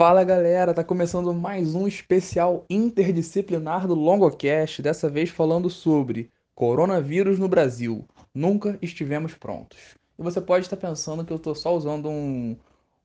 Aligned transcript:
Fala 0.00 0.24
galera, 0.24 0.72
tá 0.72 0.82
começando 0.82 1.34
mais 1.34 1.74
um 1.74 1.86
especial 1.86 2.64
interdisciplinar 2.70 3.86
do 3.86 3.94
Longocast, 3.94 4.80
dessa 4.80 5.10
vez 5.10 5.28
falando 5.28 5.68
sobre 5.68 6.30
coronavírus 6.54 7.38
no 7.38 7.46
Brasil. 7.46 8.08
Nunca 8.34 8.78
estivemos 8.80 9.34
prontos. 9.34 9.98
E 10.18 10.22
você 10.22 10.40
pode 10.40 10.64
estar 10.64 10.78
pensando 10.78 11.22
que 11.22 11.30
eu 11.30 11.36
estou 11.36 11.54
só 11.54 11.76
usando 11.76 12.08
um, 12.08 12.56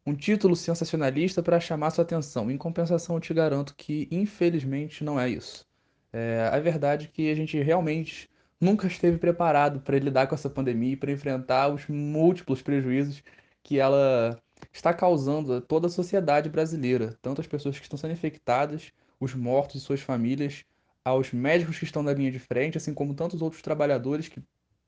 um 0.06 0.16
título 0.16 0.56
sensacionalista 0.56 1.44
para 1.44 1.60
chamar 1.60 1.90
sua 1.90 2.06
atenção. 2.06 2.50
Em 2.50 2.58
compensação, 2.58 3.18
eu 3.18 3.20
te 3.20 3.34
garanto 3.34 3.76
que 3.76 4.08
infelizmente 4.10 5.04
não 5.04 5.20
é 5.20 5.28
isso. 5.28 5.68
É, 6.14 6.50
a 6.50 6.58
verdade 6.62 7.08
é 7.08 7.10
que 7.14 7.30
a 7.30 7.36
gente 7.36 7.62
realmente 7.62 8.30
nunca 8.58 8.88
esteve 8.88 9.18
preparado 9.18 9.82
para 9.82 10.00
lidar 10.00 10.28
com 10.28 10.36
essa 10.36 10.50
pandemia 10.50 10.94
e 10.94 10.96
para 10.96 11.12
enfrentar 11.12 11.68
os 11.68 11.90
múltiplos 11.90 12.62
prejuízos 12.62 13.22
que 13.62 13.80
ela 13.82 14.42
está 14.72 14.94
causando 14.94 15.54
a 15.54 15.62
toda 15.62 15.88
a 15.88 15.90
sociedade 15.90 16.50
brasileira, 16.50 17.18
tanto 17.22 17.42
as 17.42 17.48
pessoas 17.48 17.78
que 17.78 17.84
estão 17.84 17.98
sendo 17.98 18.14
infectadas, 18.14 18.92
os 19.20 19.34
mortos 19.34 19.76
e 19.76 19.86
suas 19.86 20.02
famílias, 20.02 20.66
aos 21.04 21.32
médicos 21.32 21.78
que 21.78 21.86
estão 21.86 22.02
na 22.02 22.14
linha 22.14 22.32
de 22.32 22.40
frente, 22.40 22.78
assim 22.78 22.94
como 22.94 23.14
tantos 23.14 23.42
outros 23.42 23.62
trabalhadores 23.62 24.28
que 24.28 24.42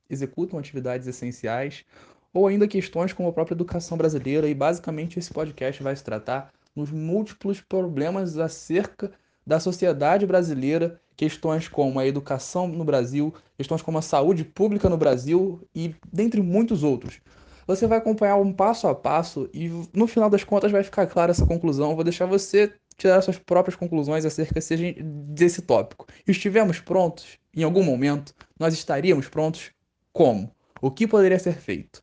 executam 0.09 0.57
atividades 0.57 1.07
essenciais, 1.07 1.85
ou 2.33 2.47
ainda 2.47 2.67
questões 2.67 3.13
como 3.13 3.29
a 3.29 3.33
própria 3.33 3.55
educação 3.55 3.97
brasileira, 3.97 4.47
e 4.47 4.53
basicamente 4.53 5.19
esse 5.19 5.31
podcast 5.31 5.81
vai 5.81 5.95
se 5.95 6.03
tratar 6.03 6.51
nos 6.75 6.91
múltiplos 6.91 7.61
problemas 7.61 8.37
acerca 8.37 9.11
da 9.45 9.59
sociedade 9.59 10.25
brasileira, 10.25 10.99
questões 11.15 11.67
como 11.67 11.99
a 11.99 12.05
educação 12.05 12.67
no 12.67 12.83
Brasil, 12.83 13.33
questões 13.55 13.81
como 13.81 13.97
a 13.97 14.01
saúde 14.01 14.43
pública 14.43 14.89
no 14.89 14.97
Brasil 14.97 15.61
e 15.73 15.95
dentre 16.11 16.41
muitos 16.41 16.83
outros. 16.83 17.19
Você 17.67 17.85
vai 17.85 17.97
acompanhar 17.97 18.37
um 18.37 18.53
passo 18.53 18.87
a 18.87 18.95
passo 18.95 19.49
e 19.53 19.69
no 19.93 20.07
final 20.07 20.29
das 20.29 20.43
contas 20.43 20.71
vai 20.71 20.83
ficar 20.83 21.05
clara 21.05 21.31
essa 21.31 21.45
conclusão. 21.45 21.95
vou 21.95 22.03
deixar 22.03 22.25
você 22.25 22.73
tirar 22.95 23.21
suas 23.21 23.37
próprias 23.37 23.75
conclusões 23.75 24.25
acerca 24.25 24.59
desse 25.03 25.61
tópico. 25.61 26.07
Estivemos 26.25 26.79
prontos? 26.79 27.37
Em 27.53 27.63
algum 27.63 27.83
momento? 27.83 28.33
Nós 28.57 28.73
estaríamos 28.73 29.27
prontos? 29.27 29.71
Como? 30.13 30.49
O 30.81 30.89
que 30.89 31.05
poderia 31.05 31.37
ser 31.37 31.55
feito? 31.57 32.01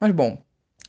Mas 0.00 0.10
bom, 0.10 0.42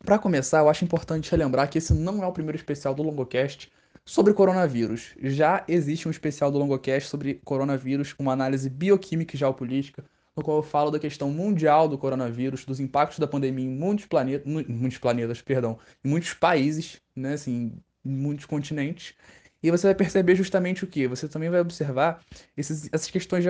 para 0.03 0.17
começar, 0.17 0.59
eu 0.59 0.69
acho 0.69 0.83
importante 0.83 1.29
relembrar 1.29 1.69
que 1.69 1.77
esse 1.77 1.93
não 1.93 2.23
é 2.23 2.27
o 2.27 2.33
primeiro 2.33 2.57
especial 2.57 2.95
do 2.95 3.03
Longocast 3.03 3.71
sobre 4.03 4.33
coronavírus. 4.33 5.13
Já 5.19 5.63
existe 5.67 6.07
um 6.07 6.11
especial 6.11 6.51
do 6.51 6.57
Longocast 6.57 7.07
sobre 7.07 7.35
coronavírus, 7.45 8.15
uma 8.17 8.33
análise 8.33 8.69
bioquímica 8.69 9.35
e 9.35 9.39
geopolítica, 9.39 10.03
no 10.37 10.43
qual 10.43 10.57
eu 10.57 10.63
falo 10.63 10.91
da 10.91 10.99
questão 10.99 11.31
mundial 11.31 11.89
do 11.89 11.97
coronavírus, 11.97 12.63
dos 12.63 12.79
impactos 12.79 13.17
da 13.17 13.25
pandemia 13.27 13.65
em 13.65 13.69
muitos 13.69 14.05
planetas, 14.05 14.45
muitos 14.45 14.99
planetas, 14.99 15.41
perdão, 15.41 15.79
em 16.05 16.09
muitos 16.09 16.35
países, 16.35 17.01
né, 17.15 17.33
assim, 17.33 17.73
em 18.05 18.15
muitos 18.15 18.45
continentes. 18.45 19.15
E 19.63 19.71
você 19.71 19.87
vai 19.87 19.95
perceber 19.95 20.35
justamente 20.35 20.83
o 20.83 20.87
que? 20.87 21.07
Você 21.07 21.27
também 21.27 21.49
vai 21.49 21.59
observar 21.59 22.23
esses, 22.55 22.87
essas 22.91 23.09
questões 23.09 23.43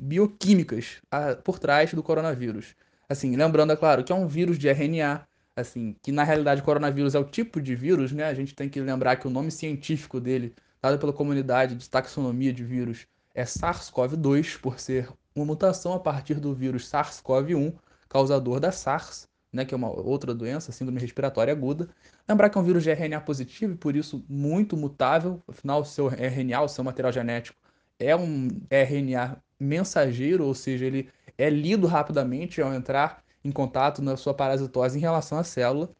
bioquímicas 0.00 1.02
a, 1.10 1.34
por 1.34 1.58
trás 1.58 1.92
do 1.92 2.02
coronavírus. 2.02 2.76
Assim, 3.08 3.34
lembrando, 3.34 3.72
é 3.72 3.76
claro, 3.76 4.04
que 4.04 4.12
é 4.12 4.14
um 4.14 4.28
vírus 4.28 4.56
de 4.56 4.68
RNA, 4.68 5.26
assim, 5.56 5.96
que 6.00 6.12
na 6.12 6.22
realidade 6.22 6.60
o 6.60 6.64
coronavírus 6.64 7.16
é 7.16 7.18
o 7.18 7.24
tipo 7.24 7.60
de 7.60 7.74
vírus, 7.74 8.12
né? 8.12 8.24
A 8.24 8.34
gente 8.34 8.54
tem 8.54 8.68
que 8.68 8.80
lembrar 8.80 9.16
que 9.16 9.26
o 9.26 9.30
nome 9.30 9.50
científico 9.50 10.20
dele, 10.20 10.54
dado 10.80 10.98
pela 11.00 11.12
comunidade 11.12 11.74
de 11.74 11.90
taxonomia 11.90 12.52
de 12.52 12.62
vírus, 12.62 13.06
é 13.34 13.42
SARS-CoV-2, 13.42 14.60
por 14.60 14.78
ser 14.78 15.08
uma 15.34 15.44
mutação 15.44 15.92
a 15.92 16.00
partir 16.00 16.34
do 16.34 16.54
vírus 16.54 16.88
SARS-CoV-1, 16.88 17.74
causador 18.08 18.60
da 18.60 18.72
SARS, 18.72 19.28
né, 19.52 19.64
que 19.64 19.74
é 19.74 19.76
uma 19.76 19.90
outra 19.90 20.34
doença, 20.34 20.72
síndrome 20.72 21.00
respiratória 21.00 21.52
aguda. 21.52 21.88
Lembrar 22.28 22.48
que 22.48 22.56
é 22.56 22.60
um 22.60 22.64
vírus 22.64 22.82
de 22.82 22.90
RNA 22.90 23.20
positivo 23.20 23.74
e 23.74 23.76
por 23.76 23.94
isso 23.94 24.24
muito 24.28 24.76
mutável, 24.76 25.42
afinal 25.46 25.80
o 25.80 25.84
seu 25.84 26.08
RNA, 26.08 26.62
o 26.62 26.68
seu 26.68 26.82
material 26.82 27.12
genético, 27.12 27.58
é 27.98 28.16
um 28.16 28.48
RNA 28.70 29.36
mensageiro, 29.60 30.44
ou 30.46 30.54
seja, 30.54 30.86
ele 30.86 31.08
é 31.36 31.50
lido 31.50 31.86
rapidamente 31.86 32.60
ao 32.60 32.72
entrar 32.72 33.22
em 33.44 33.52
contato 33.52 34.00
na 34.00 34.16
sua 34.16 34.34
parasitose 34.34 34.98
em 34.98 35.00
relação 35.00 35.38
à 35.38 35.44
célula. 35.44 35.90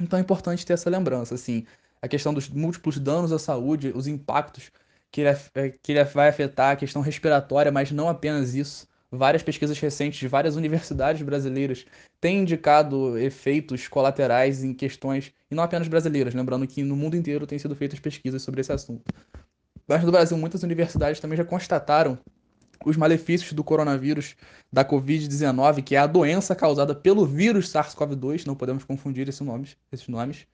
Então 0.00 0.18
é 0.18 0.22
importante 0.22 0.64
ter 0.64 0.72
essa 0.72 0.90
lembrança, 0.90 1.34
assim, 1.34 1.66
a 2.00 2.08
questão 2.08 2.34
dos 2.34 2.48
múltiplos 2.48 2.98
danos 2.98 3.32
à 3.32 3.38
saúde, 3.38 3.92
os 3.94 4.06
impactos 4.06 4.70
que 5.14 5.20
ele, 5.20 5.28
é, 5.28 5.68
que 5.80 5.92
ele 5.92 6.02
vai 6.02 6.28
afetar 6.28 6.72
a 6.72 6.76
questão 6.76 7.00
respiratória, 7.00 7.70
mas 7.70 7.92
não 7.92 8.08
apenas 8.08 8.52
isso. 8.52 8.84
Várias 9.12 9.44
pesquisas 9.44 9.78
recentes 9.78 10.18
de 10.18 10.26
várias 10.26 10.56
universidades 10.56 11.22
brasileiras 11.22 11.86
têm 12.20 12.40
indicado 12.40 13.16
efeitos 13.16 13.86
colaterais 13.86 14.64
em 14.64 14.74
questões, 14.74 15.32
e 15.48 15.54
não 15.54 15.62
apenas 15.62 15.86
brasileiras, 15.86 16.34
lembrando 16.34 16.66
que 16.66 16.82
no 16.82 16.96
mundo 16.96 17.16
inteiro 17.16 17.46
têm 17.46 17.60
sido 17.60 17.76
feitas 17.76 18.00
pesquisas 18.00 18.42
sobre 18.42 18.60
esse 18.60 18.72
assunto. 18.72 19.04
Mas 19.86 20.02
no 20.02 20.10
Brasil, 20.10 20.36
muitas 20.36 20.64
universidades 20.64 21.20
também 21.20 21.36
já 21.36 21.44
constataram 21.44 22.18
os 22.84 22.96
malefícios 22.96 23.52
do 23.52 23.62
coronavírus, 23.62 24.34
da 24.72 24.84
Covid-19, 24.84 25.84
que 25.84 25.94
é 25.94 25.98
a 26.00 26.08
doença 26.08 26.56
causada 26.56 26.92
pelo 26.92 27.24
vírus 27.24 27.70
SARS-CoV-2, 27.70 28.46
não 28.46 28.56
podemos 28.56 28.82
confundir 28.82 29.28
esses 29.28 29.40
nomes 29.40 30.44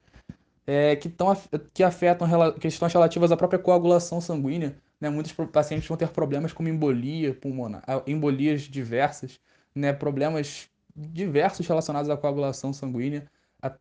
é, 0.67 0.97
que, 0.97 1.09
tão, 1.09 1.37
que 1.73 1.83
afetam 1.83 2.29
questões 2.59 2.93
relativas 2.93 3.33
à 3.33 3.37
própria 3.37 3.59
coagulação 3.59 4.21
sanguínea. 4.21 4.77
Né? 5.01 5.09
Muitos 5.09 5.33
pacientes 5.33 5.89
vão 5.89 5.97
ter 5.97 6.09
problemas 6.09 6.53
como 6.53 6.69
embolia 6.69 7.35
pulmonar, 7.35 7.83
embolias 8.07 8.63
diversas, 8.63 9.41
né? 9.75 9.93
problemas 9.93 10.69
diversos 10.95 11.67
relacionados 11.67 12.11
à 12.11 12.17
coagulação 12.17 12.73
sanguínea, 12.73 13.27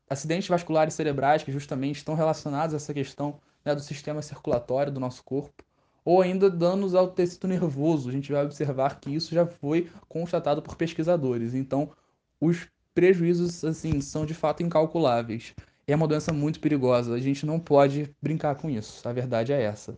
acidentes 0.09 0.47
vasculares 0.47 0.93
cerebrais 0.93 1.43
que 1.43 1.51
justamente 1.51 1.97
estão 1.97 2.15
relacionados 2.15 2.73
a 2.73 2.77
essa 2.77 2.93
questão 2.93 3.39
né, 3.63 3.73
do 3.75 3.81
sistema 3.81 4.21
circulatório 4.21 4.91
do 4.91 4.99
nosso 4.99 5.23
corpo, 5.23 5.63
ou 6.03 6.21
ainda 6.21 6.49
danos 6.49 6.95
ao 6.95 7.09
tecido 7.09 7.47
nervoso. 7.47 8.09
A 8.09 8.11
gente 8.11 8.31
vai 8.31 8.43
observar 8.43 8.99
que 8.99 9.13
isso 9.13 9.33
já 9.33 9.45
foi 9.45 9.89
constatado 10.07 10.61
por 10.61 10.75
pesquisadores. 10.75 11.53
Então, 11.53 11.91
os 12.39 12.67
prejuízos 12.93 13.63
assim 13.63 14.01
são 14.01 14.25
de 14.25 14.33
fato 14.33 14.63
incalculáveis 14.63 15.53
é 15.91 15.95
uma 15.95 16.07
doença 16.07 16.31
muito 16.33 16.59
perigosa. 16.59 17.13
A 17.13 17.19
gente 17.19 17.45
não 17.45 17.59
pode 17.59 18.13
brincar 18.21 18.55
com 18.55 18.69
isso. 18.69 19.07
A 19.07 19.13
verdade 19.13 19.53
é 19.53 19.61
essa. 19.61 19.97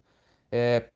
É... 0.51 0.89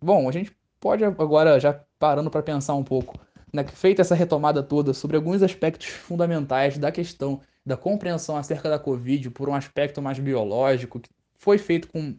Bom, 0.00 0.28
a 0.28 0.32
gente 0.32 0.56
pode 0.80 1.04
agora, 1.04 1.58
já 1.58 1.80
parando 1.98 2.30
para 2.30 2.42
pensar 2.42 2.74
um 2.74 2.84
pouco, 2.84 3.18
né, 3.52 3.64
feita 3.66 4.02
essa 4.02 4.14
retomada 4.14 4.62
toda 4.62 4.92
sobre 4.92 5.16
alguns 5.16 5.42
aspectos 5.42 5.88
fundamentais 5.88 6.78
da 6.78 6.92
questão 6.92 7.40
da 7.64 7.76
compreensão 7.76 8.36
acerca 8.36 8.70
da 8.70 8.78
Covid 8.78 9.30
por 9.30 9.48
um 9.48 9.54
aspecto 9.54 10.00
mais 10.00 10.18
biológico, 10.18 11.00
que 11.00 11.10
foi 11.34 11.58
feito 11.58 11.88
com 11.88 12.14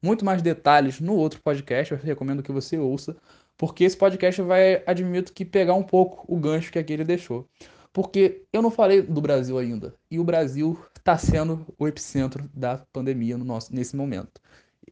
muito 0.00 0.24
mais 0.24 0.42
detalhes 0.42 1.00
no 1.00 1.14
outro 1.16 1.40
podcast, 1.42 1.92
eu 1.92 1.98
recomendo 1.98 2.42
que 2.42 2.52
você 2.52 2.78
ouça, 2.78 3.16
porque 3.56 3.84
esse 3.84 3.96
podcast 3.96 4.42
vai, 4.42 4.82
admito 4.86 5.32
que, 5.32 5.44
pegar 5.44 5.74
um 5.74 5.82
pouco 5.82 6.24
o 6.32 6.38
gancho 6.38 6.72
que 6.72 6.78
aquele 6.78 7.04
deixou. 7.04 7.48
Porque 7.92 8.44
eu 8.52 8.62
não 8.62 8.70
falei 8.70 9.02
do 9.02 9.20
Brasil 9.20 9.58
ainda, 9.58 9.94
e 10.10 10.18
o 10.18 10.24
Brasil 10.24 10.78
está 10.96 11.18
sendo 11.18 11.66
o 11.78 11.86
epicentro 11.86 12.48
da 12.54 12.78
pandemia 12.92 13.36
no 13.36 13.44
nosso, 13.44 13.74
nesse 13.74 13.94
momento. 13.96 14.40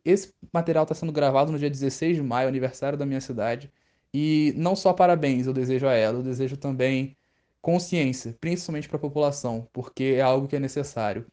Esse 0.04 0.32
material 0.52 0.84
está 0.84 0.94
sendo 0.94 1.12
gravado 1.12 1.50
no 1.50 1.58
dia 1.58 1.70
16 1.70 2.16
de 2.16 2.22
maio, 2.22 2.48
aniversário 2.48 2.98
da 2.98 3.06
minha 3.06 3.20
cidade. 3.20 3.70
E 4.12 4.52
não 4.56 4.74
só 4.74 4.92
parabéns 4.92 5.46
eu 5.46 5.52
desejo 5.52 5.86
a 5.86 5.94
ela, 5.94 6.18
eu 6.18 6.22
desejo 6.22 6.56
também 6.56 7.16
consciência, 7.60 8.36
principalmente 8.40 8.88
para 8.88 8.96
a 8.96 9.00
população, 9.00 9.68
porque 9.72 10.14
é 10.16 10.20
algo 10.20 10.48
que 10.48 10.56
é 10.56 10.60
necessário. 10.60 11.26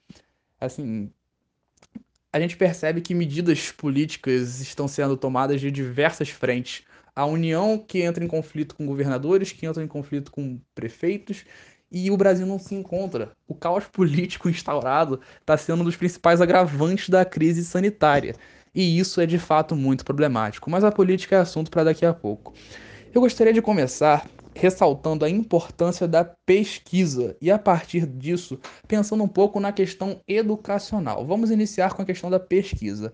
Assim, 0.60 1.12
a 2.32 2.40
gente 2.40 2.58
percebe 2.58 3.02
que 3.02 3.16
medidas 3.16 3.72
políticas 3.72 4.60
estão 4.62 4.88
sendo 4.88 5.18
tomadas 5.18 5.60
de 5.62 5.72
diversas 5.72 6.30
frentes. 6.30 6.84
A 7.18 7.26
União 7.26 7.80
que 7.80 8.04
entra 8.04 8.24
em 8.24 8.28
conflito 8.28 8.76
com 8.76 8.86
governadores, 8.86 9.52
que 9.52 9.66
entra 9.66 9.84
em 9.84 9.88
conflito 9.88 10.32
com 10.32 10.62
prefeitos, 10.76 11.46
e 11.92 12.12
o 12.12 12.16
Brasil 12.16 12.46
não 12.46 12.60
se 12.60 12.76
encontra. 12.76 13.32
O 13.48 13.56
caos 13.56 13.86
político 13.86 14.48
instaurado 14.48 15.20
está 15.40 15.58
sendo 15.58 15.82
um 15.82 15.86
dos 15.86 15.96
principais 15.96 16.42
agravantes 16.42 17.10
da 17.10 17.26
crise 17.26 17.66
sanitária. 17.66 18.36
E 18.72 19.00
isso 19.00 19.20
é 19.20 19.26
de 19.26 19.40
fato 19.40 19.76
muito 19.76 20.06
problemático. 20.06 20.70
Mas 20.70 20.84
a 20.84 20.92
política 20.92 21.38
é 21.38 21.40
assunto 21.40 21.72
para 21.72 21.86
daqui 21.86 22.06
a 22.06 22.14
pouco. 22.14 22.54
Eu 23.12 23.22
gostaria 23.22 23.52
de 23.52 23.64
começar 23.64 24.30
ressaltando 24.54 25.26
a 25.26 25.30
importância 25.30 26.08
da 26.08 26.24
pesquisa 26.24 27.36
e, 27.42 27.50
a 27.50 27.58
partir 27.58 28.06
disso, 28.06 28.60
pensando 28.88 29.24
um 29.24 29.28
pouco 29.28 29.60
na 29.60 29.72
questão 29.72 30.22
educacional. 30.28 31.26
Vamos 31.26 31.50
iniciar 31.50 31.96
com 31.96 32.04
a 32.04 32.06
questão 32.06 32.30
da 32.30 32.40
pesquisa. 32.40 33.12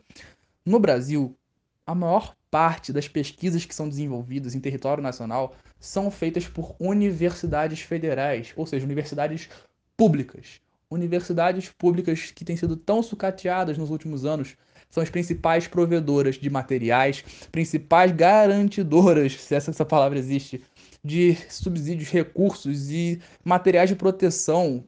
No 0.65 0.77
Brasil, 0.77 1.37
a 1.85 1.93
maior 1.93 2.35
parte 2.49 2.93
das 2.93 3.07
pesquisas 3.07 3.65
que 3.65 3.75
são 3.75 3.89
desenvolvidas 3.89 4.55
em 4.55 4.59
território 4.59 5.03
nacional 5.03 5.55
são 5.79 6.09
feitas 6.09 6.47
por 6.47 6.75
universidades 6.79 7.81
federais, 7.81 8.53
ou 8.55 8.65
seja, 8.65 8.85
universidades 8.85 9.49
públicas. 9.97 10.61
Universidades 10.89 11.69
públicas 11.69 12.31
que 12.31 12.45
têm 12.45 12.55
sido 12.55 12.77
tão 12.77 13.01
sucateadas 13.01 13.77
nos 13.77 13.89
últimos 13.89 14.25
anos 14.25 14.55
são 14.89 15.01
as 15.01 15.09
principais 15.09 15.67
provedoras 15.67 16.35
de 16.35 16.49
materiais, 16.49 17.23
principais 17.51 18.11
garantidoras, 18.11 19.41
se 19.41 19.55
essa, 19.55 19.71
essa 19.71 19.83
palavra 19.83 20.19
existe, 20.19 20.61
de 21.03 21.35
subsídios, 21.49 22.09
recursos 22.09 22.91
e 22.91 23.19
materiais 23.43 23.89
de 23.89 23.95
proteção 23.95 24.83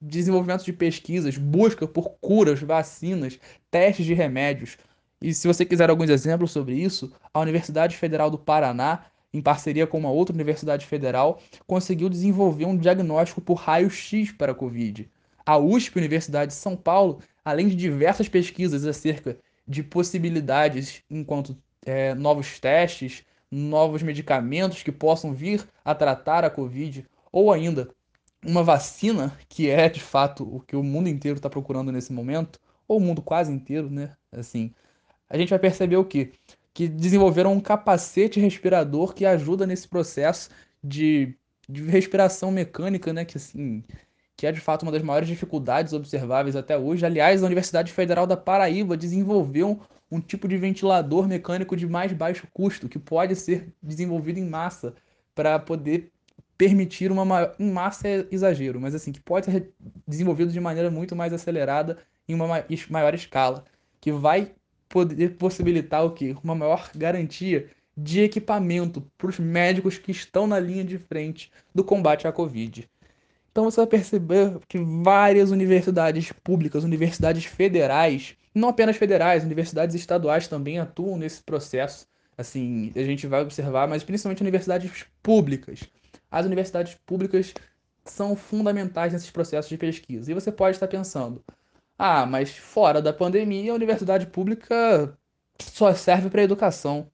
desenvolvimento 0.00 0.64
de 0.64 0.72
pesquisas, 0.72 1.36
busca 1.36 1.86
por 1.86 2.10
curas, 2.20 2.60
vacinas, 2.60 3.38
testes 3.70 4.06
de 4.06 4.14
remédios. 4.14 4.78
E 5.20 5.34
se 5.34 5.46
você 5.46 5.64
quiser 5.64 5.90
alguns 5.90 6.10
exemplos 6.10 6.52
sobre 6.52 6.74
isso, 6.74 7.12
a 7.34 7.40
Universidade 7.40 7.96
Federal 7.96 8.30
do 8.30 8.38
Paraná, 8.38 9.06
em 9.32 9.42
parceria 9.42 9.86
com 9.86 9.98
uma 9.98 10.10
outra 10.10 10.34
universidade 10.34 10.86
federal, 10.86 11.40
conseguiu 11.66 12.08
desenvolver 12.08 12.64
um 12.64 12.76
diagnóstico 12.76 13.40
por 13.40 13.54
raio-x 13.54 14.32
para 14.32 14.52
a 14.52 14.54
Covid. 14.54 15.10
A 15.44 15.58
USP, 15.58 15.98
Universidade 15.98 16.52
de 16.52 16.58
São 16.58 16.76
Paulo, 16.76 17.20
além 17.44 17.68
de 17.68 17.74
diversas 17.74 18.28
pesquisas 18.28 18.86
acerca 18.86 19.36
de 19.66 19.82
possibilidades 19.82 21.02
enquanto 21.10 21.56
é, 21.84 22.14
novos 22.14 22.58
testes, 22.58 23.24
novos 23.50 24.02
medicamentos 24.02 24.82
que 24.82 24.92
possam 24.92 25.32
vir 25.32 25.66
a 25.84 25.94
tratar 25.94 26.44
a 26.44 26.50
Covid, 26.50 27.06
ou 27.32 27.52
ainda 27.52 27.90
uma 28.44 28.62
vacina, 28.62 29.36
que 29.48 29.68
é 29.68 29.88
de 29.88 30.00
fato 30.00 30.44
o 30.44 30.60
que 30.60 30.76
o 30.76 30.82
mundo 30.82 31.08
inteiro 31.08 31.36
está 31.36 31.50
procurando 31.50 31.90
nesse 31.90 32.12
momento, 32.12 32.58
ou 32.86 32.98
o 32.98 33.00
mundo 33.00 33.20
quase 33.20 33.52
inteiro, 33.52 33.90
né? 33.90 34.14
Assim, 34.32 34.74
a 35.28 35.36
gente 35.36 35.50
vai 35.50 35.58
perceber 35.58 35.96
o 35.96 36.04
quê? 36.04 36.32
Que 36.72 36.88
desenvolveram 36.88 37.52
um 37.52 37.60
capacete 37.60 38.40
respirador 38.40 39.14
que 39.14 39.24
ajuda 39.24 39.66
nesse 39.66 39.88
processo 39.88 40.50
de, 40.82 41.36
de 41.68 41.82
respiração 41.84 42.50
mecânica, 42.50 43.12
né? 43.12 43.24
Que 43.24 43.36
assim, 43.36 43.82
que 44.36 44.46
é 44.46 44.52
de 44.52 44.60
fato 44.60 44.84
uma 44.84 44.92
das 44.92 45.02
maiores 45.02 45.28
dificuldades 45.28 45.92
observáveis 45.92 46.56
até 46.56 46.78
hoje. 46.78 47.04
Aliás, 47.04 47.42
a 47.42 47.46
Universidade 47.46 47.92
Federal 47.92 48.26
da 48.26 48.36
Paraíba 48.36 48.96
desenvolveu 48.96 49.80
um 50.10 50.20
tipo 50.20 50.48
de 50.48 50.56
ventilador 50.56 51.28
mecânico 51.28 51.76
de 51.76 51.86
mais 51.86 52.12
baixo 52.12 52.46
custo, 52.52 52.88
que 52.88 52.98
pode 52.98 53.36
ser 53.36 53.72
desenvolvido 53.82 54.38
em 54.38 54.48
massa 54.48 54.94
para 55.34 55.58
poder 55.58 56.10
permitir 56.56 57.12
uma 57.12 57.24
maior, 57.24 57.54
em 57.58 57.70
massa 57.70 58.08
é 58.08 58.26
exagero, 58.30 58.80
mas 58.80 58.94
assim, 58.94 59.12
que 59.12 59.20
pode 59.20 59.46
ser 59.46 59.72
desenvolvido 60.06 60.50
de 60.50 60.60
maneira 60.60 60.90
muito 60.90 61.14
mais 61.14 61.32
acelerada 61.32 61.98
em 62.28 62.34
uma 62.34 62.64
maior 62.90 63.14
escala, 63.14 63.64
que 64.00 64.10
vai 64.10 64.54
poder 64.88 65.36
possibilitar 65.36 66.04
o 66.04 66.12
quê? 66.12 66.36
Uma 66.42 66.54
maior 66.54 66.90
garantia 66.94 67.68
de 67.96 68.22
equipamento 68.22 69.02
para 69.16 69.28
os 69.28 69.38
médicos 69.38 69.98
que 69.98 70.12
estão 70.12 70.46
na 70.46 70.58
linha 70.58 70.84
de 70.84 70.98
frente 70.98 71.50
do 71.74 71.82
combate 71.82 72.28
à 72.28 72.32
Covid. 72.32 72.88
Então 73.50 73.64
você 73.64 73.76
vai 73.80 73.86
perceber 73.86 74.58
que 74.68 74.78
várias 74.78 75.50
universidades 75.50 76.32
públicas, 76.32 76.84
universidades 76.84 77.44
federais, 77.44 78.36
não 78.54 78.68
apenas 78.68 78.96
federais, 78.96 79.42
universidades 79.42 79.96
estaduais 79.96 80.46
também 80.46 80.78
atuam 80.78 81.18
nesse 81.18 81.42
processo. 81.42 82.06
Assim, 82.36 82.92
a 82.94 83.02
gente 83.02 83.26
vai 83.26 83.42
observar, 83.42 83.88
mas 83.88 84.04
principalmente 84.04 84.42
universidades 84.42 85.04
públicas 85.22 85.80
as 86.30 86.46
universidades 86.46 86.94
públicas 87.06 87.54
são 88.04 88.36
fundamentais 88.36 89.12
nesses 89.12 89.30
processos 89.30 89.68
de 89.68 89.76
pesquisa. 89.76 90.30
E 90.30 90.34
você 90.34 90.50
pode 90.52 90.76
estar 90.76 90.88
pensando, 90.88 91.42
ah, 91.98 92.24
mas 92.24 92.50
fora 92.50 93.02
da 93.02 93.12
pandemia, 93.12 93.72
a 93.72 93.74
universidade 93.74 94.26
pública 94.26 95.18
só 95.60 95.92
serve 95.94 96.30
para 96.30 96.42
educação. 96.42 97.10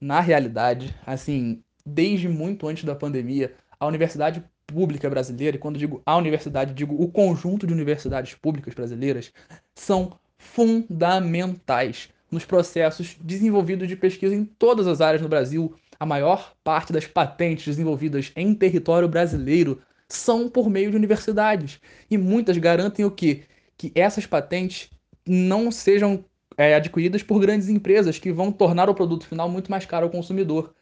Na 0.00 0.20
realidade, 0.20 0.94
assim, 1.04 1.62
desde 1.84 2.28
muito 2.28 2.66
antes 2.68 2.84
da 2.84 2.94
pandemia, 2.94 3.54
a 3.78 3.86
universidade 3.86 4.42
pública 4.66 5.10
brasileira, 5.10 5.56
e 5.56 5.60
quando 5.60 5.78
digo 5.78 6.00
a 6.06 6.16
universidade, 6.16 6.72
digo 6.72 6.94
o 7.02 7.10
conjunto 7.10 7.66
de 7.66 7.72
universidades 7.72 8.34
públicas 8.34 8.72
brasileiras, 8.72 9.32
são 9.74 10.12
fundamentais 10.38 12.08
nos 12.30 12.44
processos 12.44 13.16
desenvolvidos 13.20 13.88
de 13.88 13.96
pesquisa 13.96 14.34
em 14.34 14.44
todas 14.44 14.86
as 14.86 15.00
áreas 15.00 15.20
no 15.20 15.28
Brasil, 15.28 15.74
a 15.98 16.06
maior 16.06 16.54
parte 16.62 16.92
das 16.92 17.06
patentes 17.06 17.66
desenvolvidas 17.66 18.32
em 18.36 18.54
território 18.54 19.08
brasileiro 19.08 19.82
são 20.08 20.48
por 20.48 20.70
meio 20.70 20.90
de 20.90 20.96
universidades. 20.96 21.80
E 22.10 22.16
muitas 22.16 22.56
garantem 22.56 23.04
o 23.04 23.10
quê? 23.10 23.44
Que 23.80 23.90
essas 23.94 24.26
patentes 24.26 24.90
não 25.26 25.70
sejam 25.70 26.22
é, 26.54 26.74
adquiridas 26.74 27.22
por 27.22 27.40
grandes 27.40 27.70
empresas 27.70 28.18
que 28.18 28.30
vão 28.30 28.52
tornar 28.52 28.90
o 28.90 28.94
produto 28.94 29.26
final 29.26 29.48
muito 29.48 29.70
mais 29.70 29.86
caro 29.86 30.04
ao 30.04 30.12
consumidor. 30.12 30.74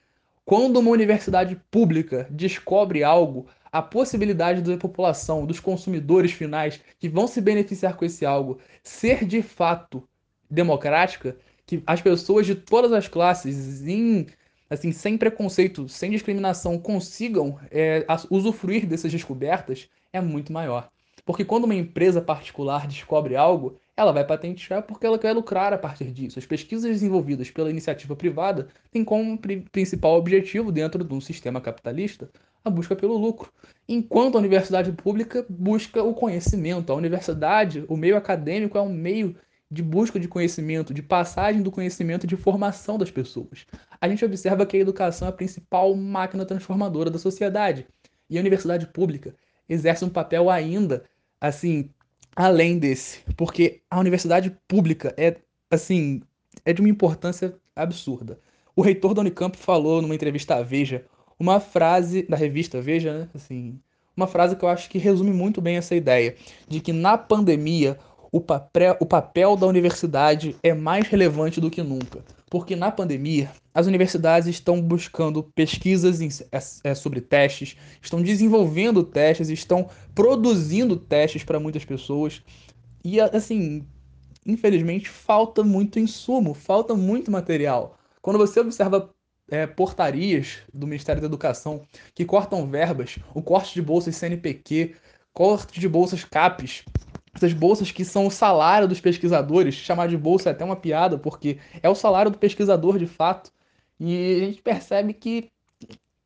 Quando 0.45 0.79
uma 0.79 0.91
universidade 0.91 1.55
pública 1.71 2.27
descobre 2.29 3.05
algo, 3.05 3.47
a 3.71 3.81
possibilidade 3.81 4.63
da 4.63 4.77
população, 4.77 5.47
dos 5.47 5.61
consumidores 5.61 6.33
finais 6.33 6.81
que 6.99 7.09
vão 7.09 7.29
se 7.29 7.41
beneficiar 7.41 7.97
com 7.97 8.05
esse 8.05 8.27
algo, 8.27 8.59
ser 8.83 9.25
de 9.25 9.43
fato 9.43 10.03
democrática, 10.51 11.37
que 11.65 11.81
as 11.87 12.03
pessoas 12.03 12.47
de 12.47 12.57
todas 12.57 12.93
as 12.93 13.07
classes, 13.07 13.87
em 13.87 14.27
assim, 14.69 14.91
sem 14.91 15.17
preconceito, 15.17 15.89
sem 15.89 16.11
discriminação, 16.11 16.81
consigam 16.81 17.61
é, 17.71 18.05
usufruir 18.29 18.89
dessas 18.89 19.13
descobertas 19.13 19.89
é 20.13 20.21
muito 20.21 20.53
maior. 20.53 20.91
Porque 21.29 21.45
quando 21.45 21.65
uma 21.65 21.75
empresa 21.75 22.23
particular 22.23 22.87
descobre 22.87 23.37
algo, 23.37 23.79
ela 23.95 24.13
vai 24.13 24.25
patentear 24.25 24.83
porque 24.83 25.05
ela 25.05 25.19
quer 25.19 25.35
lucrar 25.35 25.75
a 25.75 25.77
partir 25.77 26.11
disso. 26.11 26.39
As 26.39 26.47
pesquisas 26.47 26.91
desenvolvidas 26.91 27.51
pela 27.51 27.69
iniciativa 27.69 28.17
privada 28.17 28.69
têm 28.91 29.05
como 29.05 29.39
principal 29.71 30.17
objetivo, 30.17 30.73
dentro 30.73 31.05
de 31.05 31.13
um 31.13 31.21
sistema 31.21 31.61
capitalista, 31.61 32.31
a 32.65 32.71
busca 32.71 32.97
pelo 32.97 33.19
lucro. 33.19 33.53
Enquanto 33.87 34.37
a 34.37 34.39
universidade 34.39 34.91
pública 34.91 35.45
busca 35.51 36.03
o 36.03 36.15
conhecimento. 36.15 36.91
A 36.91 36.97
universidade, 36.97 37.85
o 37.89 37.97
meio 37.99 38.17
acadêmico, 38.17 38.79
é 38.79 38.81
um 38.81 38.89
meio 38.89 39.37
de 39.71 39.83
busca 39.83 40.19
de 40.19 40.29
conhecimento, 40.29 40.95
de 40.95 41.03
passagem 41.03 41.61
do 41.61 41.71
conhecimento 41.71 42.27
de 42.27 42.39
formação 42.39 42.97
das 42.97 43.11
pessoas. 43.11 43.67
A 44.01 44.09
gente 44.09 44.25
observa 44.25 44.65
que 44.65 44.79
a 44.79 44.81
educação 44.81 45.29
é 45.29 45.31
a 45.31 45.35
principal 45.35 45.95
máquina 45.95 46.47
transformadora 46.47 47.11
da 47.11 47.19
sociedade. 47.19 47.87
E 48.31 48.39
a 48.39 48.41
universidade 48.41 48.87
pública 48.87 49.35
exerce 49.69 50.07
um 50.07 50.09
papel 50.09 50.49
ainda, 50.49 51.05
assim, 51.41 51.91
além 52.35 52.79
desse. 52.79 53.21
Porque 53.37 53.81
a 53.91 53.99
universidade 53.99 54.57
pública 54.67 55.15
é, 55.17 55.37
assim, 55.71 56.23
é 56.65 56.73
de 56.73 56.81
uma 56.81 56.91
importância 56.91 57.55
absurda. 57.75 58.39
O 58.75 58.83
reitor 58.83 59.15
da 59.15 59.21
Unicamp 59.21 59.57
falou 59.57 60.01
numa 60.01 60.15
entrevista 60.15 60.57
à 60.57 60.63
Veja 60.63 61.05
uma 61.39 61.61
frase 61.61 62.23
da 62.23 62.37
revista 62.37 62.81
Veja, 62.81 63.17
né? 63.17 63.29
Assim, 63.35 63.79
uma 64.17 64.27
frase 64.27 64.57
que 64.57 64.65
eu 64.65 64.69
acho 64.69 64.91
que 64.91 64.99
resume 64.99 65.31
muito 65.31 65.61
bem 65.61 65.77
essa 65.77 65.95
ideia 65.95 66.35
de 66.67 66.81
que 66.81 66.93
na 66.93 67.17
pandemia 67.17 67.99
o 68.31 68.41
papel, 68.41 68.97
o 69.01 69.07
papel 69.07 69.57
da 69.57 69.67
universidade 69.67 70.57
é 70.63 70.75
mais 70.75 71.07
relevante 71.07 71.61
do 71.61 71.71
que 71.71 71.83
nunca. 71.83 72.23
Porque 72.51 72.75
na 72.75 72.91
pandemia, 72.91 73.51
as 73.75 73.87
universidades 73.87 74.49
estão 74.49 74.81
buscando 74.81 75.43
pesquisas 75.43 76.21
em, 76.21 76.29
é, 76.51 76.91
é, 76.91 76.95
sobre 76.95 77.21
testes, 77.21 77.77
estão 78.01 78.23
desenvolvendo 78.23 79.03
testes, 79.03 79.49
estão 79.51 79.89
produzindo 80.15 80.97
testes 80.97 81.45
para 81.45 81.61
muitas 81.61 81.85
pessoas. 81.85 82.43
E, 83.05 83.21
assim, 83.21 83.87
infelizmente, 84.47 85.09
falta 85.09 85.63
muito 85.63 85.99
insumo, 85.99 86.55
falta 86.55 86.95
muito 86.95 87.31
material. 87.31 87.99
Quando 88.23 88.39
você 88.39 88.61
observa 88.61 89.11
é, 89.51 89.67
portarias 89.67 90.59
do 90.73 90.87
Ministério 90.87 91.21
da 91.21 91.27
Educação 91.27 91.83
que 92.15 92.25
cortam 92.25 92.67
verbas, 92.67 93.19
o 93.35 93.43
corte 93.43 93.75
de 93.75 93.83
bolsas 93.83 94.17
CNPq, 94.17 94.95
corte 95.33 95.79
de 95.79 95.89
bolsas 95.89 96.25
CAPES, 96.25 96.85
essas 97.39 97.53
bolsas 97.53 97.91
que 97.91 98.05
são 98.05 98.27
o 98.27 98.31
salário 98.31 98.87
dos 98.87 99.01
pesquisadores, 99.01 99.75
chamar 99.75 100.09
de 100.09 100.17
bolsa 100.17 100.51
é 100.51 100.53
até 100.53 100.65
uma 100.65 100.77
piada, 100.77 101.19
porque 101.19 101.59
é 101.83 101.89
o 101.89 101.95
salário 101.95 102.31
do 102.31 102.39
pesquisador 102.39 102.99
de 102.99 103.07
fato. 103.07 103.51
E 103.99 104.43
a 104.43 104.45
gente 104.47 104.63
percebe 104.63 105.13
que 105.13 105.51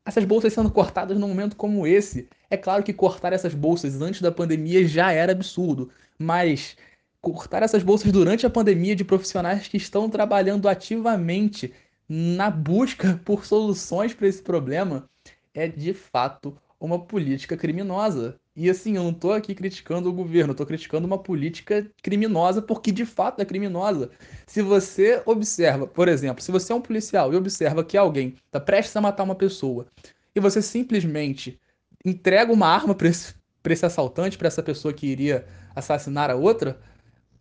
essas 0.04 0.24
bolsas 0.24 0.52
sendo 0.52 0.70
cortadas 0.70 1.18
num 1.18 1.28
momento 1.28 1.56
como 1.56 1.86
esse, 1.86 2.28
é 2.50 2.56
claro 2.56 2.82
que 2.82 2.92
cortar 2.92 3.32
essas 3.32 3.54
bolsas 3.54 4.00
antes 4.00 4.20
da 4.20 4.32
pandemia 4.32 4.86
já 4.86 5.12
era 5.12 5.32
absurdo, 5.32 5.90
mas 6.18 6.76
cortar 7.20 7.62
essas 7.62 7.82
bolsas 7.82 8.10
durante 8.10 8.44
a 8.44 8.50
pandemia 8.50 8.96
de 8.96 9.04
profissionais 9.04 9.68
que 9.68 9.76
estão 9.76 10.10
trabalhando 10.10 10.68
ativamente 10.68 11.72
na 12.08 12.50
busca 12.50 13.20
por 13.24 13.46
soluções 13.46 14.12
para 14.12 14.26
esse 14.26 14.42
problema 14.42 15.08
é 15.54 15.68
de 15.68 15.94
fato 15.94 16.56
uma 16.80 16.98
política 16.98 17.56
criminosa. 17.56 18.40
E 18.54 18.68
assim, 18.68 18.96
eu 18.96 19.02
não 19.02 19.14
tô 19.14 19.32
aqui 19.32 19.54
criticando 19.54 20.10
o 20.10 20.12
governo, 20.12 20.52
eu 20.52 20.56
tô 20.56 20.66
criticando 20.66 21.06
uma 21.06 21.16
política 21.16 21.90
criminosa 22.02 22.60
porque 22.60 22.92
de 22.92 23.06
fato 23.06 23.40
é 23.40 23.46
criminosa. 23.46 24.10
Se 24.46 24.60
você 24.60 25.22
observa, 25.24 25.86
por 25.86 26.06
exemplo, 26.06 26.42
se 26.42 26.52
você 26.52 26.72
é 26.72 26.76
um 26.76 26.80
policial 26.80 27.32
e 27.32 27.36
observa 27.36 27.82
que 27.82 27.96
alguém 27.96 28.36
tá 28.50 28.60
prestes 28.60 28.94
a 28.94 29.00
matar 29.00 29.22
uma 29.22 29.34
pessoa 29.34 29.86
e 30.34 30.40
você 30.40 30.60
simplesmente 30.60 31.58
entrega 32.04 32.52
uma 32.52 32.66
arma 32.66 32.94
para 32.94 33.08
esse, 33.08 33.34
pra 33.62 33.72
esse 33.72 33.86
assaltante, 33.86 34.36
para 34.36 34.48
essa 34.48 34.62
pessoa 34.62 34.92
que 34.92 35.06
iria 35.06 35.46
assassinar 35.74 36.30
a 36.30 36.36
outra, 36.36 36.78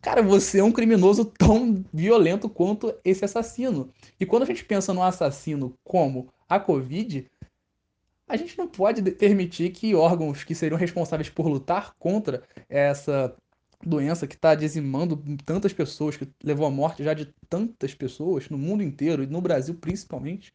cara, 0.02 0.22
você 0.22 0.60
é 0.60 0.64
um 0.64 0.72
criminoso 0.72 1.26
tão 1.26 1.84
violento 1.94 2.48
quanto 2.48 2.94
esse 3.04 3.26
assassino. 3.26 3.92
E 4.18 4.26
quando 4.26 4.44
a 4.44 4.46
gente 4.46 4.64
pensa 4.64 4.94
no 4.94 5.04
assassino 5.04 5.74
como 5.84 6.30
a 6.48 6.58
Covid, 6.58 7.30
a 8.32 8.38
gente 8.38 8.58
não 8.58 8.66
pode 8.66 9.02
permitir 9.12 9.72
que 9.72 9.94
órgãos 9.94 10.46
que 10.46 10.56
seriam 10.56 10.78
responsáveis 10.78 11.30
por 11.30 11.48
lutar 11.48 11.94
contra 12.00 12.42
essa 12.70 13.36
doença 13.84 14.26
que 14.26 14.36
está 14.36 14.56
dizimando 14.56 15.22
tantas 15.46 15.74
pessoas, 15.74 16.16
que 16.16 16.30
levou 16.42 16.66
à 16.66 16.72
morte 16.72 17.04
já 17.04 17.14
de 17.14 17.26
tantas 17.50 17.94
pessoas 17.94 18.50
no 18.50 18.58
mundo 18.58 18.82
inteiro 18.82 19.22
e 19.22 19.28
no 19.28 19.42
Brasil 19.42 19.76
principalmente, 19.76 20.54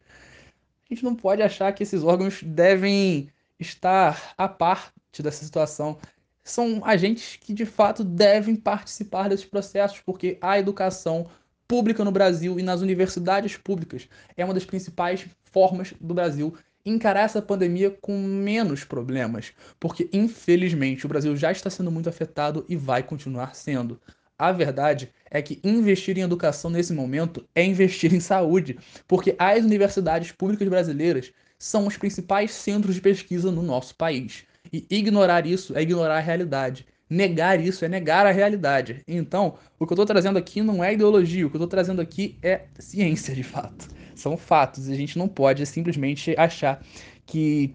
a 0.88 0.94
gente 0.94 1.04
não 1.04 1.14
pode 1.14 1.42
achar 1.42 1.70
que 1.72 1.82
esses 1.82 2.02
órgãos 2.02 2.42
devem 2.42 3.28
estar 3.60 4.34
à 4.38 4.48
parte 4.48 5.22
dessa 5.22 5.44
situação. 5.44 5.98
são 6.42 6.82
agentes 6.82 7.36
que 7.36 7.52
de 7.52 7.66
fato 7.66 8.02
devem 8.02 8.56
participar 8.56 9.28
desses 9.28 9.44
processos, 9.44 10.00
porque 10.00 10.38
a 10.40 10.58
educação 10.58 11.26
pública 11.68 12.04
no 12.04 12.12
Brasil 12.12 12.58
e 12.58 12.62
nas 12.62 12.80
universidades 12.80 13.56
públicas 13.58 14.08
é 14.34 14.44
uma 14.44 14.54
das 14.54 14.64
principais 14.64 15.26
formas 15.44 15.92
do 16.00 16.14
Brasil 16.14 16.56
encarar 16.86 17.22
essa 17.22 17.42
pandemia 17.42 17.90
com 17.90 18.16
menos 18.22 18.84
problemas, 18.84 19.52
porque 19.78 20.08
infelizmente 20.12 21.04
o 21.04 21.08
Brasil 21.08 21.36
já 21.36 21.50
está 21.50 21.68
sendo 21.68 21.90
muito 21.90 22.08
afetado 22.08 22.64
e 22.68 22.76
vai 22.76 23.02
continuar 23.02 23.54
sendo. 23.56 24.00
A 24.38 24.52
verdade 24.52 25.10
é 25.30 25.42
que 25.42 25.60
investir 25.64 26.16
em 26.16 26.22
educação 26.22 26.70
nesse 26.70 26.92
momento 26.92 27.44
é 27.54 27.64
investir 27.64 28.14
em 28.14 28.20
saúde, 28.20 28.78
porque 29.08 29.34
as 29.38 29.64
universidades 29.64 30.30
públicas 30.30 30.68
brasileiras 30.68 31.32
são 31.58 31.86
os 31.86 31.96
principais 31.96 32.50
centros 32.52 32.94
de 32.94 33.00
pesquisa 33.00 33.50
no 33.50 33.62
nosso 33.62 33.94
país. 33.94 34.44
E 34.72 34.86
ignorar 34.90 35.46
isso 35.46 35.76
é 35.76 35.82
ignorar 35.82 36.18
a 36.18 36.20
realidade. 36.20 36.86
Negar 37.08 37.60
isso 37.60 37.84
é 37.84 37.88
negar 37.88 38.26
a 38.26 38.32
realidade. 38.32 39.02
Então, 39.06 39.56
o 39.78 39.86
que 39.86 39.92
eu 39.92 39.94
estou 39.94 40.06
trazendo 40.06 40.38
aqui 40.38 40.60
não 40.60 40.82
é 40.82 40.92
ideologia, 40.92 41.46
o 41.46 41.50
que 41.50 41.56
eu 41.56 41.58
estou 41.58 41.68
trazendo 41.68 42.02
aqui 42.02 42.36
é 42.42 42.66
ciência, 42.78 43.34
de 43.34 43.44
fato. 43.44 43.95
São 44.16 44.36
fatos. 44.36 44.88
A 44.88 44.94
gente 44.94 45.18
não 45.18 45.28
pode 45.28 45.64
simplesmente 45.66 46.34
achar 46.38 46.82
que 47.24 47.74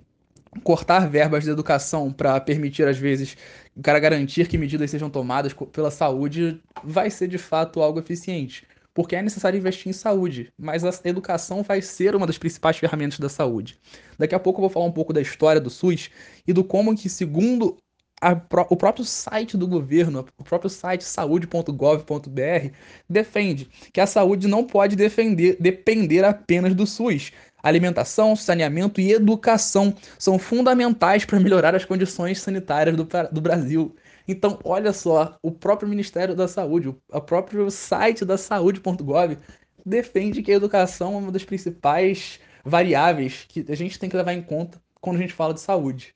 cortar 0.63 1.09
verbas 1.09 1.45
de 1.45 1.49
educação 1.49 2.11
para 2.11 2.39
permitir, 2.41 2.85
às 2.85 2.97
vezes, 2.97 3.37
para 3.81 3.99
garantir 3.99 4.47
que 4.47 4.57
medidas 4.57 4.91
sejam 4.91 5.09
tomadas 5.09 5.53
pela 5.71 5.89
saúde 5.89 6.61
vai 6.83 7.09
ser 7.09 7.27
de 7.27 7.37
fato 7.37 7.81
algo 7.81 7.99
eficiente 7.99 8.67
porque 8.93 9.15
é 9.15 9.21
necessário 9.21 9.57
investir 9.57 9.89
em 9.89 9.93
saúde, 9.93 10.51
mas 10.57 10.83
a 10.83 10.91
educação 11.05 11.63
vai 11.63 11.81
ser 11.81 12.15
uma 12.15 12.27
das 12.27 12.37
principais 12.37 12.77
ferramentas 12.77 13.19
da 13.19 13.29
saúde. 13.29 13.79
Daqui 14.17 14.35
a 14.35 14.39
pouco 14.39 14.59
eu 14.59 14.63
vou 14.63 14.69
falar 14.69 14.85
um 14.85 14.91
pouco 14.91 15.13
da 15.13 15.21
história 15.21 15.61
do 15.61 15.69
SUS 15.69 16.09
e 16.45 16.51
do 16.51 16.63
como 16.63 16.95
que, 16.95 17.09
segundo 17.09 17.77
a, 18.21 18.39
o 18.69 18.77
próprio 18.77 19.03
site 19.03 19.57
do 19.57 19.67
governo, 19.67 20.25
o 20.37 20.43
próprio 20.43 20.69
site 20.69 21.03
saúde.gov.br, 21.03 22.71
defende 23.09 23.67
que 23.91 23.99
a 23.99 24.05
saúde 24.05 24.47
não 24.47 24.63
pode 24.63 24.95
defender, 24.95 25.57
depender 25.59 26.23
apenas 26.23 26.75
do 26.75 26.85
SUS. 26.85 27.31
Alimentação, 27.63 28.35
saneamento 28.35 29.01
e 29.01 29.11
educação 29.11 29.93
são 30.17 30.39
fundamentais 30.39 31.25
para 31.25 31.39
melhorar 31.39 31.75
as 31.75 31.85
condições 31.85 32.39
sanitárias 32.39 32.95
do, 32.95 33.07
do 33.31 33.41
Brasil. 33.41 33.95
Então, 34.27 34.59
olha 34.63 34.93
só, 34.93 35.37
o 35.41 35.51
próprio 35.51 35.89
Ministério 35.89 36.35
da 36.35 36.47
Saúde, 36.47 36.89
o 36.89 37.21
próprio 37.21 37.69
site 37.69 38.23
da 38.23 38.37
saúde.gov 38.37 39.37
defende 39.85 40.41
que 40.41 40.51
a 40.51 40.55
educação 40.55 41.15
é 41.15 41.17
uma 41.17 41.31
das 41.31 41.43
principais 41.43 42.39
variáveis 42.63 43.45
que 43.47 43.65
a 43.67 43.75
gente 43.75 43.99
tem 43.99 44.09
que 44.09 44.17
levar 44.17 44.33
em 44.33 44.41
conta 44.41 44.81
quando 44.99 45.17
a 45.17 45.19
gente 45.19 45.33
fala 45.33 45.53
de 45.53 45.61
saúde. 45.61 46.15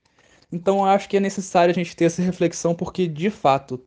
Então, 0.51 0.85
acho 0.85 1.09
que 1.09 1.17
é 1.17 1.19
necessário 1.19 1.71
a 1.71 1.75
gente 1.75 1.95
ter 1.95 2.05
essa 2.05 2.21
reflexão 2.21 2.75
porque, 2.75 3.07
de 3.07 3.29
fato, 3.29 3.85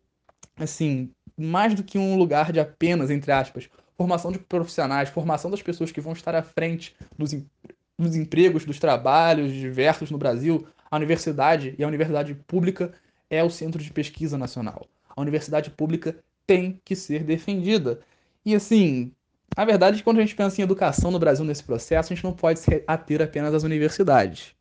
assim, 0.56 1.10
mais 1.36 1.74
do 1.74 1.82
que 1.82 1.98
um 1.98 2.16
lugar 2.16 2.52
de 2.52 2.60
apenas, 2.60 3.10
entre 3.10 3.30
aspas, 3.32 3.68
formação 3.96 4.30
de 4.30 4.38
profissionais, 4.38 5.08
formação 5.08 5.50
das 5.50 5.62
pessoas 5.62 5.92
que 5.92 6.00
vão 6.00 6.12
estar 6.12 6.34
à 6.34 6.42
frente 6.42 6.94
dos, 7.16 7.32
dos 7.98 8.16
empregos, 8.16 8.64
dos 8.64 8.78
trabalhos 8.78 9.52
diversos 9.52 10.10
no 10.10 10.18
Brasil, 10.18 10.66
a 10.90 10.96
universidade 10.96 11.74
e 11.78 11.84
a 11.84 11.88
universidade 11.88 12.34
pública 12.46 12.92
é 13.30 13.42
o 13.42 13.50
centro 13.50 13.82
de 13.82 13.92
pesquisa 13.92 14.38
nacional. 14.38 14.86
A 15.14 15.20
universidade 15.20 15.70
pública 15.70 16.16
tem 16.46 16.80
que 16.84 16.96
ser 16.96 17.24
defendida. 17.24 18.00
E 18.44 18.54
assim, 18.54 19.12
a 19.56 19.64
verdade 19.64 19.96
é 19.96 19.98
que 19.98 20.04
quando 20.04 20.18
a 20.18 20.20
gente 20.20 20.34
pensa 20.34 20.60
em 20.60 20.64
educação 20.64 21.10
no 21.10 21.18
Brasil 21.18 21.44
nesse 21.44 21.64
processo, 21.64 22.12
a 22.12 22.16
gente 22.16 22.24
não 22.24 22.32
pode 22.32 22.60
se 22.60 22.84
ater 22.86 23.20
apenas 23.20 23.52
às 23.52 23.64
universidades. 23.64 24.54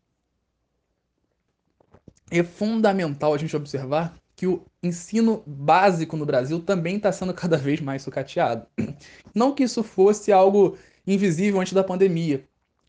É 2.30 2.44
fundamental 2.44 3.34
a 3.34 3.38
gente 3.38 3.56
observar 3.56 4.16
que 4.36 4.46
o 4.46 4.64
ensino 4.84 5.44
básico 5.48 6.16
no 6.16 6.26
Brasil 6.26 6.60
também 6.60 6.98
está 6.98 7.12
sendo 7.12 7.34
cada 7.34 7.58
vez 7.58 7.82
mais 7.82 8.04
sucateado. 8.04 8.68
Não 9.34 9.54
que 9.54 9.64
isso 9.64 9.84
fosse 9.84 10.32
algo 10.32 10.78
invisível 11.06 11.60
antes 11.60 11.74
da 11.74 11.84
pandemia, 11.84 12.44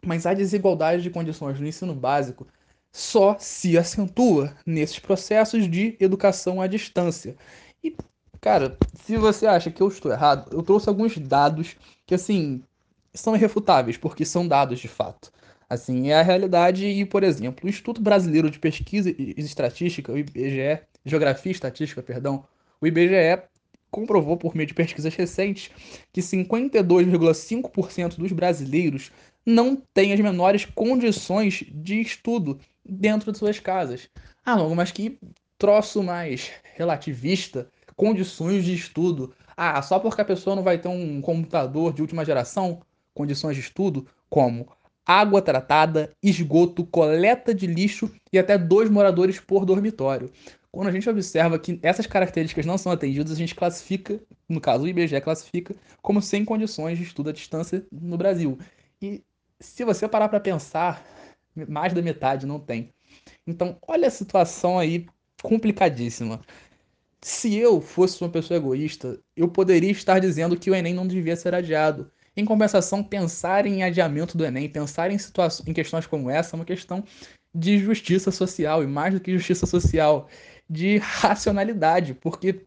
mas 0.04 0.26
a 0.26 0.35
desigualdade 0.35 1.02
de 1.02 1.11
condições 1.11 1.59
no 1.59 1.66
ensino 1.66 1.95
básico 1.95 2.47
só 2.92 3.37
se 3.38 3.78
acentua 3.78 4.54
nesses 4.66 4.99
processos 4.99 5.71
de 5.71 5.97
educação 6.00 6.61
à 6.61 6.66
distância. 6.66 7.37
E, 7.83 7.97
cara, 8.40 8.76
se 9.04 9.16
você 9.16 9.47
acha 9.47 9.71
que 9.71 9.80
eu 9.80 9.88
estou 9.88 10.11
errado, 10.12 10.50
eu 10.52 10.62
trouxe 10.62 10.88
alguns 10.88 11.16
dados 11.18 11.76
que, 12.07 12.14
assim, 12.14 12.62
são 13.14 13.37
irrefutáveis, 13.37 13.97
porque 13.97 14.25
são 14.25 14.47
dados 14.47 14.80
de 14.80 14.88
fato. 14.88 15.30
Assim, 15.69 16.11
é 16.11 16.15
a 16.15 16.23
realidade 16.23 16.87
e, 16.87 17.05
por 17.05 17.23
exemplo, 17.23 17.67
o 17.67 17.69
Instituto 17.69 18.01
Brasileiro 18.01 18.51
de 18.51 18.59
Pesquisa 18.59 19.11
e 19.11 19.35
Estatística, 19.37 20.11
o 20.11 20.17
IBGE, 20.17 20.81
Geografia 21.05 21.51
e 21.51 21.55
Estatística, 21.55 22.03
perdão, 22.03 22.45
o 22.81 22.87
IBGE 22.87 23.43
comprovou 23.91 24.37
por 24.37 24.55
meio 24.55 24.67
de 24.67 24.75
pesquisas 24.75 25.15
recentes 25.15 25.71
que 26.13 26.21
52,5% 26.21 28.17
dos 28.17 28.33
brasileiros 28.33 29.11
não 29.45 29.77
têm 29.95 30.13
as 30.13 30.21
menores 30.21 30.65
condições 30.65 31.65
de 31.71 32.01
estudo 32.01 32.59
dentro 32.85 33.33
de 33.33 33.39
suas 33.39 33.59
casas. 33.59 34.09
Ah, 34.45 34.57
Longo, 34.57 34.77
mas 34.77 34.91
que 34.93 35.19
troço 35.59 36.03
mais 36.03 36.51
relativista, 36.75 37.69
condições 37.97 38.65
de 38.65 38.75
estudo. 38.75 39.35
Ah, 39.57 39.81
só 39.83 39.99
porque 39.99 40.21
a 40.21 40.25
pessoa 40.25 40.55
não 40.55 40.63
vai 40.63 40.79
ter 40.79 40.89
um 40.89 41.21
computador 41.21 41.93
de 41.93 42.01
última 42.01 42.25
geração, 42.25 42.81
condições 43.13 43.55
de 43.55 43.61
estudo, 43.61 44.07
como 44.31 44.71
água 45.09 45.41
tratada, 45.41 46.12
esgoto, 46.23 46.85
coleta 46.85 47.55
de 47.55 47.67
lixo 47.67 48.12
e 48.31 48.38
até 48.38 48.59
dois 48.59 48.91
moradores 48.91 49.41
por 49.41 49.65
dormitório. 49.65 50.31
Quando 50.71 50.88
a 50.88 50.93
gente 50.93 51.09
observa 51.09 51.59
que 51.59 51.81
essas 51.83 52.07
características 52.07 52.67
não 52.67 52.77
são 52.77 52.93
atendidas, 52.93 53.33
a 53.33 53.35
gente 53.35 53.55
classifica, 53.55 54.21
no 54.47 54.61
caso 54.61 54.85
o 54.85 54.88
IBGE 54.88 55.19
classifica, 55.23 55.75
como 56.03 56.21
sem 56.21 56.45
condições 56.45 56.99
de 56.99 57.05
estudo 57.05 57.31
à 57.31 57.33
distância 57.33 57.87
no 57.91 58.19
Brasil. 58.19 58.59
E 59.00 59.25
se 59.59 59.83
você 59.83 60.07
parar 60.07 60.29
para 60.29 60.41
pensar, 60.41 61.03
mais 61.67 61.95
da 61.95 62.03
metade 62.03 62.47
não 62.47 62.61
tem. 62.61 62.93
Então, 63.47 63.79
olha 63.88 64.09
a 64.09 64.11
situação 64.11 64.79
aí 64.79 65.07
complicadíssima. 65.43 66.43
Se 67.23 67.57
eu 67.57 67.81
fosse 67.81 68.23
uma 68.23 68.31
pessoa 68.31 68.59
egoísta, 68.59 69.19
eu 69.35 69.49
poderia 69.49 69.91
estar 69.91 70.19
dizendo 70.19 70.59
que 70.59 70.71
o 70.71 70.75
Enem 70.75 70.93
não 70.93 71.07
devia 71.07 71.35
ser 71.35 71.55
adiado. 71.55 72.11
Em 72.38 72.45
compensação, 72.45 73.02
pensar 73.02 73.66
em 73.66 73.83
adiamento 73.83 74.38
do 74.38 74.45
Enem, 74.45 74.68
pensar 74.68 75.11
em, 75.11 75.16
em 75.66 75.73
questões 75.73 76.07
como 76.07 76.30
essa, 76.30 76.54
é 76.54 76.57
uma 76.57 76.64
questão 76.64 77.02
de 77.52 77.80
justiça 77.80 78.30
social, 78.30 78.80
e 78.80 78.87
mais 78.87 79.12
do 79.12 79.18
que 79.18 79.37
justiça 79.37 79.66
social, 79.66 80.28
de 80.71 80.99
racionalidade, 80.99 82.14
porque 82.14 82.64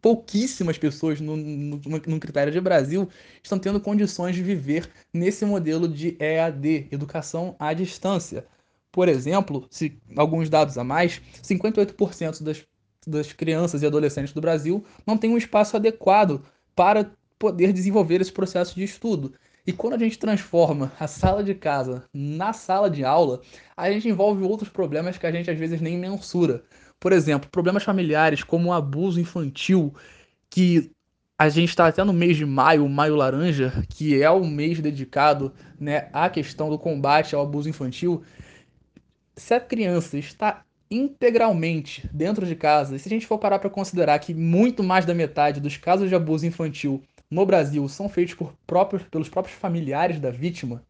pouquíssimas 0.00 0.78
pessoas 0.78 1.20
no, 1.20 1.36
no, 1.36 1.80
no, 2.08 2.18
critério 2.18 2.52
de 2.52 2.60
Brasil 2.60 3.08
estão 3.40 3.56
tendo 3.56 3.80
condições 3.80 4.34
de 4.34 4.42
viver 4.42 4.90
nesse 5.14 5.44
modelo 5.44 5.86
de 5.86 6.16
EAD, 6.18 6.88
educação 6.90 7.54
à 7.60 7.72
distância. 7.72 8.44
Por 8.90 9.08
exemplo, 9.08 9.64
se 9.70 9.96
alguns 10.16 10.50
dados 10.50 10.76
a 10.76 10.82
mais, 10.82 11.22
58% 11.40 12.42
das, 12.42 12.64
das 13.06 13.32
crianças 13.32 13.80
e 13.80 13.86
adolescentes 13.86 14.32
do 14.32 14.40
Brasil 14.40 14.84
não 15.06 15.16
têm 15.16 15.30
um 15.30 15.38
espaço 15.38 15.76
adequado 15.76 16.44
para 16.74 17.12
poder 17.42 17.72
desenvolver 17.72 18.20
esse 18.20 18.30
processo 18.30 18.76
de 18.76 18.84
estudo. 18.84 19.34
E 19.66 19.72
quando 19.72 19.94
a 19.94 19.98
gente 19.98 20.16
transforma 20.16 20.92
a 21.00 21.08
sala 21.08 21.42
de 21.42 21.56
casa 21.56 22.04
na 22.14 22.52
sala 22.52 22.88
de 22.88 23.04
aula, 23.04 23.40
a 23.76 23.90
gente 23.90 24.08
envolve 24.08 24.44
outros 24.44 24.70
problemas 24.70 25.18
que 25.18 25.26
a 25.26 25.32
gente 25.32 25.50
às 25.50 25.58
vezes 25.58 25.80
nem 25.80 25.98
mensura. 25.98 26.62
Por 27.00 27.10
exemplo, 27.10 27.50
problemas 27.50 27.82
familiares 27.82 28.44
como 28.44 28.68
o 28.68 28.72
abuso 28.72 29.20
infantil, 29.20 29.92
que 30.48 30.92
a 31.36 31.48
gente 31.48 31.70
está 31.70 31.88
até 31.88 32.04
no 32.04 32.12
mês 32.12 32.36
de 32.36 32.46
maio, 32.46 32.88
maio 32.88 33.16
laranja, 33.16 33.72
que 33.88 34.22
é 34.22 34.30
o 34.30 34.46
mês 34.46 34.78
dedicado 34.78 35.52
né, 35.80 36.08
à 36.12 36.30
questão 36.30 36.70
do 36.70 36.78
combate 36.78 37.34
ao 37.34 37.42
abuso 37.42 37.68
infantil. 37.68 38.22
Se 39.36 39.52
a 39.52 39.58
criança 39.58 40.16
está 40.16 40.62
integralmente 40.88 42.08
dentro 42.12 42.46
de 42.46 42.54
casa, 42.54 42.94
e 42.94 43.00
se 43.00 43.08
a 43.08 43.10
gente 43.10 43.26
for 43.26 43.38
parar 43.38 43.58
para 43.58 43.68
considerar 43.68 44.20
que 44.20 44.32
muito 44.32 44.84
mais 44.84 45.04
da 45.04 45.12
metade 45.12 45.60
dos 45.60 45.76
casos 45.76 46.08
de 46.08 46.14
abuso 46.14 46.46
infantil 46.46 47.02
no 47.32 47.46
Brasil 47.46 47.88
são 47.88 48.10
feitos 48.10 48.34
por 48.34 48.52
próprios, 48.66 49.04
pelos 49.04 49.26
próprios 49.26 49.56
familiares 49.56 50.20
da 50.20 50.30
vítima, 50.30 50.84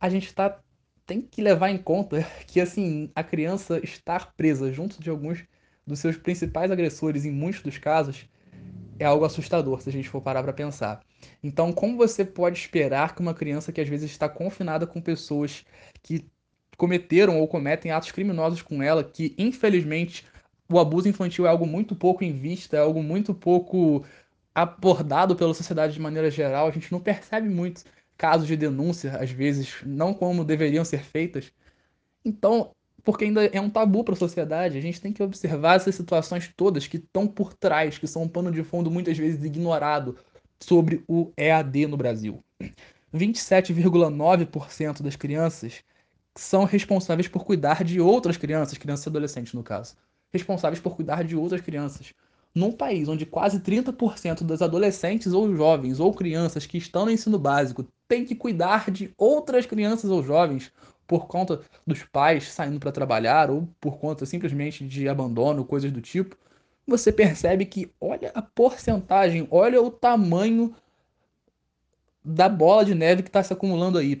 a 0.00 0.08
gente 0.08 0.34
tá, 0.34 0.58
tem 1.04 1.20
que 1.20 1.42
levar 1.42 1.68
em 1.68 1.76
conta 1.76 2.22
que 2.48 2.58
assim 2.58 3.10
a 3.14 3.22
criança 3.22 3.78
estar 3.84 4.32
presa 4.34 4.72
junto 4.72 4.98
de 4.98 5.10
alguns 5.10 5.44
dos 5.86 5.98
seus 5.98 6.16
principais 6.16 6.70
agressores 6.70 7.26
em 7.26 7.30
muitos 7.30 7.60
dos 7.60 7.76
casos 7.76 8.26
é 8.98 9.04
algo 9.04 9.26
assustador 9.26 9.82
se 9.82 9.90
a 9.90 9.92
gente 9.92 10.08
for 10.08 10.22
parar 10.22 10.42
para 10.42 10.54
pensar. 10.54 11.02
Então, 11.42 11.70
como 11.70 11.98
você 11.98 12.24
pode 12.24 12.58
esperar 12.58 13.14
que 13.14 13.20
uma 13.20 13.34
criança 13.34 13.70
que 13.70 13.80
às 13.80 13.88
vezes 13.88 14.10
está 14.10 14.26
confinada 14.26 14.86
com 14.86 15.02
pessoas 15.02 15.66
que 16.02 16.24
cometeram 16.78 17.38
ou 17.38 17.46
cometem 17.46 17.90
atos 17.90 18.10
criminosos 18.10 18.62
com 18.62 18.82
ela, 18.82 19.04
que 19.04 19.34
infelizmente 19.36 20.24
o 20.66 20.78
abuso 20.78 21.08
infantil 21.08 21.44
é 21.44 21.50
algo 21.50 21.66
muito 21.66 21.94
pouco 21.94 22.24
em 22.24 22.32
vista, 22.32 22.78
é 22.78 22.80
algo 22.80 23.02
muito 23.02 23.34
pouco 23.34 24.02
abordado 24.54 25.34
pela 25.34 25.54
sociedade 25.54 25.94
de 25.94 26.00
maneira 26.00 26.30
geral, 26.30 26.68
a 26.68 26.70
gente 26.70 26.92
não 26.92 27.00
percebe 27.00 27.48
muito 27.48 27.84
casos 28.16 28.46
de 28.46 28.56
denúncia, 28.56 29.16
às 29.18 29.30
vezes, 29.30 29.76
não 29.84 30.14
como 30.14 30.44
deveriam 30.44 30.84
ser 30.84 31.02
feitas. 31.02 31.52
Então, 32.24 32.70
porque 33.02 33.24
ainda 33.24 33.44
é 33.46 33.60
um 33.60 33.68
tabu 33.68 34.04
para 34.04 34.14
a 34.14 34.16
sociedade. 34.16 34.78
A 34.78 34.80
gente 34.80 35.00
tem 35.00 35.12
que 35.12 35.22
observar 35.22 35.76
essas 35.76 35.94
situações 35.94 36.50
todas 36.56 36.86
que 36.86 36.96
estão 36.96 37.26
por 37.26 37.52
trás, 37.52 37.98
que 37.98 38.06
são 38.06 38.22
um 38.22 38.28
pano 38.28 38.50
de 38.50 38.62
fundo 38.62 38.90
muitas 38.90 39.18
vezes 39.18 39.44
ignorado 39.44 40.16
sobre 40.58 41.04
o 41.06 41.30
EAD 41.36 41.86
no 41.86 41.96
Brasil. 41.96 42.42
27,9% 43.12 45.02
das 45.02 45.16
crianças 45.16 45.82
são 46.36 46.64
responsáveis 46.64 47.28
por 47.28 47.44
cuidar 47.44 47.84
de 47.84 48.00
outras 48.00 48.36
crianças, 48.36 48.78
crianças 48.78 49.06
e 49.06 49.08
adolescentes 49.08 49.52
no 49.52 49.62
caso, 49.62 49.94
responsáveis 50.32 50.80
por 50.80 50.96
cuidar 50.96 51.22
de 51.22 51.36
outras 51.36 51.60
crianças. 51.60 52.12
Num 52.54 52.70
país 52.70 53.08
onde 53.08 53.26
quase 53.26 53.58
30% 53.60 54.44
dos 54.44 54.62
adolescentes 54.62 55.32
ou 55.32 55.54
jovens 55.54 55.98
ou 55.98 56.14
crianças 56.14 56.66
que 56.66 56.78
estão 56.78 57.04
no 57.04 57.10
ensino 57.10 57.38
básico 57.38 57.84
têm 58.06 58.24
que 58.24 58.34
cuidar 58.34 58.90
de 58.90 59.12
outras 59.18 59.66
crianças 59.66 60.10
ou 60.10 60.22
jovens 60.22 60.72
por 61.06 61.26
conta 61.26 61.60
dos 61.86 62.04
pais 62.04 62.50
saindo 62.52 62.78
para 62.78 62.92
trabalhar 62.92 63.50
ou 63.50 63.68
por 63.80 63.98
conta 63.98 64.24
simplesmente 64.24 64.86
de 64.86 65.08
abandono, 65.08 65.64
coisas 65.64 65.90
do 65.90 66.00
tipo, 66.00 66.36
você 66.86 67.12
percebe 67.12 67.64
que 67.66 67.90
olha 68.00 68.30
a 68.34 68.42
porcentagem, 68.42 69.48
olha 69.50 69.82
o 69.82 69.90
tamanho 69.90 70.74
da 72.24 72.48
bola 72.48 72.84
de 72.84 72.94
neve 72.94 73.22
que 73.22 73.28
está 73.28 73.42
se 73.42 73.52
acumulando 73.52 73.98
aí. 73.98 74.20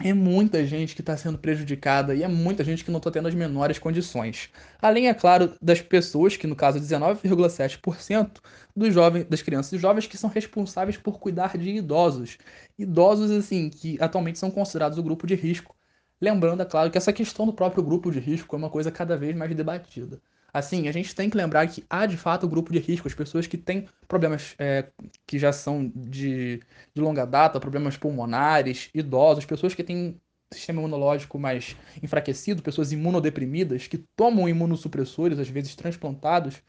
É 0.00 0.12
muita 0.14 0.64
gente 0.64 0.94
que 0.94 1.02
está 1.02 1.16
sendo 1.16 1.38
prejudicada 1.38 2.14
e 2.14 2.22
é 2.22 2.28
muita 2.28 2.62
gente 2.62 2.84
que 2.84 2.90
não 2.90 2.98
está 2.98 3.10
tendo 3.10 3.26
as 3.26 3.34
menores 3.34 3.78
condições. 3.80 4.48
Além, 4.80 5.08
é 5.08 5.14
claro, 5.14 5.56
das 5.60 5.80
pessoas, 5.80 6.36
que 6.36 6.46
no 6.46 6.54
caso 6.54 6.78
19,7% 6.78 8.40
dos 8.76 8.94
jovens, 8.94 9.24
das 9.26 9.42
crianças 9.42 9.72
e 9.72 9.78
jovens 9.78 10.06
que 10.06 10.16
são 10.16 10.30
responsáveis 10.30 10.96
por 10.96 11.18
cuidar 11.18 11.56
de 11.58 11.70
idosos. 11.70 12.38
Idosos, 12.78 13.30
assim, 13.32 13.68
que 13.70 13.96
atualmente 14.00 14.38
são 14.38 14.50
considerados 14.52 14.98
o 14.98 15.02
grupo 15.02 15.26
de 15.26 15.34
risco. 15.34 15.74
Lembrando, 16.20 16.62
é 16.62 16.64
claro, 16.66 16.90
que 16.92 16.98
essa 16.98 17.12
questão 17.12 17.44
do 17.46 17.52
próprio 17.52 17.82
grupo 17.82 18.10
de 18.12 18.20
risco 18.20 18.54
é 18.54 18.58
uma 18.58 18.70
coisa 18.70 18.92
cada 18.92 19.16
vez 19.16 19.34
mais 19.36 19.54
debatida. 19.54 20.20
Assim, 20.58 20.88
a 20.88 20.92
gente 20.92 21.14
tem 21.14 21.30
que 21.30 21.36
lembrar 21.36 21.66
que 21.68 21.84
há 21.88 22.04
de 22.06 22.16
fato 22.16 22.44
o 22.44 22.48
grupo 22.48 22.72
de 22.72 22.78
risco, 22.78 23.06
as 23.06 23.14
pessoas 23.14 23.46
que 23.46 23.56
têm 23.56 23.88
problemas 24.08 24.54
é, 24.58 24.90
que 25.26 25.38
já 25.38 25.52
são 25.52 25.90
de, 25.94 26.60
de 26.94 27.00
longa 27.00 27.24
data, 27.24 27.60
problemas 27.60 27.96
pulmonares, 27.96 28.90
idosos, 28.92 29.44
pessoas 29.44 29.74
que 29.74 29.84
têm 29.84 30.20
sistema 30.52 30.80
imunológico 30.80 31.38
mais 31.38 31.76
enfraquecido, 32.02 32.62
pessoas 32.62 32.90
imunodeprimidas, 32.92 33.86
que 33.86 33.98
tomam 34.16 34.48
imunossupressores, 34.48 35.38
às 35.38 35.48
vezes 35.48 35.74
transplantados. 35.76 36.62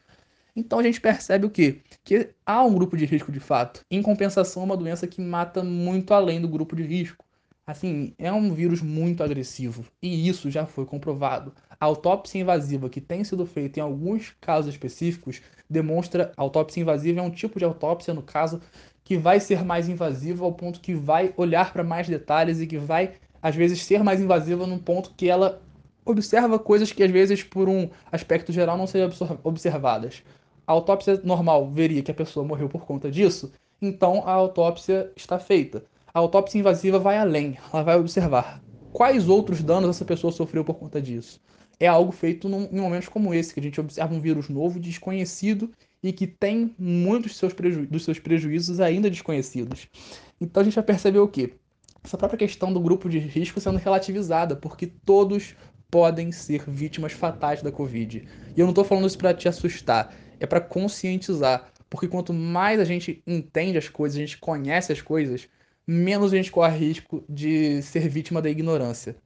Então 0.54 0.78
a 0.78 0.82
gente 0.82 1.00
percebe 1.00 1.46
o 1.46 1.50
quê? 1.50 1.80
Que 2.04 2.30
há 2.44 2.62
um 2.62 2.74
grupo 2.74 2.96
de 2.96 3.06
risco 3.06 3.32
de 3.32 3.40
fato. 3.40 3.84
Em 3.90 4.02
compensação, 4.02 4.64
uma 4.64 4.76
doença 4.76 5.06
que 5.06 5.20
mata 5.20 5.62
muito 5.62 6.12
além 6.12 6.40
do 6.40 6.48
grupo 6.48 6.76
de 6.76 6.82
risco. 6.82 7.24
Assim, 7.66 8.14
é 8.18 8.32
um 8.32 8.52
vírus 8.52 8.82
muito 8.82 9.22
agressivo 9.22 9.84
e 10.02 10.28
isso 10.28 10.50
já 10.50 10.66
foi 10.66 10.84
comprovado. 10.84 11.54
A 11.80 11.86
autópsia 11.86 12.38
invasiva 12.38 12.90
que 12.90 13.00
tem 13.00 13.24
sido 13.24 13.46
feita 13.46 13.80
em 13.80 13.82
alguns 13.82 14.34
casos 14.38 14.70
específicos 14.70 15.40
demonstra 15.68 16.30
a 16.36 16.42
autópsia 16.42 16.82
invasiva 16.82 17.20
é 17.20 17.22
um 17.22 17.30
tipo 17.30 17.58
de 17.58 17.64
autópsia, 17.64 18.12
no 18.12 18.20
caso, 18.20 18.60
que 19.02 19.16
vai 19.16 19.40
ser 19.40 19.64
mais 19.64 19.88
invasiva 19.88 20.44
ao 20.44 20.52
ponto 20.52 20.78
que 20.78 20.94
vai 20.94 21.32
olhar 21.38 21.72
para 21.72 21.82
mais 21.82 22.06
detalhes 22.06 22.60
e 22.60 22.66
que 22.66 22.76
vai, 22.76 23.14
às 23.40 23.56
vezes, 23.56 23.82
ser 23.82 24.04
mais 24.04 24.20
invasiva 24.20 24.66
num 24.66 24.78
ponto 24.78 25.14
que 25.16 25.30
ela 25.30 25.62
observa 26.04 26.58
coisas 26.58 26.92
que, 26.92 27.02
às 27.02 27.10
vezes, 27.10 27.42
por 27.42 27.66
um 27.66 27.88
aspecto 28.12 28.52
geral, 28.52 28.76
não 28.76 28.86
seriam 28.86 29.10
observadas. 29.42 30.22
A 30.66 30.72
autópsia 30.72 31.18
normal 31.24 31.70
veria 31.70 32.02
que 32.02 32.10
a 32.10 32.14
pessoa 32.14 32.44
morreu 32.44 32.68
por 32.68 32.84
conta 32.84 33.10
disso, 33.10 33.52
então 33.80 34.22
a 34.26 34.32
autópsia 34.32 35.10
está 35.16 35.38
feita. 35.38 35.82
A 36.12 36.18
autópsia 36.18 36.58
invasiva 36.58 36.98
vai 36.98 37.16
além, 37.16 37.56
ela 37.72 37.82
vai 37.82 37.98
observar 37.98 38.62
quais 38.92 39.30
outros 39.30 39.62
danos 39.62 39.88
essa 39.88 40.04
pessoa 40.04 40.30
sofreu 40.30 40.62
por 40.62 40.74
conta 40.74 41.00
disso. 41.00 41.40
É 41.80 41.86
algo 41.86 42.12
feito 42.12 42.48
num, 42.48 42.68
em 42.70 42.78
momentos 42.78 43.08
como 43.08 43.32
esse, 43.32 43.54
que 43.54 43.58
a 43.58 43.62
gente 43.62 43.80
observa 43.80 44.14
um 44.14 44.20
vírus 44.20 44.50
novo, 44.50 44.78
desconhecido 44.78 45.70
e 46.02 46.12
que 46.12 46.26
tem 46.26 46.74
muitos 46.78 47.36
seus 47.36 47.54
dos 47.88 48.04
seus 48.04 48.18
prejuízos 48.18 48.80
ainda 48.80 49.10
desconhecidos. 49.10 49.88
Então 50.40 50.60
a 50.60 50.64
gente 50.64 50.74
vai 50.74 50.84
perceber 50.84 51.18
o 51.18 51.28
quê? 51.28 51.54
Essa 52.04 52.16
própria 52.16 52.38
questão 52.38 52.72
do 52.72 52.80
grupo 52.80 53.08
de 53.08 53.18
risco 53.18 53.60
sendo 53.60 53.78
relativizada, 53.78 54.56
porque 54.56 54.86
todos 54.86 55.54
podem 55.90 56.30
ser 56.30 56.64
vítimas 56.68 57.12
fatais 57.12 57.62
da 57.62 57.72
Covid. 57.72 58.26
E 58.56 58.60
eu 58.60 58.64
não 58.64 58.70
estou 58.70 58.84
falando 58.84 59.06
isso 59.06 59.18
para 59.18 59.34
te 59.34 59.48
assustar, 59.48 60.14
é 60.38 60.46
para 60.46 60.60
conscientizar, 60.60 61.70
porque 61.90 62.08
quanto 62.08 62.32
mais 62.32 62.78
a 62.78 62.84
gente 62.84 63.22
entende 63.26 63.76
as 63.76 63.88
coisas, 63.88 64.16
a 64.16 64.20
gente 64.20 64.38
conhece 64.38 64.92
as 64.92 65.02
coisas, 65.02 65.48
menos 65.86 66.32
a 66.32 66.36
gente 66.36 66.52
corre 66.52 66.78
risco 66.78 67.24
de 67.28 67.82
ser 67.82 68.08
vítima 68.08 68.40
da 68.40 68.48
ignorância. 68.48 69.16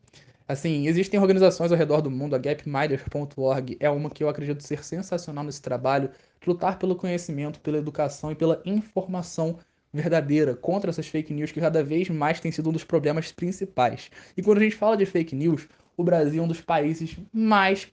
Assim, 0.46 0.86
existem 0.86 1.18
organizações 1.18 1.72
ao 1.72 1.78
redor 1.78 2.02
do 2.02 2.10
mundo, 2.10 2.34
a 2.36 2.38
gapminder.org 2.38 3.78
é 3.80 3.88
uma 3.88 4.10
que 4.10 4.22
eu 4.22 4.28
acredito 4.28 4.62
ser 4.62 4.84
sensacional 4.84 5.42
nesse 5.42 5.62
trabalho, 5.62 6.10
de 6.40 6.48
lutar 6.48 6.78
pelo 6.78 6.94
conhecimento, 6.94 7.60
pela 7.60 7.78
educação 7.78 8.30
e 8.30 8.34
pela 8.34 8.60
informação 8.66 9.58
verdadeira 9.90 10.54
contra 10.54 10.90
essas 10.90 11.06
fake 11.06 11.32
news 11.32 11.50
que 11.50 11.60
cada 11.60 11.82
vez 11.82 12.10
mais 12.10 12.40
tem 12.40 12.52
sido 12.52 12.68
um 12.68 12.72
dos 12.72 12.84
problemas 12.84 13.32
principais. 13.32 14.10
E 14.36 14.42
quando 14.42 14.58
a 14.58 14.62
gente 14.62 14.76
fala 14.76 14.96
de 14.96 15.06
fake 15.06 15.34
news, 15.34 15.66
o 15.96 16.04
Brasil 16.04 16.42
é 16.42 16.44
um 16.44 16.48
dos 16.48 16.60
países 16.60 17.16
mais 17.32 17.88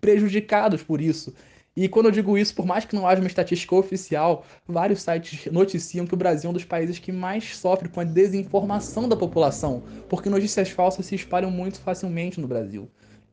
prejudicados 0.00 0.82
por 0.82 1.00
isso. 1.00 1.34
E 1.76 1.88
quando 1.88 2.06
eu 2.06 2.12
digo 2.12 2.38
isso, 2.38 2.54
por 2.54 2.64
mais 2.64 2.86
que 2.86 2.96
não 2.96 3.06
haja 3.06 3.20
uma 3.20 3.26
estatística 3.26 3.74
oficial, 3.74 4.46
vários 4.66 5.02
sites 5.02 5.52
noticiam 5.52 6.06
que 6.06 6.14
o 6.14 6.16
Brasil 6.16 6.48
é 6.48 6.50
um 6.50 6.54
dos 6.54 6.64
países 6.64 6.98
que 6.98 7.12
mais 7.12 7.56
sofre 7.56 7.88
com 7.90 8.00
a 8.00 8.04
desinformação 8.04 9.06
da 9.06 9.14
população, 9.14 9.84
porque 10.08 10.30
notícias 10.30 10.70
falsas 10.70 11.04
se 11.04 11.14
espalham 11.14 11.50
muito 11.50 11.78
facilmente 11.78 12.40
no 12.40 12.48
Brasil. 12.48 12.90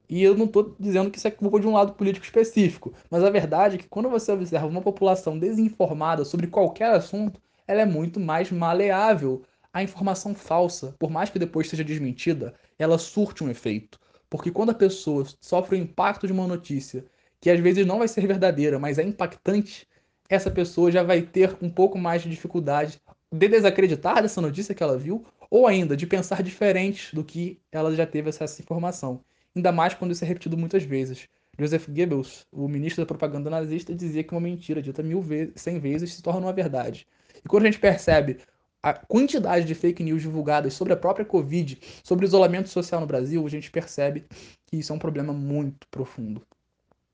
E 0.10 0.22
eu 0.22 0.36
não 0.36 0.46
estou 0.46 0.76
dizendo 0.78 1.10
que 1.10 1.18
isso 1.18 1.28
é 1.28 1.32
culpa 1.32 1.58
de 1.60 1.68
um 1.68 1.74
lado 1.74 1.94
político 1.94 2.26
específico, 2.26 2.94
mas 3.10 3.24
a 3.24 3.30
verdade 3.30 3.76
é 3.76 3.78
que 3.80 3.88
quando 3.88 4.10
você 4.10 4.32
observa 4.32 4.68
uma 4.68 4.82
população 4.82 5.40
desinformada 5.40 6.26
sobre 6.26 6.48
qualquer 6.48 6.94
assunto, 6.94 7.42
ela 7.66 7.82
é 7.82 7.86
muito 7.86 8.20
mais 8.20 8.52
maleável 8.52 9.42
à 9.72 9.82
informação 9.82 10.36
falsa. 10.36 10.94
Por 11.00 11.10
mais 11.10 11.30
que 11.30 11.40
depois 11.40 11.70
seja 11.70 11.84
desmentida, 11.84 12.54
ela 12.78 12.98
surte 12.98 13.42
um 13.42 13.50
efeito. 13.50 13.98
Porque 14.30 14.52
quando 14.52 14.72
a 14.72 14.76
pessoa 14.76 15.26
sofre 15.40 15.78
o 15.78 15.80
impacto 15.80 16.28
de 16.28 16.34
uma 16.34 16.46
notícia 16.46 17.06
que 17.44 17.50
às 17.50 17.60
vezes 17.60 17.86
não 17.86 18.00
vai 18.00 18.08
ser 18.08 18.26
verdadeira, 18.26 18.80
mas 18.80 18.98
é 18.98 19.04
impactante, 19.04 19.86
essa 20.30 20.50
pessoa 20.50 20.90
já 20.90 21.04
vai 21.04 21.22
ter 21.22 21.58
um 21.62 21.70
pouco 21.70 21.98
mais 21.98 22.22
de 22.22 22.30
dificuldade 22.30 23.02
de 23.30 23.48
desacreditar 23.50 24.22
dessa 24.22 24.40
notícia 24.40 24.74
que 24.74 24.82
ela 24.82 24.98
viu, 24.98 25.26
ou 25.52 25.68
ainda 25.68 25.98
de 25.98 26.08
pensar 26.08 26.42
diferente 26.42 27.14
do 27.14 27.22
que 27.22 27.60
ela 27.70 27.94
já 27.94 28.08
teve 28.08 28.30
essa 28.30 28.46
informação. 28.62 29.20
Ainda 29.54 29.74
mais 29.74 29.94
quando 29.94 30.12
isso 30.12 30.24
é 30.24 30.28
repetido 30.28 30.58
muitas 30.58 30.84
vezes. 30.84 31.28
Joseph 31.60 31.90
Goebbels, 31.90 32.48
o 32.50 32.66
ministro 32.66 33.04
da 33.04 33.06
propaganda 33.06 33.50
nazista, 33.50 33.94
dizia 33.94 34.24
que 34.24 34.32
uma 34.32 34.40
mentira 34.40 34.82
dita 34.82 35.04
mil 35.04 35.22
vezes, 35.22 35.52
cem 35.58 35.80
vezes 35.82 36.14
se 36.14 36.24
torna 36.24 36.48
uma 36.48 36.54
verdade. 36.54 37.06
E 37.44 37.50
quando 37.50 37.64
a 37.64 37.66
gente 37.66 37.80
percebe 37.80 38.38
a 38.82 38.94
quantidade 38.94 39.66
de 39.66 39.76
fake 39.76 40.02
news 40.02 40.22
divulgadas 40.22 40.76
sobre 40.76 40.94
a 40.94 40.98
própria 40.98 41.26
Covid, 41.26 41.78
sobre 42.06 42.26
o 42.26 42.28
isolamento 42.28 42.70
social 42.70 43.02
no 43.02 43.08
Brasil, 43.08 43.46
a 43.46 43.50
gente 43.50 43.70
percebe 43.70 44.24
que 44.66 44.78
isso 44.78 44.94
é 44.94 44.96
um 44.96 45.00
problema 45.00 45.34
muito 45.34 45.86
profundo. 45.92 46.42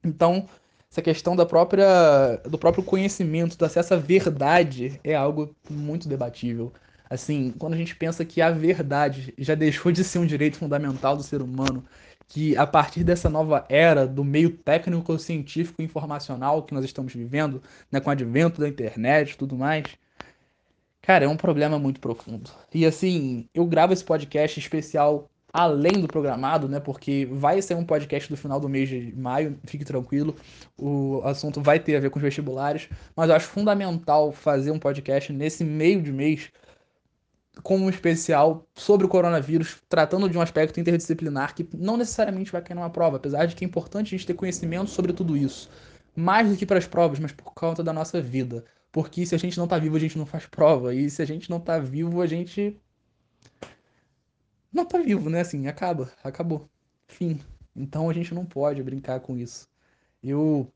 Então, 0.03 0.47
essa 0.91 1.01
questão 1.01 1.35
da 1.35 1.45
própria, 1.45 2.37
do 2.45 2.57
próprio 2.57 2.83
conhecimento, 2.83 3.57
do 3.57 3.65
acesso 3.65 3.93
à 3.93 3.97
verdade 3.97 4.99
é 5.03 5.15
algo 5.15 5.55
muito 5.69 6.07
debatível. 6.09 6.73
Assim, 7.09 7.53
quando 7.57 7.73
a 7.73 7.77
gente 7.77 7.95
pensa 7.95 8.23
que 8.23 8.41
a 8.41 8.51
verdade 8.51 9.33
já 9.37 9.55
deixou 9.55 9.91
de 9.91 10.03
ser 10.03 10.19
um 10.19 10.25
direito 10.25 10.57
fundamental 10.57 11.17
do 11.17 11.23
ser 11.23 11.41
humano, 11.41 11.83
que 12.27 12.55
a 12.55 12.67
partir 12.67 13.03
dessa 13.03 13.29
nova 13.29 13.65
era 13.67 14.05
do 14.07 14.23
meio 14.23 14.51
técnico, 14.51 15.17
científico 15.17 15.81
e 15.81 15.85
informacional 15.85 16.63
que 16.63 16.73
nós 16.73 16.85
estamos 16.85 17.13
vivendo, 17.13 17.61
né, 17.91 17.99
com 17.99 18.09
o 18.09 18.11
advento 18.13 18.61
da 18.61 18.69
internet 18.69 19.31
e 19.31 19.37
tudo 19.37 19.55
mais, 19.55 19.85
cara, 21.01 21.25
é 21.25 21.27
um 21.27 21.37
problema 21.37 21.79
muito 21.79 21.99
profundo. 21.99 22.51
E 22.73 22.85
assim, 22.85 23.47
eu 23.53 23.65
gravo 23.65 23.93
esse 23.93 24.03
podcast 24.03 24.59
especial 24.59 25.29
além 25.51 25.93
do 25.93 26.07
programado, 26.07 26.67
né? 26.67 26.79
Porque 26.79 27.27
vai 27.31 27.61
ser 27.61 27.75
um 27.75 27.85
podcast 27.85 28.29
do 28.29 28.37
final 28.37 28.59
do 28.59 28.69
mês 28.69 28.89
de 28.89 29.13
maio, 29.15 29.57
fique 29.65 29.83
tranquilo. 29.83 30.35
O 30.77 31.21
assunto 31.23 31.61
vai 31.61 31.79
ter 31.79 31.95
a 31.95 31.99
ver 31.99 32.09
com 32.09 32.19
os 32.19 32.23
vestibulares, 32.23 32.89
mas 33.15 33.29
eu 33.29 33.35
acho 33.35 33.47
fundamental 33.47 34.31
fazer 34.31 34.71
um 34.71 34.79
podcast 34.79 35.33
nesse 35.33 35.63
meio 35.63 36.01
de 36.01 36.11
mês 36.11 36.51
como 37.63 37.85
um 37.85 37.89
especial 37.89 38.65
sobre 38.73 39.05
o 39.05 39.09
coronavírus, 39.09 39.81
tratando 39.89 40.29
de 40.29 40.37
um 40.37 40.41
aspecto 40.41 40.79
interdisciplinar 40.79 41.53
que 41.53 41.67
não 41.73 41.97
necessariamente 41.97 42.51
vai 42.51 42.61
cair 42.61 42.75
numa 42.75 42.89
prova, 42.89 43.17
apesar 43.17 43.45
de 43.45 43.55
que 43.55 43.65
é 43.65 43.67
importante 43.67 44.07
a 44.07 44.17
gente 44.17 44.27
ter 44.27 44.33
conhecimento 44.33 44.89
sobre 44.89 45.11
tudo 45.13 45.35
isso. 45.35 45.69
Mais 46.15 46.49
do 46.49 46.55
que 46.55 46.65
para 46.65 46.77
as 46.77 46.87
provas, 46.87 47.19
mas 47.19 47.31
por 47.31 47.53
conta 47.53 47.83
da 47.83 47.93
nossa 47.93 48.21
vida. 48.21 48.63
Porque 48.91 49.25
se 49.25 49.35
a 49.35 49.37
gente 49.37 49.57
não 49.57 49.67
tá 49.67 49.77
vivo, 49.77 49.95
a 49.95 49.99
gente 49.99 50.17
não 50.17 50.25
faz 50.25 50.45
prova. 50.45 50.93
E 50.95 51.09
se 51.09 51.21
a 51.21 51.25
gente 51.25 51.49
não 51.49 51.59
tá 51.59 51.77
vivo, 51.79 52.21
a 52.21 52.27
gente 52.27 52.79
não 54.71 54.85
tá 54.85 54.99
vivo, 54.99 55.29
né? 55.29 55.41
Assim, 55.41 55.67
acaba, 55.67 56.11
acabou. 56.23 56.69
Fim. 57.07 57.39
Então 57.75 58.09
a 58.09 58.13
gente 58.13 58.33
não 58.33 58.45
pode 58.45 58.81
brincar 58.83 59.19
com 59.19 59.37
isso. 59.37 59.67
Eu 60.23 60.71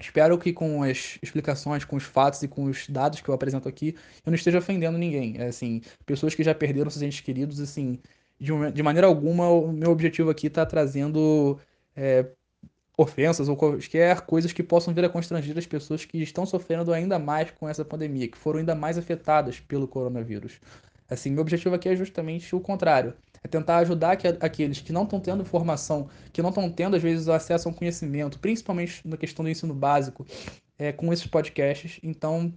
espero 0.00 0.38
que 0.38 0.52
com 0.52 0.82
as 0.82 1.18
explicações, 1.22 1.84
com 1.84 1.96
os 1.96 2.04
fatos 2.04 2.42
e 2.42 2.48
com 2.48 2.64
os 2.64 2.88
dados 2.88 3.20
que 3.20 3.28
eu 3.28 3.34
apresento 3.34 3.68
aqui, 3.68 3.94
eu 4.24 4.30
não 4.30 4.34
esteja 4.34 4.58
ofendendo 4.58 4.98
ninguém. 4.98 5.36
É, 5.38 5.46
assim, 5.46 5.82
pessoas 6.06 6.34
que 6.34 6.42
já 6.42 6.54
perderam 6.54 6.90
seus 6.90 7.02
entes 7.02 7.20
queridos, 7.20 7.60
assim, 7.60 7.98
de, 8.38 8.52
uma, 8.52 8.70
de 8.72 8.82
maneira 8.82 9.06
alguma, 9.06 9.48
o 9.48 9.72
meu 9.72 9.90
objetivo 9.90 10.30
aqui 10.30 10.46
está 10.48 10.64
trazendo 10.66 11.58
é, 11.94 12.26
ofensas 12.96 13.48
ou 13.48 13.56
qualquer 13.56 14.20
coisas 14.22 14.52
que 14.52 14.62
possam 14.62 14.92
vir 14.92 15.04
a 15.04 15.08
constranger 15.08 15.56
as 15.56 15.66
pessoas 15.66 16.04
que 16.04 16.18
estão 16.22 16.44
sofrendo 16.44 16.92
ainda 16.92 17.18
mais 17.18 17.50
com 17.50 17.68
essa 17.68 17.84
pandemia, 17.84 18.28
que 18.28 18.38
foram 18.38 18.58
ainda 18.60 18.74
mais 18.74 18.98
afetadas 18.98 19.60
pelo 19.60 19.88
coronavírus. 19.88 20.60
Assim, 21.08 21.30
meu 21.30 21.42
objetivo 21.42 21.74
aqui 21.74 21.88
é 21.88 21.96
justamente 21.96 22.54
o 22.54 22.60
contrário. 22.60 23.14
É 23.42 23.48
tentar 23.48 23.78
ajudar 23.78 24.18
aqueles 24.40 24.80
que 24.80 24.92
não 24.92 25.04
estão 25.04 25.18
tendo 25.18 25.44
formação, 25.44 26.08
que 26.32 26.42
não 26.42 26.50
estão 26.50 26.70
tendo, 26.70 26.96
às 26.96 27.02
vezes, 27.02 27.28
acesso 27.28 27.68
a 27.68 27.70
um 27.70 27.74
conhecimento, 27.74 28.38
principalmente 28.38 29.06
na 29.06 29.16
questão 29.16 29.44
do 29.44 29.50
ensino 29.50 29.72
básico, 29.72 30.26
é, 30.78 30.92
com 30.92 31.10
esses 31.12 31.26
podcasts. 31.26 31.98
Então, 32.02 32.52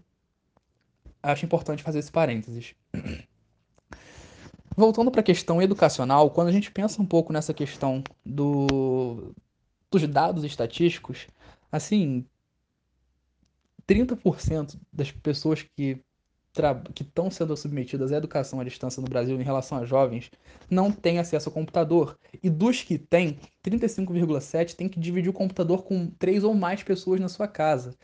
acho 1.21 1.45
importante 1.45 1.83
fazer 1.83 1.99
esse 1.99 2.11
parênteses. 2.11 2.75
Voltando 4.75 5.11
para 5.11 5.21
a 5.21 5.23
questão 5.23 5.61
educacional, 5.61 6.31
quando 6.31 6.47
a 6.47 6.51
gente 6.51 6.71
pensa 6.71 7.01
um 7.01 7.05
pouco 7.05 7.31
nessa 7.31 7.53
questão 7.53 8.03
do, 8.25 9.33
dos 9.89 10.05
dados 10.07 10.43
estatísticos, 10.43 11.27
assim, 11.71 12.25
30% 13.87 14.79
das 14.91 15.11
pessoas 15.11 15.61
que 15.61 15.99
que 16.93 17.03
estão 17.03 17.31
sendo 17.31 17.57
submetidas 17.57 18.11
à 18.11 18.17
educação 18.17 18.59
à 18.59 18.63
distância 18.63 19.01
no 19.01 19.07
Brasil 19.07 19.39
em 19.39 19.43
relação 19.43 19.79
a 19.79 19.85
jovens 19.85 20.29
não 20.69 20.91
têm 20.91 21.17
acesso 21.19 21.49
ao 21.49 21.53
computador. 21.53 22.17
E 22.43 22.49
dos 22.49 22.83
que 22.83 22.97
têm, 22.97 23.39
35,7% 23.63 24.75
tem 24.75 24.87
que 24.87 24.99
dividir 24.99 25.29
o 25.29 25.33
computador 25.33 25.83
com 25.83 26.07
três 26.11 26.43
ou 26.43 26.53
mais 26.53 26.83
pessoas 26.83 27.19
na 27.19 27.27
sua 27.27 27.47
casa. 27.47 27.97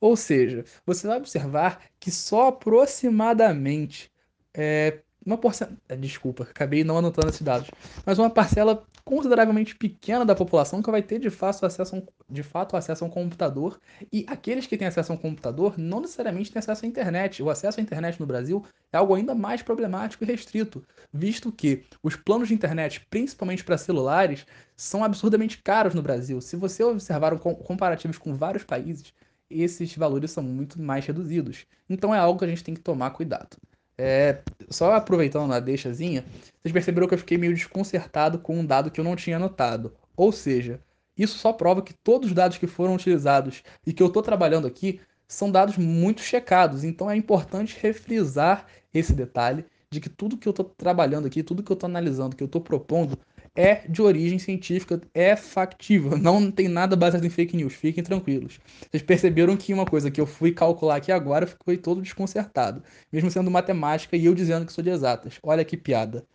Ou 0.00 0.16
seja, 0.16 0.64
você 0.84 1.06
vai 1.06 1.18
observar 1.18 1.82
que 1.98 2.10
só 2.10 2.48
aproximadamente 2.48 4.12
é, 4.52 5.02
uma 5.24 5.38
porcentagem. 5.38 5.80
É, 5.88 5.96
desculpa, 5.96 6.44
acabei 6.44 6.84
não 6.84 6.98
anotando 6.98 7.28
esses 7.28 7.42
dados. 7.42 7.70
Mas 8.04 8.18
uma 8.18 8.30
parcela 8.30 8.82
consideravelmente 9.04 9.76
pequena 9.76 10.24
da 10.24 10.34
população 10.34 10.82
que 10.82 10.90
vai 10.90 11.02
ter 11.02 11.18
de 11.18 11.30
fato 11.30 11.64
acesso 11.66 11.94
a 11.94 11.98
um, 11.98 12.06
de 12.28 12.42
fato 12.42 12.76
acesso 12.76 13.04
a 13.04 13.06
um 13.06 13.10
computador. 13.10 13.78
E 14.12 14.24
aqueles 14.28 14.66
que 14.66 14.76
têm 14.76 14.88
acesso 14.88 15.12
a 15.12 15.14
um 15.14 15.18
computador 15.18 15.78
não 15.78 16.00
necessariamente 16.00 16.50
têm 16.50 16.58
acesso 16.58 16.84
à 16.84 16.88
internet. 16.88 17.42
O 17.42 17.50
acesso 17.50 17.80
à 17.80 17.82
internet 17.82 18.18
no 18.18 18.26
Brasil 18.26 18.64
é 18.92 18.96
algo 18.96 19.14
ainda 19.14 19.34
mais 19.34 19.62
problemático 19.62 20.24
e 20.24 20.26
restrito, 20.26 20.84
visto 21.12 21.50
que 21.50 21.84
os 22.02 22.16
planos 22.16 22.48
de 22.48 22.54
internet, 22.54 23.04
principalmente 23.10 23.64
para 23.64 23.76
celulares, 23.76 24.46
são 24.76 25.02
absurdamente 25.04 25.62
caros 25.62 25.94
no 25.94 26.02
Brasil. 26.02 26.40
Se 26.40 26.56
você 26.56 26.82
observar 26.84 27.36
comparativos 27.38 28.18
com 28.18 28.34
vários 28.34 28.64
países, 28.64 29.12
esses 29.50 29.96
valores 29.96 30.30
são 30.30 30.42
muito 30.42 30.80
mais 30.80 31.04
reduzidos. 31.06 31.66
Então 31.88 32.14
é 32.14 32.18
algo 32.18 32.38
que 32.38 32.44
a 32.44 32.48
gente 32.48 32.64
tem 32.64 32.74
que 32.74 32.80
tomar 32.80 33.10
cuidado. 33.10 33.56
É, 33.96 34.42
só 34.68 34.92
aproveitando 34.92 35.52
a 35.52 35.60
deixazinha, 35.60 36.24
vocês 36.60 36.72
perceberam 36.72 37.06
que 37.06 37.14
eu 37.14 37.18
fiquei 37.18 37.38
meio 37.38 37.54
desconcertado 37.54 38.38
com 38.38 38.58
um 38.58 38.66
dado 38.66 38.90
que 38.90 39.00
eu 39.00 39.04
não 39.04 39.14
tinha 39.14 39.36
anotado. 39.36 39.94
Ou 40.16 40.32
seja, 40.32 40.80
isso 41.16 41.38
só 41.38 41.52
prova 41.52 41.82
que 41.82 41.94
todos 41.94 42.28
os 42.28 42.34
dados 42.34 42.58
que 42.58 42.66
foram 42.66 42.94
utilizados 42.94 43.62
e 43.86 43.92
que 43.92 44.02
eu 44.02 44.08
estou 44.08 44.22
trabalhando 44.22 44.66
aqui 44.66 45.00
são 45.28 45.50
dados 45.50 45.76
muito 45.76 46.20
checados. 46.22 46.84
Então 46.84 47.10
é 47.10 47.16
importante 47.16 47.78
refrisar 47.80 48.66
esse 48.92 49.12
detalhe 49.12 49.64
de 49.90 50.00
que 50.00 50.08
tudo 50.08 50.36
que 50.36 50.48
eu 50.48 50.50
estou 50.50 50.64
trabalhando 50.64 51.26
aqui, 51.26 51.42
tudo 51.42 51.62
que 51.62 51.70
eu 51.70 51.74
estou 51.74 51.88
analisando, 51.88 52.34
que 52.34 52.42
eu 52.42 52.46
estou 52.46 52.60
propondo, 52.60 53.16
é 53.54 53.86
de 53.88 54.02
origem 54.02 54.38
científica, 54.38 55.00
é 55.14 55.36
factível, 55.36 56.16
não 56.18 56.50
tem 56.50 56.68
nada 56.68 56.96
baseado 56.96 57.24
em 57.24 57.30
fake 57.30 57.56
news, 57.56 57.74
fiquem 57.74 58.02
tranquilos. 58.02 58.60
Vocês 58.90 59.02
perceberam 59.02 59.56
que 59.56 59.72
uma 59.72 59.86
coisa 59.86 60.10
que 60.10 60.20
eu 60.20 60.26
fui 60.26 60.52
calcular 60.52 60.96
aqui 60.96 61.12
agora 61.12 61.46
foi 61.64 61.76
todo 61.76 62.02
desconcertado, 62.02 62.82
mesmo 63.12 63.30
sendo 63.30 63.50
matemática 63.50 64.16
e 64.16 64.24
eu 64.24 64.34
dizendo 64.34 64.66
que 64.66 64.72
sou 64.72 64.82
de 64.82 64.90
exatas. 64.90 65.38
Olha 65.42 65.64
que 65.64 65.76
piada. 65.76 66.26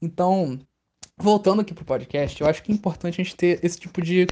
Então, 0.00 0.58
voltando 1.16 1.60
aqui 1.60 1.74
pro 1.74 1.84
podcast, 1.84 2.40
eu 2.40 2.48
acho 2.48 2.62
que 2.62 2.72
é 2.72 2.74
importante 2.74 3.20
a 3.20 3.24
gente 3.24 3.36
ter 3.36 3.60
esse 3.62 3.78
tipo 3.78 4.00
de, 4.00 4.26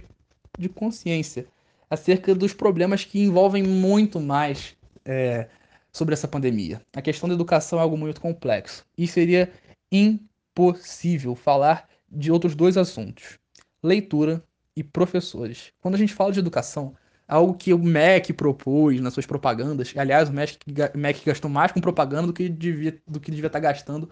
de 0.58 0.68
consciência 0.68 1.46
acerca 1.90 2.34
dos 2.34 2.54
problemas 2.54 3.04
que 3.04 3.20
envolvem 3.20 3.62
muito 3.62 4.20
mais 4.20 4.76
é, 5.04 5.48
sobre 5.92 6.14
essa 6.14 6.28
pandemia. 6.28 6.80
A 6.94 7.02
questão 7.02 7.28
da 7.28 7.34
educação 7.34 7.78
é 7.78 7.82
algo 7.82 7.96
muito 7.96 8.20
complexo 8.20 8.86
e 8.96 9.06
seria 9.06 9.52
impossível 9.92 11.34
falar 11.34 11.88
de 12.10 12.32
outros 12.32 12.54
dois 12.54 12.76
assuntos: 12.76 13.38
leitura 13.82 14.42
e 14.76 14.82
professores. 14.82 15.72
Quando 15.80 15.94
a 15.94 15.98
gente 15.98 16.14
fala 16.14 16.32
de 16.32 16.40
educação, 16.40 16.94
algo 17.28 17.54
que 17.54 17.72
o 17.72 17.78
MEC 17.78 18.32
propôs 18.32 19.00
nas 19.00 19.14
suas 19.14 19.26
propagandas, 19.26 19.92
aliás, 19.96 20.28
o 20.28 20.32
MEC, 20.32 21.24
gastou 21.24 21.50
mais 21.50 21.72
com 21.72 21.80
propaganda 21.80 22.26
do 22.26 22.32
que 22.32 22.48
devia, 22.48 23.00
do 23.06 23.20
que 23.20 23.30
devia 23.30 23.46
estar 23.46 23.60
gastando 23.60 24.10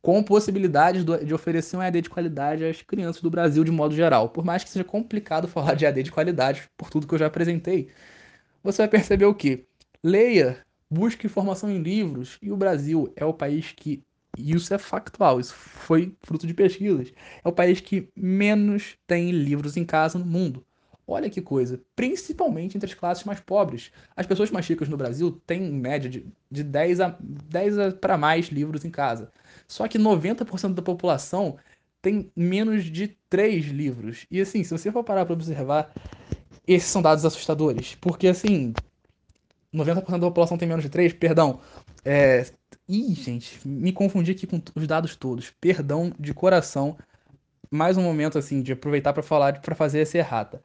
com 0.00 0.22
possibilidades 0.22 1.02
de 1.02 1.32
oferecer 1.32 1.78
um 1.78 1.82
EAD 1.82 2.02
de 2.02 2.10
qualidade 2.10 2.62
às 2.62 2.82
crianças 2.82 3.22
do 3.22 3.30
Brasil 3.30 3.64
de 3.64 3.70
modo 3.70 3.94
geral. 3.94 4.28
Por 4.28 4.44
mais 4.44 4.62
que 4.62 4.68
seja 4.68 4.84
complicado 4.84 5.48
falar 5.48 5.74
de 5.74 5.86
EAD 5.86 6.02
de 6.02 6.12
qualidade, 6.12 6.68
por 6.76 6.90
tudo 6.90 7.06
que 7.06 7.14
eu 7.14 7.18
já 7.18 7.26
apresentei, 7.26 7.88
você 8.62 8.82
vai 8.82 8.88
perceber 8.88 9.24
o 9.24 9.34
que? 9.34 9.66
Leia, 10.02 10.58
busque 10.90 11.26
informação 11.26 11.70
em 11.70 11.82
livros, 11.82 12.38
e 12.42 12.52
o 12.52 12.56
Brasil 12.56 13.10
é 13.16 13.24
o 13.24 13.32
país 13.32 13.72
que 13.72 14.04
e 14.36 14.52
isso 14.52 14.72
é 14.74 14.78
factual, 14.78 15.40
isso 15.40 15.54
foi 15.54 16.14
fruto 16.22 16.46
de 16.46 16.54
pesquisas. 16.54 17.12
É 17.44 17.48
o 17.48 17.52
país 17.52 17.80
que 17.80 18.08
menos 18.16 18.96
tem 19.06 19.30
livros 19.30 19.76
em 19.76 19.84
casa 19.84 20.18
no 20.18 20.24
mundo. 20.24 20.64
Olha 21.06 21.28
que 21.28 21.42
coisa, 21.42 21.80
principalmente 21.94 22.76
entre 22.76 22.88
as 22.88 22.94
classes 22.94 23.24
mais 23.24 23.38
pobres. 23.38 23.92
As 24.16 24.26
pessoas 24.26 24.50
mais 24.50 24.66
ricas 24.66 24.88
no 24.88 24.96
Brasil 24.96 25.32
têm 25.46 25.62
em 25.64 25.72
média 25.72 26.08
de, 26.08 26.26
de 26.50 26.62
10 26.62 27.00
a 27.00 27.16
10 27.20 27.94
para 28.00 28.16
mais 28.16 28.46
livros 28.46 28.84
em 28.84 28.90
casa. 28.90 29.30
Só 29.68 29.86
que 29.86 29.98
90% 29.98 30.72
da 30.72 30.82
população 30.82 31.58
tem 32.00 32.30
menos 32.34 32.84
de 32.84 33.08
3 33.28 33.66
livros. 33.66 34.26
E 34.30 34.40
assim, 34.40 34.64
se 34.64 34.70
você 34.70 34.90
for 34.90 35.04
parar 35.04 35.26
para 35.26 35.34
observar, 35.34 35.92
esses 36.66 36.88
são 36.88 37.02
dados 37.02 37.24
assustadores. 37.24 37.94
Porque 38.00 38.26
assim, 38.28 38.72
90% 39.74 40.10
da 40.12 40.26
população 40.26 40.56
tem 40.56 40.68
menos 40.68 40.84
de 40.84 40.90
3, 40.90 41.12
perdão. 41.14 41.60
É, 42.04 42.46
Ih, 42.86 43.14
gente, 43.14 43.66
me 43.66 43.92
confundi 43.92 44.32
aqui 44.32 44.46
com 44.46 44.60
os 44.74 44.86
dados 44.86 45.16
todos. 45.16 45.50
Perdão 45.58 46.12
de 46.20 46.34
coração. 46.34 46.98
Mais 47.70 47.96
um 47.96 48.02
momento 48.02 48.38
assim 48.38 48.60
de 48.60 48.72
aproveitar 48.74 49.14
para 49.14 49.22
falar, 49.22 49.60
para 49.62 49.74
fazer 49.74 50.00
essa 50.00 50.18
errata. 50.18 50.62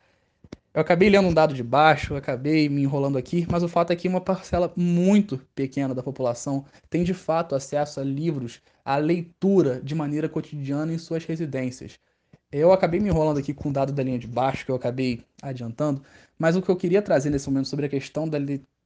Eu 0.74 0.82
acabei 0.82 1.10
lendo 1.10 1.30
um 1.30 1.34
dado 1.34 1.54
de 1.54 1.64
baixo, 1.64 2.16
acabei 2.16 2.68
me 2.68 2.82
enrolando 2.84 3.18
aqui, 3.18 3.48
mas 3.50 3.64
o 3.64 3.70
fato 3.70 3.92
é 3.92 3.96
que 3.96 4.08
uma 4.08 4.20
parcela 4.20 4.72
muito 4.76 5.40
pequena 5.56 5.96
da 5.96 6.04
população 6.04 6.66
tem 6.90 7.04
de 7.04 7.14
fato 7.14 7.56
acesso 7.56 8.02
a 8.02 8.04
livros, 8.04 8.62
a 8.84 8.98
leitura 8.98 9.82
de 9.82 9.96
maneira 9.96 10.28
cotidiana 10.28 10.94
em 10.94 10.98
suas 10.98 11.24
residências. 11.26 11.98
Eu 12.52 12.74
acabei 12.74 13.00
me 13.00 13.10
enrolando 13.10 13.40
aqui 13.40 13.54
com 13.54 13.70
o 13.70 13.74
dado 13.74 13.94
da 13.94 14.04
linha 14.04 14.20
de 14.20 14.28
baixo, 14.28 14.66
que 14.66 14.72
eu 14.72 14.76
acabei 14.76 15.24
adiantando, 15.42 16.04
mas 16.38 16.56
o 16.56 16.62
que 16.62 16.70
eu 16.70 16.76
queria 16.76 17.02
trazer 17.02 17.30
nesse 17.30 17.50
momento 17.50 17.70
sobre 17.70 17.86
a 17.86 17.90
questão 17.90 18.28
da 18.28 18.38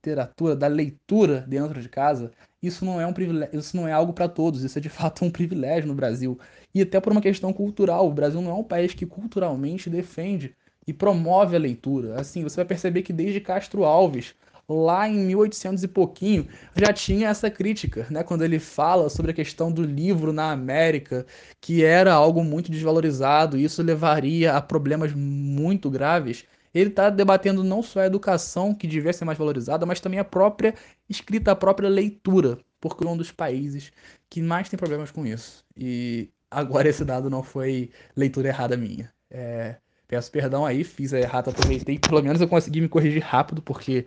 literatura, 0.03 0.55
da 0.55 0.67
leitura 0.67 1.45
dentro 1.47 1.81
de 1.81 1.87
casa, 1.87 2.31
isso 2.61 2.83
não 2.83 2.99
é 2.99 3.07
um 3.07 3.13
privilégio, 3.13 3.57
isso 3.57 3.77
não 3.77 3.87
é 3.87 3.93
algo 3.93 4.11
para 4.11 4.27
todos, 4.27 4.63
isso 4.63 4.77
é 4.77 4.81
de 4.81 4.89
fato 4.89 5.23
um 5.23 5.31
privilégio 5.31 5.87
no 5.87 5.95
Brasil. 5.95 6.37
E 6.75 6.81
até 6.81 6.99
por 6.99 7.11
uma 7.11 7.21
questão 7.21 7.53
cultural, 7.53 8.07
o 8.07 8.13
Brasil 8.13 8.41
não 8.41 8.51
é 8.51 8.53
um 8.53 8.63
país 8.63 8.93
que 8.93 9.05
culturalmente 9.05 9.89
defende 9.89 10.53
e 10.85 10.91
promove 10.91 11.55
a 11.55 11.59
leitura. 11.59 12.19
Assim, 12.19 12.43
você 12.43 12.57
vai 12.57 12.65
perceber 12.65 13.03
que 13.03 13.13
desde 13.13 13.39
Castro 13.39 13.85
Alves, 13.85 14.35
lá 14.67 15.07
em 15.07 15.25
1800 15.27 15.83
e 15.83 15.87
pouquinho, 15.87 16.47
já 16.75 16.91
tinha 16.91 17.29
essa 17.29 17.49
crítica, 17.49 18.07
né, 18.09 18.23
quando 18.23 18.43
ele 18.43 18.59
fala 18.59 19.09
sobre 19.09 19.31
a 19.31 19.33
questão 19.33 19.71
do 19.71 19.83
livro 19.83 20.33
na 20.33 20.51
América, 20.51 21.25
que 21.61 21.83
era 21.83 22.13
algo 22.13 22.43
muito 22.43 22.71
desvalorizado, 22.71 23.57
e 23.57 23.63
isso 23.63 23.81
levaria 23.81 24.53
a 24.53 24.61
problemas 24.61 25.13
muito 25.13 25.89
graves 25.89 26.45
ele 26.73 26.89
está 26.89 27.09
debatendo 27.09 27.63
não 27.63 27.83
só 27.83 28.01
a 28.01 28.05
educação, 28.05 28.73
que 28.73 28.87
devia 28.87 29.13
ser 29.13 29.25
mais 29.25 29.37
valorizada, 29.37 29.85
mas 29.85 29.99
também 29.99 30.19
a 30.19 30.25
própria 30.25 30.73
escrita, 31.07 31.51
a 31.51 31.55
própria 31.55 31.87
leitura, 31.87 32.57
porque 32.81 33.05
é 33.05 33.09
um 33.09 33.17
dos 33.17 33.31
países 33.31 33.91
que 34.29 34.41
mais 34.41 34.69
tem 34.69 34.77
problemas 34.77 35.11
com 35.11 35.25
isso. 35.25 35.63
E 35.77 36.29
agora 36.49 36.87
esse 36.89 37.05
dado 37.05 37.29
não 37.29 37.43
foi 37.43 37.91
leitura 38.15 38.47
errada 38.47 38.75
minha. 38.75 39.13
É, 39.29 39.77
peço 40.07 40.31
perdão 40.31 40.65
aí, 40.65 40.83
fiz 40.83 41.13
a 41.13 41.19
errata, 41.19 41.51
aproveitei, 41.51 41.99
pelo 41.99 42.21
menos 42.23 42.41
eu 42.41 42.47
consegui 42.47 42.81
me 42.81 42.89
corrigir 42.89 43.23
rápido, 43.23 43.61
porque 43.61 44.05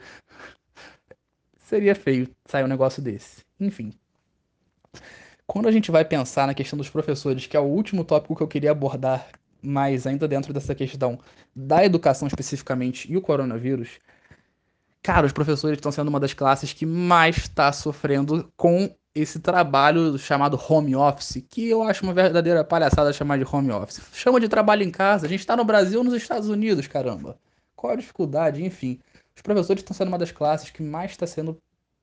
seria 1.61 1.95
feio 1.95 2.29
sair 2.47 2.65
um 2.65 2.69
negócio 2.69 3.03
desse. 3.03 3.45
Enfim. 3.61 3.93
Quando 5.47 5.69
a 5.69 5.73
gente 5.73 5.91
vai 5.93 6.05
pensar 6.05 6.47
na 6.47 6.55
questão 6.55 6.77
dos 6.77 6.91
professores, 6.91 7.47
que 7.47 7.57
é 7.57 7.61
o 7.61 7.65
último 7.65 8.05
tópico 8.05 8.35
que 8.35 8.43
eu 8.43 8.49
queria 8.49 8.73
abordar 8.73 9.29
mas 9.67 10.07
ainda 10.07 10.29
dentro 10.29 10.53
dessa 10.53 10.75
questão 10.75 11.19
da 11.55 11.85
educação 11.85 12.29
especificamente 12.29 13.11
e 13.11 13.17
o 13.17 13.21
coronavírus, 13.21 13.99
cara, 15.03 15.27
os 15.27 15.33
professores 15.33 15.79
estão 15.79 15.91
sendo 15.91 16.09
uma 16.09 16.21
das 16.21 16.33
classes 16.33 16.73
que 16.73 16.87
mais 16.87 17.37
está 17.37 17.73
sofrendo 17.73 18.51
com 18.57 18.95
esse 19.15 19.41
trabalho 19.41 20.19
chamado 20.19 20.61
home 20.69 20.95
office, 20.95 21.43
que 21.49 21.69
eu 21.69 21.83
acho 21.83 22.05
uma 22.05 22.13
verdadeira 22.13 22.63
palhaçada 22.63 23.13
chamar 23.13 23.39
de 23.39 23.47
home 23.51 23.71
office. 23.73 24.01
Chama 24.13 24.39
de 24.39 24.49
trabalho 24.49 24.83
em 24.83 24.91
casa, 24.91 25.27
a 25.27 25.29
gente 25.29 25.41
está 25.41 25.57
no 25.57 25.65
Brasil 25.65 26.05
nos 26.05 26.15
Estados 26.15 26.49
Unidos, 26.49 26.87
caramba. 26.87 27.39
Qual 27.75 27.93
a 27.93 27.97
dificuldade? 27.97 28.65
Enfim, 28.65 29.01
os 29.35 29.43
professores 29.43 29.83
estão 29.83 29.97
sendo 29.97 30.09
uma 30.09 30.19
das 30.19 30.33
classes 30.33 30.71
que 30.71 30.83
mais 30.83 31.13
está 31.13 31.27
sendo, 31.27 31.59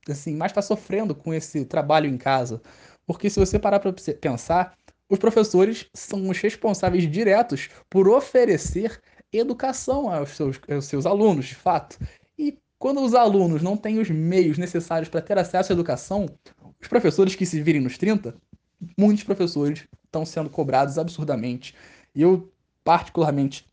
assim, 0.10 0.36
mais 0.36 0.52
está 0.52 0.62
sofrendo 0.62 1.14
com 1.14 1.34
esse 1.34 1.64
trabalho 1.66 2.08
em 2.10 2.18
casa. 2.18 2.62
Porque 3.06 3.30
se 3.30 3.40
você 3.40 3.60
parar 3.60 3.80
para 3.80 3.94
pensar, 4.20 4.76
os 5.14 5.20
professores 5.20 5.86
são 5.94 6.28
os 6.28 6.40
responsáveis 6.40 7.10
diretos 7.10 7.70
por 7.88 8.10
oferecer 8.10 9.00
educação 9.32 10.12
aos 10.12 10.30
seus, 10.30 10.60
aos 10.68 10.86
seus 10.86 11.06
alunos, 11.06 11.46
de 11.46 11.54
fato. 11.54 12.00
E 12.36 12.58
quando 12.80 13.00
os 13.00 13.14
alunos 13.14 13.62
não 13.62 13.78
têm 13.78 14.00
os 14.00 14.10
meios 14.10 14.58
necessários 14.58 15.10
para 15.10 15.22
ter 15.22 15.38
acesso 15.38 15.72
à 15.72 15.76
educação, 15.76 16.26
os 16.82 16.88
professores 16.88 17.36
que 17.36 17.46
se 17.46 17.62
virem 17.62 17.80
nos 17.80 17.96
30, 17.96 18.36
muitos 18.98 19.24
professores 19.24 19.86
estão 20.04 20.26
sendo 20.26 20.50
cobrados 20.50 20.98
absurdamente. 20.98 21.76
Eu, 22.16 22.52
particularmente, 22.84 23.68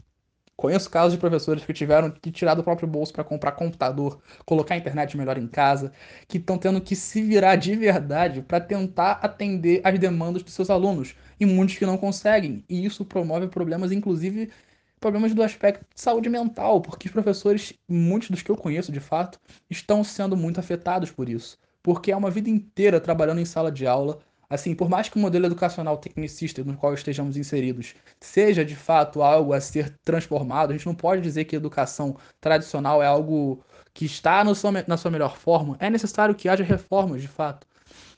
Conheço 0.60 0.90
casos 0.90 1.14
de 1.14 1.18
professores 1.18 1.64
que 1.64 1.72
tiveram 1.72 2.10
que 2.10 2.30
tirar 2.30 2.52
do 2.52 2.62
próprio 2.62 2.86
bolso 2.86 3.14
para 3.14 3.24
comprar 3.24 3.52
computador, 3.52 4.20
colocar 4.44 4.74
a 4.74 4.76
internet 4.76 5.16
melhor 5.16 5.38
em 5.38 5.46
casa, 5.46 5.90
que 6.28 6.36
estão 6.36 6.58
tendo 6.58 6.82
que 6.82 6.94
se 6.94 7.22
virar 7.22 7.56
de 7.56 7.74
verdade 7.74 8.42
para 8.42 8.60
tentar 8.60 9.12
atender 9.22 9.80
às 9.82 9.98
demandas 9.98 10.42
dos 10.42 10.52
seus 10.52 10.68
alunos, 10.68 11.16
e 11.40 11.46
muitos 11.46 11.78
que 11.78 11.86
não 11.86 11.96
conseguem. 11.96 12.62
E 12.68 12.84
isso 12.84 13.06
promove 13.06 13.48
problemas, 13.48 13.90
inclusive 13.90 14.50
problemas 15.00 15.32
do 15.32 15.42
aspecto 15.42 15.82
de 15.94 15.98
saúde 15.98 16.28
mental, 16.28 16.82
porque 16.82 17.06
os 17.08 17.12
professores, 17.12 17.72
muitos 17.88 18.28
dos 18.28 18.42
que 18.42 18.50
eu 18.50 18.56
conheço 18.56 18.92
de 18.92 19.00
fato, 19.00 19.40
estão 19.70 20.04
sendo 20.04 20.36
muito 20.36 20.60
afetados 20.60 21.10
por 21.10 21.26
isso. 21.26 21.58
Porque 21.82 22.12
é 22.12 22.16
uma 22.16 22.30
vida 22.30 22.50
inteira 22.50 23.00
trabalhando 23.00 23.40
em 23.40 23.46
sala 23.46 23.72
de 23.72 23.86
aula, 23.86 24.18
Assim, 24.50 24.74
por 24.74 24.88
mais 24.88 25.08
que 25.08 25.16
o 25.16 25.20
modelo 25.20 25.46
educacional 25.46 25.96
tecnicista 25.96 26.64
no 26.64 26.76
qual 26.76 26.92
estejamos 26.92 27.36
inseridos 27.36 27.94
seja 28.20 28.64
de 28.64 28.74
fato 28.74 29.22
algo 29.22 29.52
a 29.52 29.60
ser 29.60 29.96
transformado, 30.04 30.70
a 30.70 30.72
gente 30.72 30.86
não 30.86 30.94
pode 30.94 31.22
dizer 31.22 31.44
que 31.44 31.54
a 31.54 31.58
educação 31.58 32.16
tradicional 32.40 33.00
é 33.00 33.06
algo 33.06 33.64
que 33.94 34.04
está 34.04 34.42
seu, 34.54 34.72
na 34.88 34.96
sua 34.96 35.10
melhor 35.10 35.36
forma. 35.36 35.76
É 35.78 35.88
necessário 35.88 36.34
que 36.34 36.48
haja 36.48 36.64
reformas, 36.64 37.22
de 37.22 37.28
fato. 37.28 37.64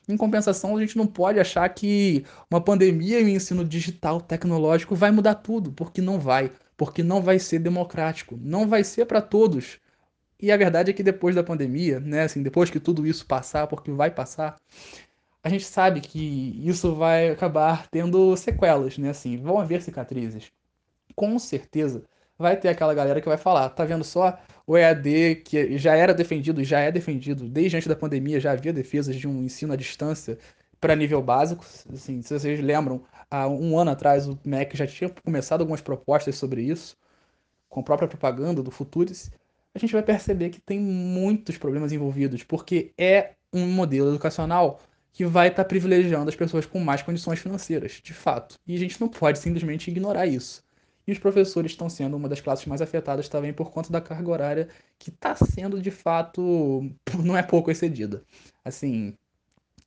Em 0.09 0.16
compensação, 0.16 0.75
a 0.75 0.81
gente 0.81 0.97
não 0.97 1.07
pode 1.07 1.38
achar 1.38 1.68
que 1.68 2.25
uma 2.51 2.61
pandemia 2.61 3.21
e 3.21 3.25
o 3.25 3.29
ensino 3.29 3.64
digital 3.64 4.21
tecnológico 4.21 4.97
vai 4.97 5.11
mudar 5.11 5.35
tudo, 5.37 5.71
porque 5.73 6.01
não 6.01 6.18
vai, 6.18 6.51
porque 6.79 7.03
não 7.03 7.23
vai 7.23 7.38
ser 7.38 7.59
democrático, 7.59 8.38
não 8.40 8.66
vai 8.66 8.83
ser 8.85 9.05
para 9.05 9.21
todos. 9.21 9.79
E 10.40 10.51
a 10.51 10.57
verdade 10.57 10.90
é 10.90 10.95
que 10.95 11.03
depois 11.03 11.37
da 11.37 11.45
pandemia, 11.45 12.01
né, 12.01 12.23
assim, 12.23 12.42
depois 12.42 12.71
que 12.71 12.81
tudo 12.81 13.07
isso 13.07 13.27
passar, 13.27 13.66
porque 13.68 13.92
vai 13.92 14.11
passar, 14.11 14.57
a 15.42 15.48
gente 15.48 15.64
sabe 15.64 16.00
que 16.00 16.61
isso 16.66 16.94
vai 16.94 17.31
acabar 17.31 17.88
tendo 17.88 18.37
sequelas, 18.37 18.96
né? 18.98 19.11
Assim, 19.11 19.37
vão 19.38 19.59
haver 19.59 19.83
cicatrizes. 19.83 20.52
Com 21.14 21.38
certeza 21.38 22.05
vai 22.38 22.57
ter 22.57 22.68
aquela 22.68 22.94
galera 22.94 23.20
que 23.20 23.28
vai 23.28 23.37
falar, 23.38 23.68
tá 23.70 23.85
vendo 23.85 24.05
só 24.05 24.38
o 24.66 24.76
EAD 24.76 25.42
que 25.44 25.78
já 25.78 25.94
era 25.94 26.14
defendido 26.14 26.64
já 26.64 26.81
é 26.81 26.90
defendido 26.90 27.48
desde 27.48 27.76
antes 27.76 27.87
da 27.88 27.96
pandemia, 27.96 28.40
já 28.40 28.52
havia 28.52 28.72
defesas 28.72 29.16
de 29.16 29.28
um 29.28 29.44
ensino 29.44 29.72
à 29.72 29.76
distância 29.76 30.38
para 30.81 30.96
nível 30.96 31.22
básico. 31.22 31.64
Assim, 31.92 32.22
se 32.22 32.38
vocês 32.38 32.61
lembram, 32.61 33.02
há 33.31 33.46
um 33.48 33.78
ano 33.78 33.92
atrás 33.92 34.28
o 34.28 34.38
MEC 34.44 34.76
já 34.76 34.87
tinha 34.87 35.11
começado 35.11 35.61
algumas 35.61 35.81
propostas 35.81 36.37
sobre 36.37 36.62
isso, 36.62 36.96
com 37.68 37.81
a 37.81 37.85
própria 37.85 38.09
propaganda 38.09 38.62
do 38.62 38.70
Futuris. 38.70 39.31
A 39.74 39.78
gente 39.78 39.92
vai 39.92 40.02
perceber 40.02 40.50
que 40.50 40.61
tem 40.61 40.78
muitos 40.81 41.57
problemas 41.57 41.92
envolvidos, 41.92 42.42
porque 42.42 42.92
é 42.98 43.33
um 43.52 43.66
modelo 43.68 44.11
educacional 44.11 44.81
que 45.12 45.25
vai 45.27 45.48
estar 45.48 45.64
tá 45.64 45.68
privilegiando 45.68 46.29
as 46.29 46.37
pessoas 46.37 46.66
com 46.66 46.81
mais 46.81 47.03
condições 47.03 47.38
financeiras, 47.38 48.01
de 48.03 48.14
fato. 48.14 48.57
E 48.66 48.75
a 48.75 48.79
gente 48.79 49.01
não 49.01 49.09
pode 49.09 49.38
simplesmente 49.38 49.90
ignorar 49.90 50.27
isso. 50.27 50.64
E 51.07 51.12
os 51.12 51.18
professores 51.18 51.72
estão 51.72 51.88
sendo 51.88 52.16
uma 52.16 52.29
das 52.29 52.40
classes 52.40 52.64
mais 52.66 52.81
afetadas 52.81 53.29
também 53.29 53.53
por 53.53 53.70
conta 53.70 53.92
da 53.92 54.01
carga 54.01 54.31
horária 54.31 54.68
que 54.98 55.11
está 55.11 55.35
sendo 55.35 55.81
de 55.83 55.90
fato 55.90 56.90
não 57.22 57.37
é 57.37 57.42
pouco 57.42 57.70
excedida. 57.70 58.22
Assim, 58.64 59.14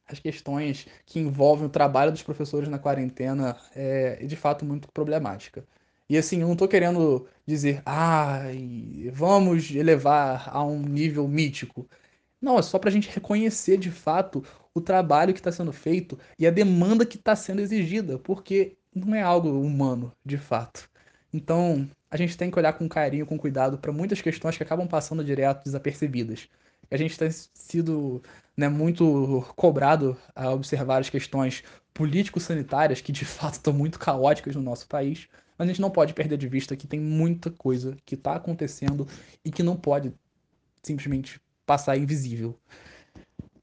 as 0.07 0.19
questões 0.19 0.87
que 1.05 1.19
envolvem 1.19 1.65
o 1.67 1.69
trabalho 1.69 2.11
dos 2.11 2.21
professores 2.23 2.69
na 2.69 2.77
quarentena 2.79 3.57
é 3.75 4.25
de 4.25 4.35
fato 4.35 4.65
muito 4.65 4.91
problemática. 4.91 5.65
E 6.07 6.17
assim, 6.17 6.41
eu 6.41 6.47
não 6.47 6.53
estou 6.53 6.67
querendo 6.67 7.27
dizer, 7.47 7.81
ah, 7.85 8.41
vamos 9.11 9.71
elevar 9.71 10.49
a 10.53 10.63
um 10.63 10.79
nível 10.81 11.27
mítico. 11.27 11.89
Não, 12.39 12.59
é 12.59 12.61
só 12.61 12.77
para 12.77 12.89
a 12.89 12.93
gente 12.93 13.09
reconhecer 13.09 13.77
de 13.77 13.89
fato 13.89 14.43
o 14.75 14.81
trabalho 14.81 15.33
que 15.33 15.39
está 15.39 15.51
sendo 15.51 15.71
feito 15.71 16.19
e 16.37 16.45
a 16.45 16.51
demanda 16.51 17.05
que 17.05 17.15
está 17.15 17.35
sendo 17.35 17.61
exigida, 17.61 18.19
porque 18.19 18.77
não 18.93 19.15
é 19.15 19.21
algo 19.21 19.49
humano, 19.49 20.11
de 20.23 20.37
fato. 20.37 20.89
Então, 21.33 21.89
a 22.11 22.17
gente 22.17 22.37
tem 22.37 22.51
que 22.51 22.59
olhar 22.59 22.73
com 22.73 22.87
carinho, 22.87 23.25
com 23.25 23.37
cuidado 23.37 23.77
para 23.77 23.91
muitas 23.91 24.21
questões 24.21 24.57
que 24.57 24.63
acabam 24.63 24.87
passando 24.87 25.23
direto 25.23 25.63
desapercebidas. 25.63 26.49
A 26.91 26.97
gente 26.97 27.17
tem 27.17 27.31
sido 27.31 28.21
né, 28.55 28.67
muito 28.69 29.45
cobrado 29.55 30.17
a 30.35 30.51
observar 30.51 30.99
as 30.99 31.09
questões 31.09 31.63
político-sanitárias 31.93 33.01
que 33.01 33.11
de 33.11 33.23
fato 33.25 33.55
estão 33.55 33.73
muito 33.73 33.97
caóticas 33.97 34.55
no 34.55 34.61
nosso 34.61 34.87
país, 34.87 35.27
mas 35.57 35.67
a 35.67 35.71
gente 35.71 35.81
não 35.81 35.89
pode 35.89 36.13
perder 36.13 36.37
de 36.37 36.49
vista 36.49 36.75
que 36.75 36.85
tem 36.85 36.99
muita 36.99 37.49
coisa 37.49 37.97
que 38.05 38.15
está 38.15 38.35
acontecendo 38.35 39.07
e 39.43 39.49
que 39.49 39.63
não 39.63 39.77
pode 39.77 40.13
simplesmente 40.83 41.39
passar 41.65 41.97
invisível. 41.97 42.59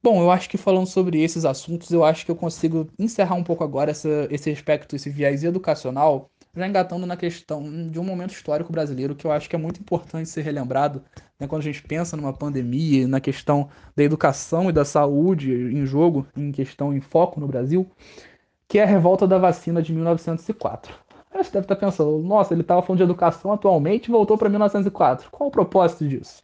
Bom, 0.02 0.20
eu 0.20 0.30
acho 0.32 0.50
que 0.50 0.58
falando 0.58 0.86
sobre 0.86 1.22
esses 1.22 1.44
assuntos, 1.44 1.90
eu 1.92 2.04
acho 2.04 2.24
que 2.24 2.30
eu 2.30 2.36
consigo 2.36 2.88
encerrar 2.98 3.36
um 3.36 3.44
pouco 3.44 3.62
agora 3.62 3.92
essa, 3.92 4.26
esse 4.30 4.50
aspecto, 4.50 4.96
esse 4.96 5.08
viés 5.08 5.44
educacional, 5.44 6.28
já 6.56 6.66
engatando 6.66 7.06
na 7.06 7.16
questão 7.16 7.88
de 7.88 8.00
um 8.00 8.04
momento 8.04 8.32
histórico 8.32 8.72
brasileiro 8.72 9.14
que 9.14 9.24
eu 9.24 9.30
acho 9.30 9.48
que 9.48 9.54
é 9.54 9.58
muito 9.58 9.80
importante 9.80 10.28
ser 10.28 10.42
relembrado 10.42 11.04
né, 11.38 11.46
quando 11.46 11.62
a 11.62 11.64
gente 11.64 11.82
pensa 11.82 12.16
numa 12.16 12.32
pandemia, 12.32 13.06
na 13.06 13.20
questão 13.20 13.68
da 13.94 14.02
educação 14.02 14.68
e 14.68 14.72
da 14.72 14.84
saúde 14.84 15.52
em 15.52 15.86
jogo, 15.86 16.26
em 16.36 16.50
questão 16.50 16.92
em 16.92 17.00
foco 17.00 17.38
no 17.38 17.46
Brasil, 17.46 17.88
que 18.68 18.78
é 18.78 18.82
a 18.82 18.86
revolta 18.86 19.26
da 19.26 19.38
vacina 19.38 19.80
de 19.80 19.92
1904. 19.92 20.92
Você 21.32 21.52
deve 21.52 21.64
estar 21.64 21.76
pensando, 21.76 22.18
nossa, 22.18 22.52
ele 22.54 22.62
estava 22.62 22.82
falando 22.82 22.98
de 22.98 23.04
educação 23.04 23.52
atualmente 23.52 24.06
e 24.06 24.10
voltou 24.10 24.36
para 24.36 24.48
1904. 24.48 25.30
Qual 25.30 25.48
o 25.48 25.52
propósito 25.52 26.06
disso? 26.08 26.42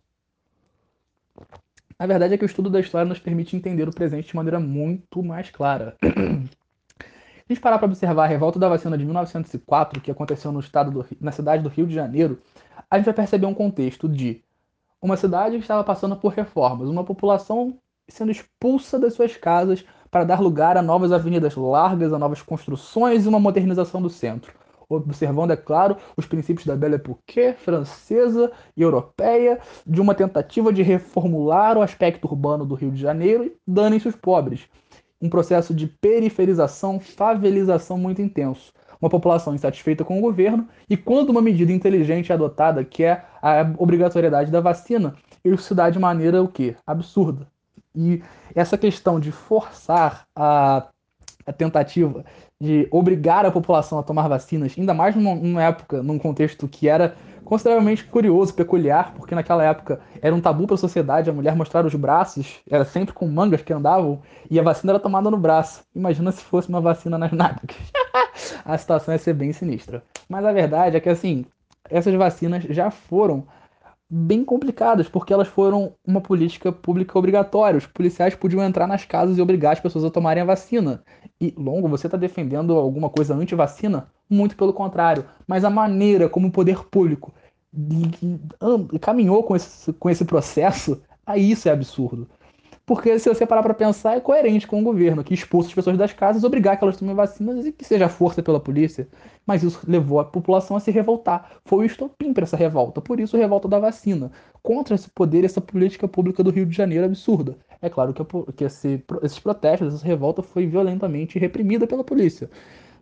A 1.99 2.07
verdade 2.07 2.35
é 2.35 2.39
que 2.39 2.45
o 2.45 2.47
estudo 2.47 2.71
da 2.71 2.79
história 2.79 3.09
nos 3.09 3.19
permite 3.19 3.57
entender 3.57 3.89
o 3.89 3.93
presente 3.93 4.29
de 4.29 4.37
maneira 4.37 4.61
muito 4.61 5.21
mais 5.21 5.51
clara. 5.51 5.97
Se 6.05 7.53
a 7.53 7.55
gente 7.55 7.61
parar 7.61 7.79
para 7.79 7.87
observar 7.87 8.25
a 8.25 8.29
revolta 8.29 8.57
da 8.57 8.69
vacina 8.69 8.97
de 8.97 9.05
1904, 9.05 10.01
que 10.01 10.11
aconteceu 10.11 10.53
no 10.53 10.61
estado 10.61 10.93
do, 10.93 11.07
na 11.21 11.33
cidade 11.33 11.63
do 11.63 11.69
Rio 11.69 11.87
de 11.89 11.95
Janeiro, 11.95 12.41
a 12.89 12.97
gente 12.97 13.07
vai 13.07 13.15
perceber 13.15 13.47
um 13.47 13.55
contexto 13.55 14.09
de 14.09 14.45
uma 15.03 15.17
cidade 15.17 15.57
que 15.57 15.63
estava 15.63 15.83
passando 15.83 16.15
por 16.15 16.33
reformas, 16.35 16.89
uma 16.89 17.03
população 17.03 17.77
sendo 18.07 18.31
expulsa 18.31 18.99
das 18.99 19.15
suas 19.15 19.37
casas 19.37 19.85
para 20.09 20.25
dar 20.25 20.41
lugar 20.41 20.77
a 20.77 20.83
novas 20.83 21.11
avenidas 21.11 21.57
largas, 21.57 22.13
a 22.13 22.19
novas 22.19 22.43
construções 22.43 23.25
e 23.25 23.29
uma 23.29 23.41
modernização 23.41 24.01
do 24.01 24.11
centro 24.11 24.58
observando, 24.89 25.51
é 25.51 25.57
claro, 25.57 25.97
os 26.17 26.27
princípios 26.27 26.67
da 26.67 26.75
Belle 26.75 26.95
Époque 26.95 27.53
francesa 27.55 28.51
e 28.77 28.83
europeia, 28.83 29.61
de 29.87 30.01
uma 30.01 30.15
tentativa 30.15 30.73
de 30.73 30.83
reformular 30.83 31.77
o 31.77 31.83
aspecto 31.83 32.27
urbano 32.27 32.65
do 32.65 32.75
Rio 32.75 32.91
de 32.91 33.01
Janeiro 33.01 33.45
e 33.45 33.53
danem-se 33.67 34.09
os 34.09 34.17
pobres. 34.17 34.67
Um 35.21 35.29
processo 35.29 35.75
de 35.75 35.87
periferização, 35.87 36.99
favelização 37.01 37.99
muito 37.99 38.23
intenso. 38.23 38.73
Uma 39.01 39.11
população 39.11 39.55
insatisfeita 39.55 40.05
com 40.05 40.19
o 40.19 40.23
governo, 40.23 40.69
e 40.89 40.97
quando 40.97 41.31
uma 41.31 41.43
medida 41.43 41.73
inteligente 41.73 42.33
é 42.33 42.35
adotada, 42.35 42.85
que 42.85 43.05
é 43.05 43.25
a 43.41 43.73
obrigatoriedade 43.79 44.51
da 44.51 44.61
vacina, 44.61 45.15
isso 45.45 45.63
se 45.63 45.75
dá 45.75 45.89
de 45.89 45.99
maneira 45.99 46.43
o 46.43 46.49
quê? 46.49 46.75
Absurda. 46.87 47.47
E 47.95 48.23
essa 48.55 48.77
questão 48.77 49.21
de 49.21 49.31
forçar 49.31 50.27
a, 50.35 50.89
a 51.47 51.53
tentativa 51.53 52.25
de 52.61 52.89
obrigar 52.91 53.47
a 53.47 53.53
população 53.53 53.99
a 53.99 54.03
tomar 54.03 54.27
vacinas, 54.27 54.75
ainda 54.77 54.93
mais 54.93 55.15
numa, 55.15 55.35
numa, 55.35 55.63
época, 55.63 56.03
num 56.03 56.19
contexto 56.19 56.67
que 56.67 56.89
era 56.89 57.15
consideravelmente 57.45 58.05
curioso, 58.05 58.53
peculiar, 58.53 59.15
porque 59.15 59.35
naquela 59.35 59.65
época 59.65 60.01
era 60.21 60.35
um 60.35 60.41
tabu 60.41 60.67
para 60.67 60.75
a 60.75 60.79
sociedade 60.79 61.31
a 61.31 61.33
mulher 61.33 61.55
mostrar 61.55 61.87
os 61.87 61.95
braços, 61.95 62.61
era 62.69 62.85
sempre 62.85 63.15
com 63.15 63.29
mangas 63.29 63.63
que 63.63 63.73
andavam, 63.73 64.21
e 64.51 64.59
a 64.59 64.63
vacina 64.63 64.93
era 64.93 65.01
tomada 65.01 65.31
no 65.31 65.39
braço. 65.39 65.85
Imagina 65.95 66.33
se 66.33 66.43
fosse 66.43 66.69
uma 66.69 66.81
vacina 66.81 67.17
nas 67.17 67.33
nádegas. 67.33 67.77
a 68.65 68.77
situação 68.77 69.15
ia 69.15 69.19
ser 69.19 69.35
bem 69.35 69.53
sinistra. 69.53 70.03
Mas 70.29 70.45
a 70.45 70.53
verdade 70.53 70.97
é 70.97 71.01
que, 71.01 71.09
assim, 71.09 71.47
essas 71.89 72.15
vacinas 72.15 72.65
já 72.65 72.91
foram 72.91 73.47
bem 74.11 74.45
complicadas, 74.45 75.09
porque 75.09 75.33
elas 75.33 75.49
foram 75.49 75.93
uma 76.07 76.21
política 76.21 76.73
pública 76.73 77.19
obrigatória. 77.19 77.79
Os 77.79 77.87
policiais 77.87 78.35
podiam 78.35 78.63
entrar 78.63 78.87
nas 78.87 79.05
casas 79.05 79.37
e 79.37 79.43
obrigar 79.43 79.75
as 79.75 79.81
pessoas 79.81 80.05
a 80.05 80.11
tomarem 80.11 80.43
a 80.43 80.47
vacina. 80.47 81.03
E, 81.41 81.53
Longo, 81.57 81.89
você 81.89 82.07
está 82.07 82.17
defendendo 82.17 82.75
alguma 82.75 83.11
coisa 83.11 83.35
anti-vacina? 83.35 84.11
Muito 84.29 84.57
pelo 84.57 84.73
contrário. 84.73 85.25
Mas 85.47 85.65
a 85.65 85.71
maneira 85.71 86.29
como 86.29 86.49
o 86.49 86.53
poder 86.53 86.85
público 86.85 87.35
caminhou 89.01 89.43
com 89.45 89.55
esse, 89.55 89.93
com 89.93 90.09
esse 90.09 90.25
processo, 90.25 91.03
aí 91.27 91.51
isso 91.51 91.69
é 91.69 91.73
absurdo. 91.73 92.29
Porque 92.89 93.19
se 93.19 93.29
você 93.29 93.45
parar 93.45 93.63
para 93.63 93.75
pensar, 93.75 94.17
é 94.17 94.21
coerente 94.21 94.67
com 94.67 94.81
o 94.81 94.83
governo, 94.83 95.23
que 95.23 95.35
expulsa 95.35 95.69
as 95.69 95.75
pessoas 95.75 95.99
das 95.99 96.15
casas, 96.15 96.43
obrigar 96.43 96.79
que 96.79 96.83
elas 96.83 96.97
tomem 96.97 97.15
vacinas 97.15 97.67
e 97.67 97.71
que 97.71 97.85
seja 97.85 98.09
força 98.09 98.43
pela 98.43 98.59
polícia. 98.59 99.07
Mas 99.47 99.63
isso 99.63 99.79
levou 99.87 100.19
a 100.21 100.25
população 100.25 100.75
a 100.75 100.81
se 100.81 100.91
revoltar. 100.91 101.51
Foi 101.67 101.81
o 101.81 101.85
estopim 101.85 102.33
para 102.33 102.45
essa 102.45 102.57
revolta. 102.57 103.03
Por 103.03 103.21
isso, 103.21 103.37
a 103.37 103.39
revolta 103.39 103.69
da 103.69 103.79
vacina. 103.79 104.33
Contra 104.63 104.95
esse 104.95 105.11
poder, 105.11 105.45
essa 105.45 105.61
política 105.61 106.09
pública 106.09 106.43
do 106.43 106.49
Rio 106.49 106.65
de 106.65 106.75
Janeiro 106.75 107.05
absurda. 107.05 107.59
É 107.83 107.91
claro 107.91 108.15
que, 108.15 108.25
que 108.55 108.65
esse, 108.65 109.05
esses 109.23 109.39
protestos, 109.39 109.97
essa 109.97 110.07
revolta 110.07 110.43
foi 110.43 110.67
violentamente 110.67 111.39
reprimida 111.39 111.87
pela 111.87 112.03
polícia. 112.03 112.49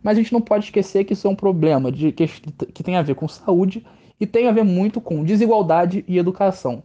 Mas 0.03 0.17
a 0.17 0.21
gente 0.21 0.33
não 0.33 0.41
pode 0.41 0.65
esquecer 0.65 1.05
que 1.05 1.13
isso 1.13 1.25
é 1.27 1.29
um 1.29 1.35
problema 1.35 1.93
de, 1.93 2.11
que, 2.11 2.27
que 2.27 2.83
tem 2.83 2.97
a 2.97 3.01
ver 3.01 3.15
com 3.15 3.25
saúde 3.25 3.87
e 4.19 4.27
tem 4.27 4.49
a 4.49 4.51
ver 4.51 4.63
muito 4.63 4.99
com 4.99 5.23
desigualdade 5.23 6.03
e 6.09 6.17
educação. 6.17 6.83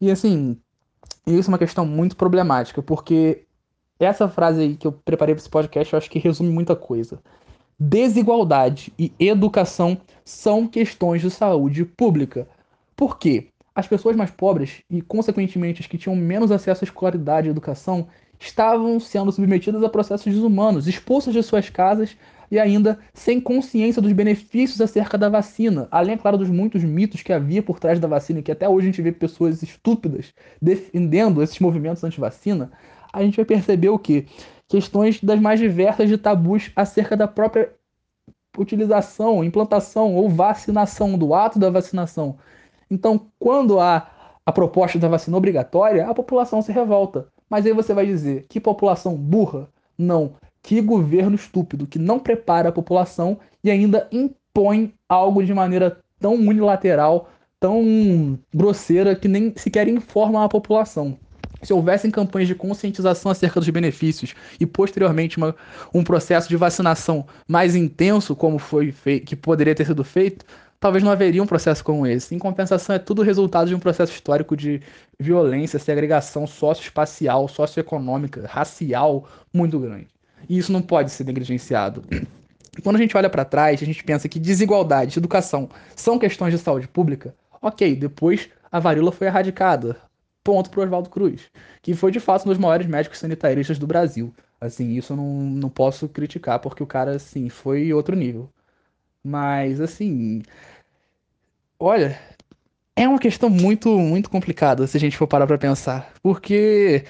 E 0.00 0.10
assim, 0.10 0.58
isso 1.26 1.50
é 1.50 1.52
uma 1.52 1.58
questão 1.58 1.84
muito 1.86 2.16
problemática, 2.16 2.82
porque 2.82 3.44
essa 3.98 4.28
frase 4.28 4.62
aí 4.62 4.76
que 4.76 4.86
eu 4.86 4.92
preparei 4.92 5.34
para 5.34 5.40
esse 5.40 5.50
podcast 5.50 5.92
eu 5.92 5.98
acho 5.98 6.10
que 6.10 6.18
resume 6.18 6.50
muita 6.50 6.74
coisa. 6.74 7.20
Desigualdade 7.78 8.92
e 8.98 9.12
educação 9.18 9.98
são 10.24 10.66
questões 10.66 11.22
de 11.22 11.30
saúde 11.30 11.84
pública. 11.84 12.46
Por 12.94 13.18
quê? 13.18 13.48
As 13.74 13.86
pessoas 13.86 14.16
mais 14.16 14.30
pobres 14.30 14.82
e, 14.90 15.00
consequentemente, 15.00 15.80
as 15.80 15.86
que 15.86 15.96
tinham 15.96 16.14
menos 16.14 16.50
acesso 16.50 16.84
à 16.84 16.86
escolaridade 16.86 17.48
e 17.48 17.50
educação 17.50 18.08
estavam 18.38 18.98
sendo 18.98 19.30
submetidas 19.30 19.82
a 19.82 19.88
processos 19.88 20.32
desumanos, 20.32 20.88
expulsas 20.88 21.32
de 21.32 21.42
suas 21.42 21.70
casas 21.70 22.16
e 22.50 22.58
ainda 22.58 22.98
sem 23.14 23.40
consciência 23.40 24.02
dos 24.02 24.12
benefícios 24.12 24.80
acerca 24.80 25.16
da 25.16 25.28
vacina. 25.28 25.86
Além, 25.90 26.14
é 26.14 26.18
claro, 26.18 26.36
dos 26.36 26.50
muitos 26.50 26.82
mitos 26.82 27.22
que 27.22 27.32
havia 27.32 27.62
por 27.62 27.78
trás 27.78 28.00
da 28.00 28.08
vacina, 28.08 28.40
e 28.40 28.42
que 28.42 28.52
até 28.52 28.68
hoje 28.68 28.88
a 28.88 28.90
gente 28.90 29.02
vê 29.02 29.12
pessoas 29.12 29.62
estúpidas 29.62 30.34
defendendo 30.60 31.42
esses 31.42 31.58
movimentos 31.60 32.02
anti-vacina, 32.02 32.72
a 33.12 33.22
gente 33.22 33.36
vai 33.36 33.44
perceber 33.44 33.88
o 33.88 33.98
que? 33.98 34.26
Questões 34.68 35.20
das 35.22 35.40
mais 35.40 35.60
diversas 35.60 36.08
de 36.08 36.16
tabus 36.16 36.70
acerca 36.74 37.16
da 37.16 37.28
própria 37.28 37.72
utilização, 38.58 39.44
implantação 39.44 40.14
ou 40.14 40.28
vacinação, 40.28 41.16
do 41.16 41.34
ato 41.34 41.58
da 41.58 41.70
vacinação. 41.70 42.36
Então, 42.90 43.28
quando 43.38 43.78
há 43.78 44.10
a 44.44 44.52
proposta 44.52 44.98
da 44.98 45.08
vacina 45.08 45.36
obrigatória, 45.36 46.08
a 46.08 46.14
população 46.14 46.60
se 46.60 46.72
revolta. 46.72 47.28
Mas 47.48 47.66
aí 47.66 47.72
você 47.72 47.94
vai 47.94 48.06
dizer 48.06 48.46
que 48.48 48.60
população 48.60 49.16
burra? 49.16 49.68
Não. 49.96 50.34
Que 50.62 50.80
governo 50.80 51.34
estúpido 51.34 51.86
que 51.86 51.98
não 51.98 52.18
prepara 52.18 52.68
a 52.68 52.72
população 52.72 53.38
e 53.62 53.70
ainda 53.70 54.08
impõe 54.12 54.94
algo 55.08 55.44
de 55.44 55.54
maneira 55.54 55.98
tão 56.18 56.34
unilateral, 56.34 57.30
tão 57.58 58.38
grosseira 58.54 59.16
que 59.16 59.28
nem 59.28 59.52
sequer 59.56 59.88
informa 59.88 60.44
a 60.44 60.48
população. 60.48 61.18
Se 61.62 61.72
houvessem 61.72 62.10
campanhas 62.10 62.48
de 62.48 62.54
conscientização 62.54 63.30
acerca 63.30 63.60
dos 63.60 63.68
benefícios 63.68 64.34
e 64.58 64.64
posteriormente 64.64 65.36
uma, 65.36 65.54
um 65.92 66.02
processo 66.02 66.48
de 66.48 66.56
vacinação 66.56 67.26
mais 67.46 67.76
intenso, 67.76 68.34
como 68.34 68.58
foi 68.58 68.92
feito, 68.92 69.26
que 69.26 69.36
poderia 69.36 69.74
ter 69.74 69.84
sido 69.84 70.02
feito, 70.02 70.44
talvez 70.78 71.04
não 71.04 71.12
haveria 71.12 71.42
um 71.42 71.46
processo 71.46 71.84
como 71.84 72.06
esse. 72.06 72.34
Em 72.34 72.38
compensação, 72.38 72.96
é 72.96 72.98
tudo 72.98 73.22
resultado 73.22 73.68
de 73.68 73.74
um 73.74 73.78
processo 73.78 74.12
histórico 74.12 74.56
de 74.56 74.80
violência, 75.18 75.78
segregação 75.78 76.46
socioespacial, 76.46 77.46
socioeconômica, 77.46 78.46
racial 78.46 79.28
muito 79.52 79.78
grande. 79.78 80.08
E 80.48 80.58
isso 80.58 80.72
não 80.72 80.82
pode 80.82 81.10
ser 81.10 81.24
negligenciado. 81.24 82.02
Quando 82.82 82.96
a 82.96 82.98
gente 82.98 83.16
olha 83.16 83.28
para 83.28 83.44
trás, 83.44 83.82
a 83.82 83.86
gente 83.86 84.02
pensa 84.04 84.28
que 84.28 84.38
desigualdade, 84.38 85.18
educação 85.18 85.68
são 85.94 86.18
questões 86.18 86.52
de 86.52 86.58
saúde 86.58 86.88
pública. 86.88 87.34
Ok, 87.60 87.94
depois 87.96 88.48
a 88.70 88.78
varíola 88.78 89.12
foi 89.12 89.26
erradicada. 89.26 89.96
Ponto 90.42 90.70
para 90.70 90.82
Oswaldo 90.82 91.10
Cruz, 91.10 91.50
que 91.82 91.94
foi 91.94 92.10
de 92.10 92.18
fato 92.18 92.46
um 92.46 92.48
dos 92.48 92.58
maiores 92.58 92.86
médicos 92.86 93.18
sanitaristas 93.18 93.78
do 93.78 93.86
Brasil. 93.86 94.32
Assim, 94.60 94.92
isso 94.92 95.12
eu 95.12 95.16
não, 95.16 95.26
não 95.26 95.68
posso 95.68 96.08
criticar, 96.08 96.58
porque 96.58 96.82
o 96.82 96.86
cara, 96.86 97.16
assim, 97.16 97.48
foi 97.48 97.92
outro 97.92 98.16
nível. 98.16 98.48
Mas, 99.22 99.80
assim. 99.80 100.42
Olha, 101.78 102.18
é 102.96 103.08
uma 103.08 103.18
questão 103.18 103.48
muito, 103.50 103.88
muito 103.98 104.30
complicada 104.30 104.86
se 104.86 104.96
a 104.96 105.00
gente 105.00 105.16
for 105.16 105.26
parar 105.26 105.46
pra 105.46 105.58
pensar. 105.58 106.12
Porque 106.22 107.04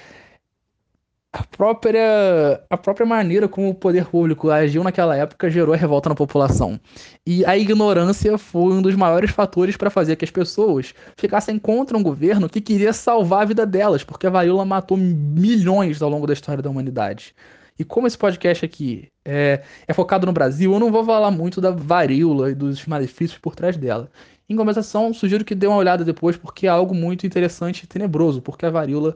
a 1.33 1.43
própria, 1.43 2.61
a 2.69 2.77
própria 2.77 3.05
maneira 3.05 3.47
como 3.47 3.69
o 3.69 3.73
poder 3.73 4.05
público 4.05 4.49
agiu 4.49 4.83
naquela 4.83 5.15
época 5.15 5.49
gerou 5.49 5.73
a 5.73 5.77
revolta 5.77 6.09
na 6.09 6.15
população. 6.15 6.77
E 7.25 7.45
a 7.45 7.57
ignorância 7.57 8.37
foi 8.37 8.73
um 8.73 8.81
dos 8.81 8.95
maiores 8.95 9.31
fatores 9.31 9.77
para 9.77 9.89
fazer 9.89 10.17
que 10.17 10.25
as 10.25 10.31
pessoas 10.31 10.93
ficassem 11.17 11.57
contra 11.57 11.97
um 11.97 12.03
governo 12.03 12.49
que 12.49 12.59
queria 12.59 12.91
salvar 12.91 13.43
a 13.43 13.45
vida 13.45 13.65
delas, 13.65 14.03
porque 14.03 14.27
a 14.27 14.29
varíola 14.29 14.65
matou 14.65 14.97
milhões 14.97 16.01
ao 16.01 16.09
longo 16.09 16.27
da 16.27 16.33
história 16.33 16.61
da 16.61 16.69
humanidade. 16.69 17.33
E 17.79 17.85
como 17.85 18.07
esse 18.07 18.17
podcast 18.17 18.65
aqui 18.65 19.07
é, 19.23 19.61
é, 19.87 19.93
focado 19.93 20.25
no 20.25 20.33
Brasil, 20.33 20.73
eu 20.73 20.79
não 20.79 20.91
vou 20.91 21.03
falar 21.05 21.31
muito 21.31 21.61
da 21.61 21.71
varíola 21.71 22.51
e 22.51 22.55
dos 22.55 22.85
malefícios 22.85 23.39
por 23.39 23.55
trás 23.55 23.77
dela. 23.77 24.11
Em 24.49 24.55
compensação, 24.57 25.13
sugiro 25.13 25.45
que 25.45 25.55
dê 25.55 25.65
uma 25.65 25.77
olhada 25.77 26.03
depois, 26.03 26.35
porque 26.35 26.67
é 26.67 26.69
algo 26.69 26.93
muito 26.93 27.25
interessante 27.25 27.83
e 27.83 27.87
tenebroso, 27.87 28.41
porque 28.41 28.65
a 28.65 28.69
varíola 28.69 29.15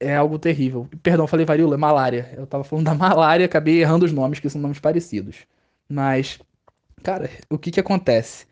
é 0.00 0.16
algo 0.16 0.38
terrível. 0.38 0.88
Perdão, 1.02 1.26
falei 1.26 1.46
varíola, 1.46 1.74
é 1.74 1.78
malária. 1.78 2.34
Eu 2.36 2.46
tava 2.46 2.64
falando 2.64 2.86
da 2.86 2.94
malária, 2.94 3.46
acabei 3.46 3.80
errando 3.80 4.04
os 4.04 4.12
nomes, 4.12 4.40
que 4.40 4.50
são 4.50 4.60
nomes 4.60 4.78
parecidos. 4.78 5.46
Mas, 5.88 6.38
cara, 7.02 7.30
o 7.50 7.58
que 7.58 7.70
que 7.70 7.80
acontece? 7.80 8.46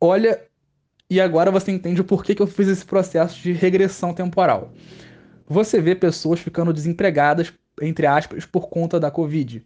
Olha, 0.00 0.40
e 1.10 1.20
agora 1.20 1.50
você 1.50 1.72
entende 1.72 2.00
o 2.00 2.04
porquê 2.04 2.34
que 2.34 2.42
eu 2.42 2.46
fiz 2.46 2.68
esse 2.68 2.84
processo 2.84 3.40
de 3.40 3.52
regressão 3.52 4.14
temporal. 4.14 4.72
Você 5.46 5.80
vê 5.80 5.94
pessoas 5.94 6.40
ficando 6.40 6.72
desempregadas 6.72 7.52
entre 7.82 8.06
aspas, 8.06 8.44
por 8.46 8.68
conta 8.68 8.98
da 8.98 9.10
Covid. 9.10 9.64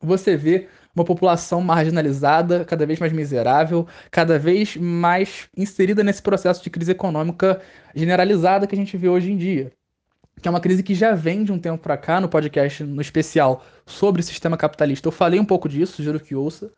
Você 0.00 0.36
vê 0.36 0.68
uma 0.94 1.04
população 1.04 1.60
marginalizada, 1.60 2.64
cada 2.64 2.86
vez 2.86 2.98
mais 2.98 3.12
miserável, 3.12 3.86
cada 4.10 4.38
vez 4.38 4.76
mais 4.76 5.48
inserida 5.56 6.02
nesse 6.02 6.22
processo 6.22 6.62
de 6.62 6.70
crise 6.70 6.92
econômica 6.92 7.60
generalizada 7.94 8.66
que 8.66 8.74
a 8.74 8.78
gente 8.78 8.96
vê 8.96 9.08
hoje 9.08 9.30
em 9.30 9.36
dia. 9.36 9.72
Que 10.40 10.48
é 10.48 10.50
uma 10.50 10.60
crise 10.60 10.82
que 10.82 10.94
já 10.94 11.14
vem 11.14 11.44
de 11.44 11.52
um 11.52 11.58
tempo 11.58 11.78
para 11.78 11.96
cá, 11.96 12.20
no 12.20 12.28
podcast 12.28 12.82
no 12.82 13.00
especial 13.00 13.64
sobre 13.84 14.20
o 14.20 14.24
sistema 14.24 14.56
capitalista. 14.56 15.08
Eu 15.08 15.12
falei 15.12 15.38
um 15.38 15.44
pouco 15.44 15.68
disso, 15.68 15.96
sugiro 15.96 16.20
que 16.20 16.34
ouça. 16.34 16.72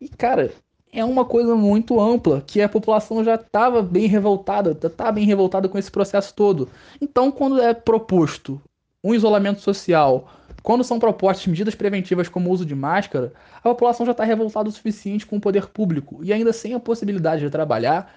E, 0.00 0.08
cara, 0.08 0.52
é 0.92 1.04
uma 1.04 1.24
coisa 1.24 1.54
muito 1.54 2.00
ampla, 2.00 2.42
que 2.44 2.60
a 2.60 2.68
população 2.68 3.22
já 3.22 3.36
estava 3.36 3.82
bem 3.82 4.06
revoltada, 4.06 4.76
está 4.86 5.12
bem 5.12 5.24
revoltada 5.24 5.68
com 5.68 5.78
esse 5.78 5.90
processo 5.90 6.34
todo. 6.34 6.68
Então, 7.00 7.30
quando 7.30 7.60
é 7.60 7.72
proposto 7.72 8.60
um 9.02 9.14
isolamento 9.14 9.60
social, 9.60 10.28
quando 10.62 10.84
são 10.84 10.98
propostas 10.98 11.46
medidas 11.46 11.74
preventivas 11.74 12.28
como 12.28 12.50
o 12.50 12.52
uso 12.52 12.66
de 12.66 12.74
máscara, 12.74 13.32
a 13.58 13.68
população 13.68 14.04
já 14.04 14.12
está 14.12 14.24
revoltada 14.24 14.68
o 14.68 14.72
suficiente 14.72 15.26
com 15.26 15.36
o 15.36 15.40
poder 15.40 15.68
público 15.68 16.20
e 16.22 16.32
ainda 16.32 16.52
sem 16.52 16.74
a 16.74 16.80
possibilidade 16.80 17.42
de 17.42 17.50
trabalhar. 17.50 18.12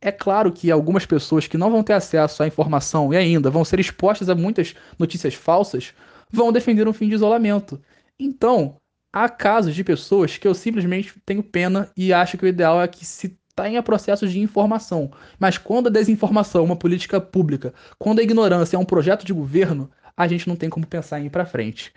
É 0.00 0.12
claro 0.12 0.52
que 0.52 0.70
algumas 0.70 1.04
pessoas 1.04 1.46
que 1.46 1.58
não 1.58 1.70
vão 1.70 1.82
ter 1.82 1.94
acesso 1.94 2.42
à 2.42 2.46
informação 2.46 3.12
e 3.12 3.16
ainda 3.16 3.50
vão 3.50 3.64
ser 3.64 3.80
expostas 3.80 4.28
a 4.28 4.34
muitas 4.34 4.74
notícias 4.98 5.34
falsas 5.34 5.92
vão 6.30 6.52
defender 6.52 6.86
um 6.86 6.92
fim 6.92 7.08
de 7.08 7.14
isolamento. 7.14 7.80
Então, 8.18 8.76
há 9.12 9.28
casos 9.28 9.74
de 9.74 9.82
pessoas 9.82 10.38
que 10.38 10.46
eu 10.46 10.54
simplesmente 10.54 11.14
tenho 11.26 11.42
pena 11.42 11.90
e 11.96 12.12
acho 12.12 12.38
que 12.38 12.44
o 12.44 12.48
ideal 12.48 12.80
é 12.80 12.86
que 12.86 13.04
se 13.04 13.36
tenha 13.56 13.82
processos 13.82 14.30
de 14.30 14.38
informação. 14.38 15.10
Mas 15.38 15.58
quando 15.58 15.88
a 15.88 15.90
desinformação 15.90 16.60
é 16.60 16.64
uma 16.64 16.76
política 16.76 17.20
pública, 17.20 17.74
quando 17.98 18.20
a 18.20 18.22
ignorância 18.22 18.76
é 18.76 18.78
um 18.78 18.84
projeto 18.84 19.24
de 19.24 19.32
governo, 19.32 19.90
a 20.16 20.28
gente 20.28 20.46
não 20.46 20.54
tem 20.54 20.70
como 20.70 20.86
pensar 20.86 21.20
em 21.20 21.26
ir 21.26 21.30
para 21.30 21.44
frente. 21.44 21.92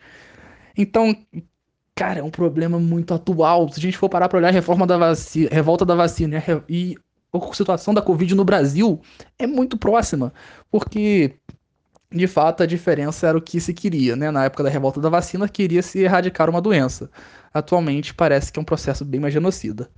Então, 0.75 1.15
cara, 1.93 2.19
é 2.19 2.23
um 2.23 2.31
problema 2.31 2.79
muito 2.79 3.13
atual. 3.13 3.69
Se 3.69 3.79
a 3.79 3.81
gente 3.81 3.97
for 3.97 4.09
parar 4.09 4.27
para 4.27 4.39
olhar 4.39 4.49
a 4.49 4.51
reforma 4.51 4.87
da 4.87 4.97
vacina, 4.97 5.49
revolta 5.51 5.85
da 5.85 5.93
vacina 5.93 6.41
e 6.67 6.97
a 7.33 7.53
situação 7.53 7.93
da 7.93 8.01
Covid 8.01 8.35
no 8.35 8.43
Brasil 8.43 8.99
é 9.39 9.47
muito 9.47 9.77
próxima, 9.77 10.33
porque 10.69 11.35
de 12.11 12.27
fato 12.27 12.61
a 12.61 12.65
diferença 12.65 13.27
era 13.27 13.37
o 13.37 13.41
que 13.41 13.59
se 13.61 13.73
queria, 13.73 14.15
né? 14.15 14.29
Na 14.31 14.45
época 14.45 14.63
da 14.63 14.69
revolta 14.69 14.99
da 14.99 15.09
vacina, 15.09 15.47
queria 15.47 15.81
se 15.81 15.99
erradicar 15.99 16.49
uma 16.49 16.61
doença. 16.61 17.09
Atualmente 17.53 18.13
parece 18.13 18.51
que 18.51 18.59
é 18.59 18.61
um 18.61 18.65
processo 18.65 19.05
bem 19.05 19.19
mais 19.19 19.33
genocida. 19.33 19.89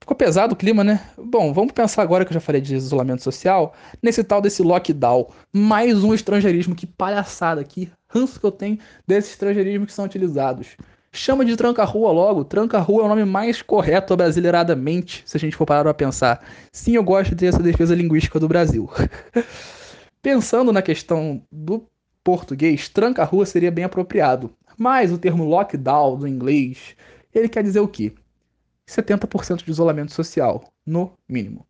Ficou 0.00 0.16
pesado 0.16 0.52
o 0.52 0.56
clima, 0.56 0.84
né? 0.84 1.00
Bom, 1.16 1.52
vamos 1.54 1.72
pensar 1.72 2.02
agora 2.02 2.24
que 2.24 2.30
eu 2.30 2.34
já 2.34 2.40
falei 2.40 2.60
de 2.60 2.74
isolamento 2.74 3.22
social, 3.22 3.74
nesse 4.02 4.22
tal 4.22 4.42
desse 4.42 4.62
lockdown. 4.62 5.28
Mais 5.50 6.04
um 6.04 6.12
estrangeirismo, 6.12 6.74
que 6.74 6.86
palhaçada, 6.86 7.64
que 7.64 7.90
ranço 8.10 8.38
que 8.38 8.44
eu 8.44 8.52
tenho 8.52 8.78
desses 9.06 9.30
estrangeirismos 9.30 9.86
que 9.86 9.94
são 9.94 10.04
utilizados. 10.04 10.76
Chama 11.14 11.44
de 11.44 11.56
tranca-rua 11.56 12.10
logo. 12.10 12.44
Tranca-rua 12.44 13.02
é 13.02 13.06
o 13.06 13.08
nome 13.08 13.24
mais 13.24 13.62
correto 13.62 14.16
brasileiradamente, 14.16 15.22
se 15.24 15.36
a 15.36 15.40
gente 15.40 15.54
for 15.54 15.64
parar 15.64 15.84
pra 15.84 15.94
pensar. 15.94 16.44
Sim, 16.72 16.96
eu 16.96 17.04
gosto 17.04 17.30
de 17.30 17.36
ter 17.36 17.46
essa 17.46 17.62
defesa 17.62 17.94
linguística 17.94 18.40
do 18.40 18.48
Brasil. 18.48 18.90
Pensando 20.20 20.72
na 20.72 20.82
questão 20.82 21.40
do 21.52 21.86
português, 22.24 22.88
tranca-rua 22.88 23.46
seria 23.46 23.70
bem 23.70 23.84
apropriado. 23.84 24.52
Mas 24.76 25.12
o 25.12 25.18
termo 25.18 25.44
lockdown 25.44 26.18
do 26.18 26.26
inglês, 26.26 26.96
ele 27.32 27.48
quer 27.48 27.62
dizer 27.62 27.78
o 27.78 27.86
quê? 27.86 28.12
70% 28.84 29.64
de 29.64 29.70
isolamento 29.70 30.12
social, 30.12 30.64
no 30.84 31.12
mínimo. 31.28 31.64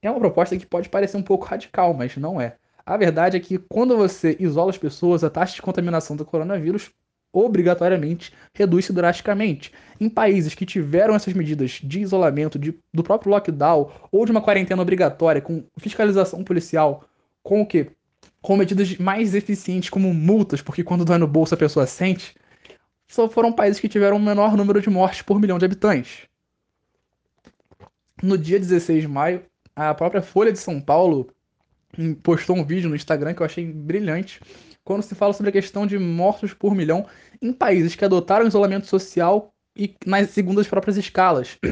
É 0.00 0.10
uma 0.10 0.20
proposta 0.20 0.56
que 0.56 0.64
pode 0.64 0.88
parecer 0.88 1.18
um 1.18 1.22
pouco 1.22 1.44
radical, 1.44 1.92
mas 1.92 2.16
não 2.16 2.40
é. 2.40 2.56
A 2.86 2.96
verdade 2.96 3.36
é 3.36 3.40
que 3.40 3.58
quando 3.58 3.94
você 3.94 4.38
isola 4.40 4.70
as 4.70 4.78
pessoas, 4.78 5.22
a 5.22 5.28
taxa 5.28 5.56
de 5.56 5.60
contaminação 5.60 6.16
do 6.16 6.24
coronavírus 6.24 6.90
obrigatoriamente 7.38 8.32
reduz-se 8.54 8.92
drasticamente. 8.92 9.72
Em 10.00 10.08
países 10.08 10.54
que 10.54 10.64
tiveram 10.64 11.14
essas 11.14 11.34
medidas 11.34 11.80
de 11.82 12.00
isolamento, 12.00 12.58
de, 12.58 12.74
do 12.92 13.02
próprio 13.02 13.30
lockdown 13.30 13.90
ou 14.10 14.24
de 14.24 14.30
uma 14.30 14.40
quarentena 14.40 14.80
obrigatória 14.80 15.40
com 15.40 15.64
fiscalização 15.78 16.42
policial, 16.42 17.04
com 17.42 17.60
o 17.60 17.66
que? 17.66 17.90
Com 18.40 18.56
medidas 18.56 18.96
mais 18.96 19.34
eficientes 19.34 19.90
como 19.90 20.12
multas, 20.14 20.62
porque 20.62 20.82
quando 20.82 21.04
dói 21.04 21.18
no 21.18 21.26
bolso 21.26 21.54
a 21.54 21.58
pessoa 21.58 21.86
sente, 21.86 22.34
só 23.06 23.28
foram 23.28 23.52
países 23.52 23.80
que 23.80 23.88
tiveram 23.88 24.16
o 24.16 24.22
menor 24.22 24.56
número 24.56 24.80
de 24.80 24.90
mortes 24.90 25.22
por 25.22 25.40
milhão 25.40 25.58
de 25.58 25.64
habitantes. 25.64 26.26
no 28.22 28.38
dia 28.38 28.58
16 28.58 29.02
de 29.02 29.08
maio, 29.08 29.44
a 29.74 29.92
própria 29.94 30.22
Folha 30.22 30.50
de 30.50 30.58
São 30.58 30.80
Paulo 30.80 31.28
postou 32.22 32.56
um 32.56 32.64
vídeo 32.64 32.88
no 32.88 32.96
Instagram 32.96 33.34
que 33.34 33.42
eu 33.42 33.46
achei 33.46 33.70
brilhante, 33.70 34.40
quando 34.84 35.02
se 35.02 35.14
fala 35.14 35.32
sobre 35.32 35.50
a 35.50 35.52
questão 35.52 35.86
de 35.86 35.98
mortos 35.98 36.54
por 36.54 36.74
milhão 36.74 37.06
em 37.40 37.52
países 37.52 37.94
que 37.94 38.04
adotaram 38.04 38.46
isolamento 38.46 38.86
social 38.86 39.52
e 39.76 39.94
nas 40.06 40.30
segundo 40.30 40.60
as 40.60 40.68
próprias 40.68 40.96
escalas. 40.96 41.58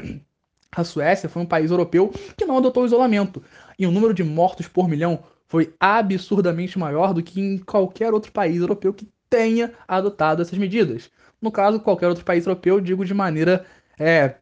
A 0.77 0.83
Suécia 0.83 1.29
foi 1.29 1.41
um 1.41 1.47
país 1.47 1.71
europeu 1.71 2.13
que 2.37 2.45
não 2.45 2.59
adotou 2.59 2.85
isolamento, 2.85 3.43
e 3.79 3.87
o 3.87 3.93
número 3.93 4.13
de 4.13 4.25
mortos 4.25 4.67
por 4.67 4.89
milhão 4.89 5.23
foi 5.47 5.73
absurdamente 5.79 6.77
maior 6.79 7.15
do 7.15 7.23
que 7.23 7.41
em 7.41 7.59
qualquer 7.59 8.13
outro 8.13 8.33
país 8.33 8.61
europeu 8.61 8.93
que 8.93 9.09
tenha 9.31 9.73
adotado 9.87 10.43
essas 10.43 10.59
medidas. 10.59 11.11
No 11.41 11.53
caso, 11.53 11.79
qualquer 11.79 12.09
outro 12.09 12.25
país 12.25 12.45
europeu, 12.45 12.81
digo 12.81 13.05
de 13.05 13.15
maneira 13.15 13.65
é, 13.99 14.35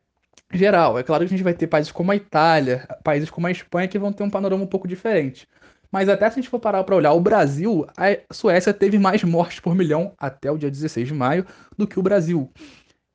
geral. 0.53 0.99
É 0.99 1.03
claro 1.03 1.23
que 1.23 1.27
a 1.27 1.37
gente 1.37 1.45
vai 1.45 1.55
ter 1.55 1.67
países 1.67 1.93
como 1.93 2.13
a 2.13 2.17
Itália, 2.17 2.87
países 3.03 3.31
como 3.31 3.47
a 3.47 3.51
Espanha, 3.51 3.89
que 3.89 3.99
vão 3.99 4.13
ter 4.13 4.23
um 4.23 4.31
panorama 4.31 4.65
um 4.65 4.67
pouco 4.67 4.89
diferente. 4.89 5.49
Mas 5.93 6.09
até 6.09 6.29
se 6.31 6.39
a 6.39 6.43
gente 6.43 6.49
for 6.51 6.59
parar 6.59 6.83
para 6.85 6.97
olhar 6.97 7.13
o 7.13 7.21
Brasil, 7.21 7.87
a 7.97 8.35
Suécia 8.35 8.73
teve 8.73 8.99
mais 8.99 9.23
mortes 9.23 9.61
por 9.61 9.75
milhão 9.75 10.15
até 10.19 10.51
o 10.51 10.57
dia 10.57 10.71
16 10.71 11.09
de 11.09 11.15
maio 11.15 11.47
do 11.77 11.87
que 11.87 11.99
o 11.99 12.03
Brasil. 12.03 12.51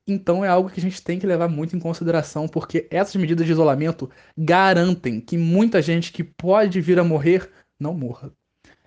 Então 0.06 0.44
é 0.44 0.48
algo 0.48 0.70
que 0.70 0.78
a 0.78 0.82
gente 0.82 1.02
tem 1.02 1.18
que 1.18 1.26
levar 1.26 1.48
muito 1.48 1.76
em 1.76 1.80
consideração, 1.80 2.48
porque 2.48 2.86
essas 2.90 3.16
medidas 3.16 3.44
de 3.44 3.52
isolamento 3.52 4.08
garantem 4.38 5.20
que 5.20 5.36
muita 5.36 5.82
gente 5.82 6.12
que 6.12 6.22
pode 6.24 6.80
vir 6.80 6.98
a 6.98 7.04
morrer 7.04 7.50
não 7.78 7.92
morra. 7.92 8.32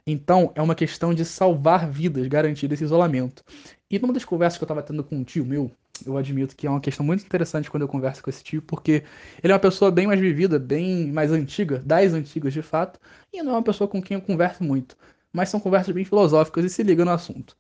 Então 0.08 0.52
é 0.56 0.62
uma 0.62 0.74
questão 0.74 1.14
de 1.14 1.24
salvar 1.24 1.90
vidas, 1.90 2.28
garantir 2.28 2.72
esse 2.72 2.84
isolamento. 2.84 3.44
E 3.90 4.00
numa 4.00 4.14
das 4.14 4.26
conversas 4.26 4.58
que 4.58 4.64
eu 4.64 4.66
estava 4.66 4.82
tendo 4.82 5.04
com 5.04 5.18
um 5.18 5.24
tio 5.24 5.46
meu, 5.46 5.70
eu 6.06 6.18
admito 6.18 6.56
que 6.56 6.68
é 6.68 6.70
uma 6.70 6.80
questão 6.82 7.06
muito 7.06 7.24
interessante 7.26 7.70
quando 7.70 7.84
eu 7.84 7.88
converso 7.88 8.24
com 8.24 8.30
esse 8.30 8.44
tio, 8.44 8.62
porque 8.62 9.04
ele 9.44 9.52
é 9.52 9.56
uma 9.56 9.60
pessoa 9.60 9.92
bem 9.92 10.08
mais 10.08 10.20
vivida, 10.20 10.60
bem 10.60 11.12
mais 11.12 11.32
antiga, 11.32 11.80
das 11.80 12.14
antigas 12.14 12.54
de 12.54 12.62
fato, 12.62 13.00
e 13.34 13.42
não 13.42 13.54
é 13.54 13.56
uma 13.56 13.64
pessoa 13.64 13.88
com 13.88 14.02
quem 14.02 14.16
eu 14.16 14.22
converso 14.22 14.64
muito. 14.64 14.98
Mas 15.34 15.50
são 15.50 15.60
conversas 15.60 15.94
bem 15.94 16.04
filosóficas 16.06 16.66
e 16.66 16.70
se 16.70 16.84
ligam 16.84 17.06
no 17.06 17.12
assunto. 17.12 17.56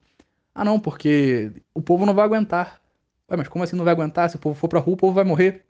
Ah, 0.53 0.65
não, 0.65 0.79
porque 0.79 1.51
o 1.73 1.81
povo 1.81 2.05
não 2.05 2.13
vai 2.13 2.25
aguentar. 2.25 2.81
Ué, 3.29 3.37
mas 3.37 3.47
como 3.47 3.63
assim 3.63 3.75
não 3.75 3.85
vai 3.85 3.93
aguentar? 3.93 4.29
Se 4.29 4.35
o 4.35 4.39
povo 4.39 4.55
for 4.55 4.67
pra 4.67 4.79
rua, 4.79 4.95
o 4.95 4.97
povo 4.97 5.13
vai 5.13 5.23
morrer. 5.23 5.63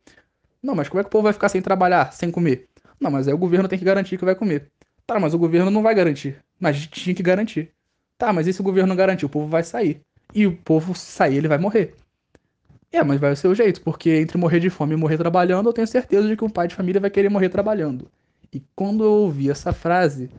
Não, 0.61 0.75
mas 0.75 0.89
como 0.89 0.99
é 0.99 1.03
que 1.03 1.07
o 1.07 1.11
povo 1.11 1.23
vai 1.23 1.33
ficar 1.33 1.49
sem 1.49 1.61
trabalhar, 1.61 2.11
sem 2.13 2.31
comer? 2.31 2.67
Não, 2.99 3.11
mas 3.11 3.27
aí 3.27 3.33
o 3.33 3.37
governo 3.37 3.67
tem 3.67 3.79
que 3.79 3.85
garantir 3.85 4.17
que 4.17 4.25
vai 4.25 4.35
comer. 4.35 4.71
Tá, 5.05 5.19
mas 5.19 5.33
o 5.33 5.39
governo 5.39 5.71
não 5.71 5.83
vai 5.83 5.93
garantir. 5.93 6.43
Mas 6.59 6.87
tinha 6.87 7.15
que 7.15 7.23
garantir. 7.23 7.71
Tá, 8.17 8.31
mas 8.31 8.47
e 8.47 8.53
se 8.53 8.61
o 8.61 8.63
governo 8.63 8.89
não 8.89 8.95
garantir? 8.95 9.25
O 9.25 9.29
povo 9.29 9.47
vai 9.47 9.63
sair. 9.63 10.01
E 10.33 10.47
o 10.47 10.55
povo 10.55 10.95
sair, 10.95 11.37
ele 11.37 11.47
vai 11.47 11.57
morrer. 11.57 11.95
É, 12.91 13.03
mas 13.03 13.19
vai 13.19 13.35
ser 13.35 13.47
o 13.47 13.55
jeito, 13.55 13.81
porque 13.81 14.09
entre 14.17 14.37
morrer 14.37 14.59
de 14.59 14.69
fome 14.69 14.93
e 14.93 14.97
morrer 14.97 15.17
trabalhando, 15.17 15.69
eu 15.69 15.73
tenho 15.73 15.87
certeza 15.87 16.27
de 16.27 16.35
que 16.35 16.43
um 16.43 16.49
pai 16.49 16.67
de 16.67 16.75
família 16.75 16.99
vai 16.99 17.09
querer 17.09 17.29
morrer 17.29 17.49
trabalhando. 17.49 18.11
E 18.53 18.61
quando 18.75 19.03
eu 19.03 19.11
ouvi 19.11 19.49
essa 19.49 19.71
frase, 19.71 20.29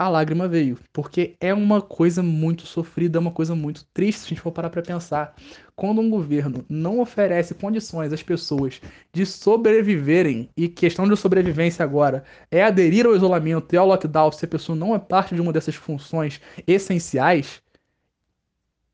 a 0.00 0.08
lágrima 0.08 0.48
veio, 0.48 0.78
porque 0.94 1.36
é 1.38 1.52
uma 1.52 1.82
coisa 1.82 2.22
muito 2.22 2.66
sofrida, 2.66 3.18
é 3.18 3.20
uma 3.20 3.30
coisa 3.30 3.54
muito 3.54 3.84
triste 3.92 4.20
se 4.20 4.26
a 4.26 4.28
gente 4.30 4.40
for 4.40 4.50
parar 4.50 4.70
para 4.70 4.80
pensar. 4.80 5.34
Quando 5.76 6.00
um 6.00 6.08
governo 6.08 6.64
não 6.70 7.00
oferece 7.00 7.54
condições 7.54 8.10
às 8.10 8.22
pessoas 8.22 8.80
de 9.12 9.26
sobreviverem, 9.26 10.48
e 10.56 10.68
questão 10.68 11.06
de 11.06 11.14
sobrevivência 11.16 11.84
agora 11.84 12.24
é 12.50 12.62
aderir 12.62 13.04
ao 13.04 13.14
isolamento 13.14 13.74
e 13.74 13.76
ao 13.76 13.86
lockdown 13.86 14.32
se 14.32 14.46
a 14.46 14.48
pessoa 14.48 14.74
não 14.74 14.94
é 14.94 14.98
parte 14.98 15.34
de 15.34 15.40
uma 15.42 15.52
dessas 15.52 15.74
funções 15.74 16.40
essenciais, 16.66 17.60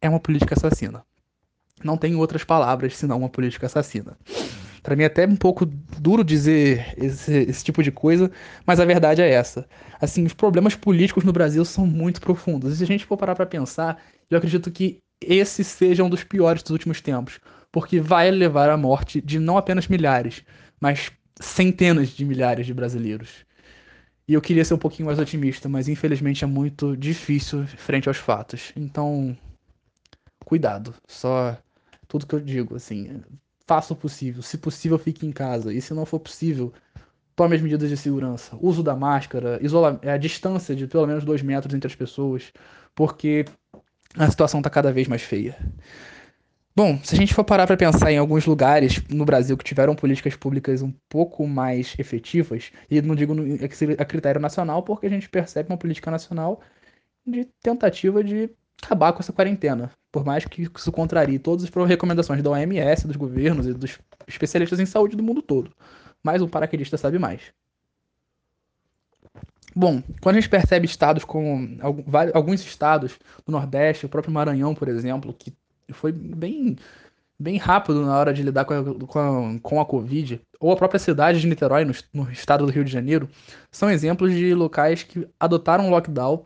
é 0.00 0.08
uma 0.08 0.18
política 0.18 0.56
assassina. 0.56 1.05
Não 1.84 1.96
tem 1.96 2.14
outras 2.14 2.44
palavras 2.44 2.96
senão 2.96 3.18
uma 3.18 3.28
política 3.28 3.66
assassina. 3.66 4.16
Para 4.82 4.94
mim 4.94 5.02
é 5.02 5.06
até 5.06 5.26
um 5.26 5.34
pouco 5.34 5.66
duro 5.66 6.22
dizer 6.22 6.94
esse, 6.96 7.32
esse, 7.32 7.64
tipo 7.64 7.82
de 7.82 7.90
coisa, 7.90 8.30
mas 8.64 8.78
a 8.78 8.84
verdade 8.84 9.20
é 9.20 9.28
essa. 9.28 9.68
Assim, 10.00 10.24
os 10.24 10.32
problemas 10.32 10.76
políticos 10.76 11.24
no 11.24 11.32
Brasil 11.32 11.64
são 11.64 11.84
muito 11.84 12.20
profundos. 12.20 12.72
E 12.72 12.76
se 12.76 12.84
a 12.84 12.86
gente 12.86 13.04
for 13.04 13.16
parar 13.16 13.34
para 13.34 13.44
pensar, 13.44 14.00
eu 14.30 14.38
acredito 14.38 14.70
que 14.70 14.98
esse 15.20 15.64
seja 15.64 16.04
um 16.04 16.08
dos 16.08 16.22
piores 16.22 16.62
dos 16.62 16.70
últimos 16.70 17.00
tempos, 17.00 17.40
porque 17.72 18.00
vai 18.00 18.30
levar 18.30 18.70
à 18.70 18.76
morte 18.76 19.20
de 19.20 19.40
não 19.40 19.58
apenas 19.58 19.88
milhares, 19.88 20.44
mas 20.80 21.10
centenas 21.40 22.10
de 22.10 22.24
milhares 22.24 22.64
de 22.64 22.72
brasileiros. 22.72 23.44
E 24.28 24.34
eu 24.34 24.40
queria 24.40 24.64
ser 24.64 24.74
um 24.74 24.78
pouquinho 24.78 25.06
mais 25.06 25.18
otimista, 25.18 25.68
mas 25.68 25.88
infelizmente 25.88 26.44
é 26.44 26.46
muito 26.46 26.96
difícil 26.96 27.66
frente 27.66 28.08
aos 28.08 28.18
fatos. 28.18 28.72
Então, 28.76 29.36
cuidado. 30.44 30.94
Só 31.08 31.58
tudo 32.08 32.26
que 32.26 32.34
eu 32.34 32.40
digo, 32.40 32.76
assim, 32.76 33.22
faça 33.66 33.92
o 33.92 33.96
possível. 33.96 34.42
Se 34.42 34.58
possível, 34.58 34.98
fique 34.98 35.26
em 35.26 35.32
casa. 35.32 35.72
E 35.72 35.80
se 35.80 35.92
não 35.94 36.06
for 36.06 36.20
possível, 36.20 36.72
tome 37.34 37.56
as 37.56 37.62
medidas 37.62 37.88
de 37.88 37.96
segurança. 37.96 38.56
Uso 38.60 38.82
da 38.82 38.96
máscara, 38.96 39.58
isola 39.62 40.00
a 40.02 40.16
distância 40.16 40.74
de 40.74 40.86
pelo 40.86 41.06
menos 41.06 41.24
dois 41.24 41.42
metros 41.42 41.74
entre 41.74 41.86
as 41.86 41.94
pessoas, 41.94 42.52
porque 42.94 43.44
a 44.16 44.30
situação 44.30 44.60
está 44.60 44.70
cada 44.70 44.92
vez 44.92 45.06
mais 45.06 45.22
feia. 45.22 45.56
Bom, 46.74 47.00
se 47.02 47.14
a 47.14 47.18
gente 47.18 47.32
for 47.32 47.42
parar 47.42 47.66
para 47.66 47.76
pensar 47.76 48.12
em 48.12 48.18
alguns 48.18 48.44
lugares 48.44 49.02
no 49.08 49.24
Brasil 49.24 49.56
que 49.56 49.64
tiveram 49.64 49.94
políticas 49.94 50.36
públicas 50.36 50.82
um 50.82 50.92
pouco 51.08 51.46
mais 51.46 51.94
efetivas, 51.98 52.70
e 52.90 53.00
não 53.00 53.14
digo 53.14 53.34
a 53.98 54.04
critério 54.04 54.40
nacional, 54.40 54.82
porque 54.82 55.06
a 55.06 55.10
gente 55.10 55.28
percebe 55.28 55.70
uma 55.70 55.78
política 55.78 56.10
nacional 56.10 56.60
de 57.26 57.46
tentativa 57.62 58.22
de 58.22 58.50
acabar 58.82 59.12
com 59.14 59.20
essa 59.20 59.32
quarentena. 59.32 59.90
Por 60.16 60.24
mais 60.24 60.46
que 60.46 60.62
isso 60.62 60.90
contrarie 60.90 61.38
todas 61.38 61.62
as 61.62 61.70
recomendações 61.86 62.42
da 62.42 62.48
OMS, 62.48 63.06
dos 63.06 63.16
governos 63.16 63.66
e 63.66 63.74
dos 63.74 63.98
especialistas 64.26 64.80
em 64.80 64.86
saúde 64.86 65.14
do 65.14 65.22
mundo 65.22 65.42
todo. 65.42 65.70
Mas 66.22 66.40
o 66.40 66.48
paraquedista 66.48 66.96
sabe 66.96 67.18
mais. 67.18 67.42
Bom, 69.74 70.02
quando 70.22 70.36
a 70.36 70.40
gente 70.40 70.48
percebe 70.48 70.86
estados 70.86 71.22
como 71.22 71.68
alguns 72.32 72.62
estados 72.62 73.18
do 73.44 73.52
Nordeste, 73.52 74.06
o 74.06 74.08
próprio 74.08 74.32
Maranhão, 74.32 74.74
por 74.74 74.88
exemplo, 74.88 75.34
que 75.34 75.52
foi 75.90 76.12
bem, 76.12 76.76
bem 77.38 77.58
rápido 77.58 78.00
na 78.00 78.16
hora 78.16 78.32
de 78.32 78.42
lidar 78.42 78.64
com 78.64 78.72
a, 78.72 79.06
com 79.06 79.18
a, 79.18 79.60
com 79.60 79.80
a 79.82 79.84
Covid, 79.84 80.40
ou 80.58 80.72
a 80.72 80.76
própria 80.76 80.98
cidade 80.98 81.42
de 81.42 81.46
Niterói, 81.46 81.84
no, 81.84 81.92
no 82.14 82.32
estado 82.32 82.64
do 82.64 82.72
Rio 82.72 82.86
de 82.86 82.90
Janeiro, 82.90 83.28
são 83.70 83.90
exemplos 83.90 84.32
de 84.32 84.54
locais 84.54 85.02
que 85.02 85.28
adotaram 85.38 85.90
lockdown 85.90 86.42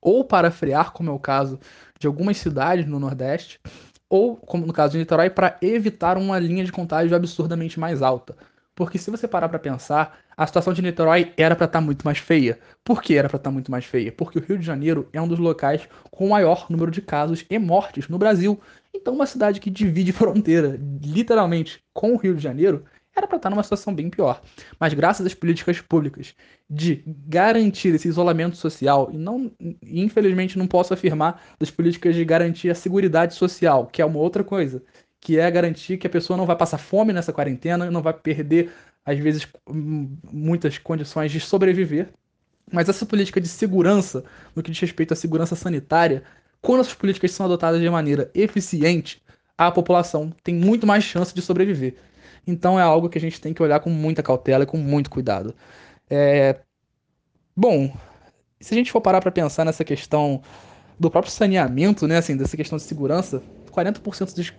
ou 0.00 0.24
para 0.24 0.50
frear, 0.50 0.92
como 0.92 1.10
é 1.10 1.12
o 1.12 1.18
caso 1.18 1.60
de 1.98 2.06
algumas 2.06 2.36
cidades 2.36 2.86
no 2.86 2.98
Nordeste, 2.98 3.60
ou, 4.08 4.36
como 4.36 4.66
no 4.66 4.72
caso 4.72 4.92
de 4.92 4.98
Niterói, 4.98 5.30
para 5.30 5.56
evitar 5.60 6.16
uma 6.16 6.38
linha 6.38 6.64
de 6.64 6.72
contágio 6.72 7.16
absurdamente 7.16 7.80
mais 7.80 8.02
alta. 8.02 8.36
Porque 8.74 8.98
se 8.98 9.10
você 9.10 9.28
parar 9.28 9.48
para 9.48 9.58
pensar, 9.58 10.18
a 10.36 10.46
situação 10.46 10.72
de 10.72 10.82
Niterói 10.82 11.32
era 11.36 11.54
para 11.54 11.66
estar 11.66 11.78
tá 11.78 11.84
muito 11.84 12.04
mais 12.04 12.18
feia. 12.18 12.58
Por 12.82 13.00
que 13.00 13.16
era 13.16 13.28
para 13.28 13.36
estar 13.36 13.50
tá 13.50 13.54
muito 13.54 13.70
mais 13.70 13.84
feia? 13.84 14.10
Porque 14.10 14.38
o 14.38 14.42
Rio 14.42 14.58
de 14.58 14.66
Janeiro 14.66 15.08
é 15.12 15.20
um 15.20 15.28
dos 15.28 15.38
locais 15.38 15.88
com 16.10 16.26
o 16.26 16.30
maior 16.30 16.66
número 16.68 16.90
de 16.90 17.00
casos 17.00 17.44
e 17.48 17.58
mortes 17.58 18.08
no 18.08 18.18
Brasil. 18.18 18.60
Então, 18.92 19.14
uma 19.14 19.26
cidade 19.26 19.60
que 19.60 19.70
divide 19.70 20.10
fronteira, 20.12 20.78
literalmente, 21.02 21.82
com 21.92 22.14
o 22.14 22.16
Rio 22.16 22.34
de 22.34 22.42
Janeiro, 22.42 22.84
era 23.16 23.26
para 23.26 23.36
estar 23.36 23.50
numa 23.50 23.62
situação 23.62 23.94
bem 23.94 24.10
pior. 24.10 24.42
Mas 24.78 24.92
graças 24.92 25.24
às 25.24 25.34
políticas 25.34 25.80
públicas 25.80 26.34
de 26.68 27.02
garantir 27.06 27.94
esse 27.94 28.08
isolamento 28.08 28.56
social, 28.56 29.10
e 29.12 29.16
não, 29.16 29.50
infelizmente 29.82 30.58
não 30.58 30.66
posso 30.66 30.92
afirmar 30.92 31.42
das 31.58 31.70
políticas 31.70 32.14
de 32.14 32.24
garantir 32.24 32.70
a 32.70 32.74
segurança 32.74 33.30
social, 33.30 33.86
que 33.86 34.02
é 34.02 34.04
uma 34.04 34.18
outra 34.18 34.42
coisa, 34.42 34.82
que 35.20 35.38
é 35.38 35.50
garantir 35.50 35.96
que 35.96 36.06
a 36.06 36.10
pessoa 36.10 36.36
não 36.36 36.46
vai 36.46 36.56
passar 36.56 36.78
fome 36.78 37.12
nessa 37.12 37.32
quarentena, 37.32 37.90
não 37.90 38.02
vai 38.02 38.12
perder, 38.12 38.70
às 39.04 39.18
vezes, 39.18 39.46
muitas 40.30 40.76
condições 40.78 41.30
de 41.30 41.40
sobreviver. 41.40 42.08
Mas 42.72 42.88
essa 42.88 43.06
política 43.06 43.40
de 43.40 43.48
segurança, 43.48 44.24
no 44.54 44.62
que 44.62 44.70
diz 44.70 44.80
respeito 44.80 45.12
à 45.12 45.16
segurança 45.16 45.54
sanitária, 45.54 46.24
quando 46.60 46.80
essas 46.80 46.94
políticas 46.94 47.30
são 47.30 47.46
adotadas 47.46 47.80
de 47.80 47.88
maneira 47.88 48.30
eficiente, 48.34 49.22
a 49.56 49.70
população 49.70 50.32
tem 50.42 50.54
muito 50.54 50.86
mais 50.86 51.04
chance 51.04 51.34
de 51.34 51.40
sobreviver. 51.42 51.94
Então 52.46 52.78
é 52.78 52.82
algo 52.82 53.08
que 53.08 53.18
a 53.18 53.20
gente 53.20 53.40
tem 53.40 53.54
que 53.54 53.62
olhar 53.62 53.80
com 53.80 53.90
muita 53.90 54.22
cautela 54.22 54.64
e 54.64 54.66
com 54.66 54.76
muito 54.76 55.10
cuidado. 55.10 55.54
É... 56.10 56.60
Bom, 57.56 57.96
se 58.60 58.74
a 58.74 58.76
gente 58.76 58.92
for 58.92 59.00
parar 59.00 59.20
para 59.20 59.30
pensar 59.30 59.64
nessa 59.64 59.84
questão 59.84 60.42
do 60.98 61.10
próprio 61.10 61.32
saneamento, 61.32 62.06
né, 62.06 62.18
assim, 62.18 62.36
dessa 62.36 62.56
questão 62.56 62.78
de 62.78 62.84
segurança, 62.84 63.42
40% 63.70 64.36
das 64.36 64.52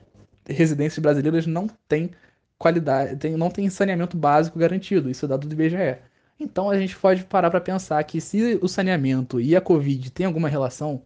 residências 0.48 1.00
brasileiras 1.00 1.48
não 1.48 1.68
têm 1.88 2.12
qualidade, 2.58 3.18
tem, 3.18 3.36
não 3.36 3.50
tem 3.50 3.70
saneamento 3.70 4.18
básico 4.18 4.60
garantido, 4.60 5.10
isso 5.10 5.26
é 5.26 5.28
dado 5.28 5.48
do 5.48 5.54
IBGE. 5.54 5.98
Então 6.40 6.70
a 6.70 6.78
gente 6.78 6.96
pode 6.98 7.24
parar 7.26 7.50
para 7.50 7.62
pensar 7.62 8.04
que 8.04 8.20
se 8.22 8.60
o 8.62 8.68
saneamento 8.68 9.40
e 9.40 9.56
a 9.56 9.62
Covid 9.62 10.12
têm 10.12 10.26
alguma 10.26 10.50
relação, 10.50 11.02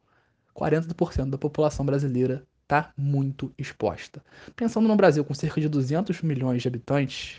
40% 0.55 1.29
da 1.29 1.37
população 1.37 1.85
brasileira 1.85 2.45
está 2.69 2.93
muito 2.95 3.51
exposta. 3.57 4.23
Pensando 4.55 4.87
no 4.87 4.95
Brasil 4.95 5.25
com 5.25 5.33
cerca 5.33 5.59
de 5.59 5.67
200 5.67 6.21
milhões 6.21 6.61
de 6.61 6.67
habitantes, 6.67 7.37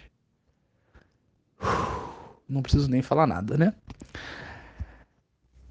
não 2.49 2.61
preciso 2.63 2.91
nem 2.91 3.01
falar 3.01 3.29
nada, 3.29 3.57
né? 3.57 3.73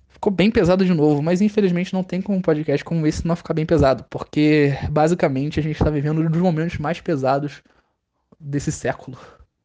Ficou 0.07 0.31
bem 0.31 0.49
pesado 0.49 0.85
de 0.85 0.93
novo, 0.93 1.21
mas 1.21 1.41
infelizmente 1.41 1.93
não 1.93 2.03
tem 2.03 2.21
como 2.21 2.37
um 2.37 2.41
podcast 2.41 2.85
como 2.85 3.05
esse 3.05 3.27
não 3.27 3.35
ficar 3.35 3.53
bem 3.53 3.65
pesado, 3.65 4.05
porque 4.09 4.73
basicamente 4.89 5.59
a 5.59 5.63
gente 5.63 5.75
está 5.75 5.89
vivendo 5.89 6.21
um 6.21 6.29
dos 6.29 6.41
momentos 6.41 6.77
mais 6.77 7.01
pesados 7.01 7.61
desse 8.39 8.71
século. 8.71 9.17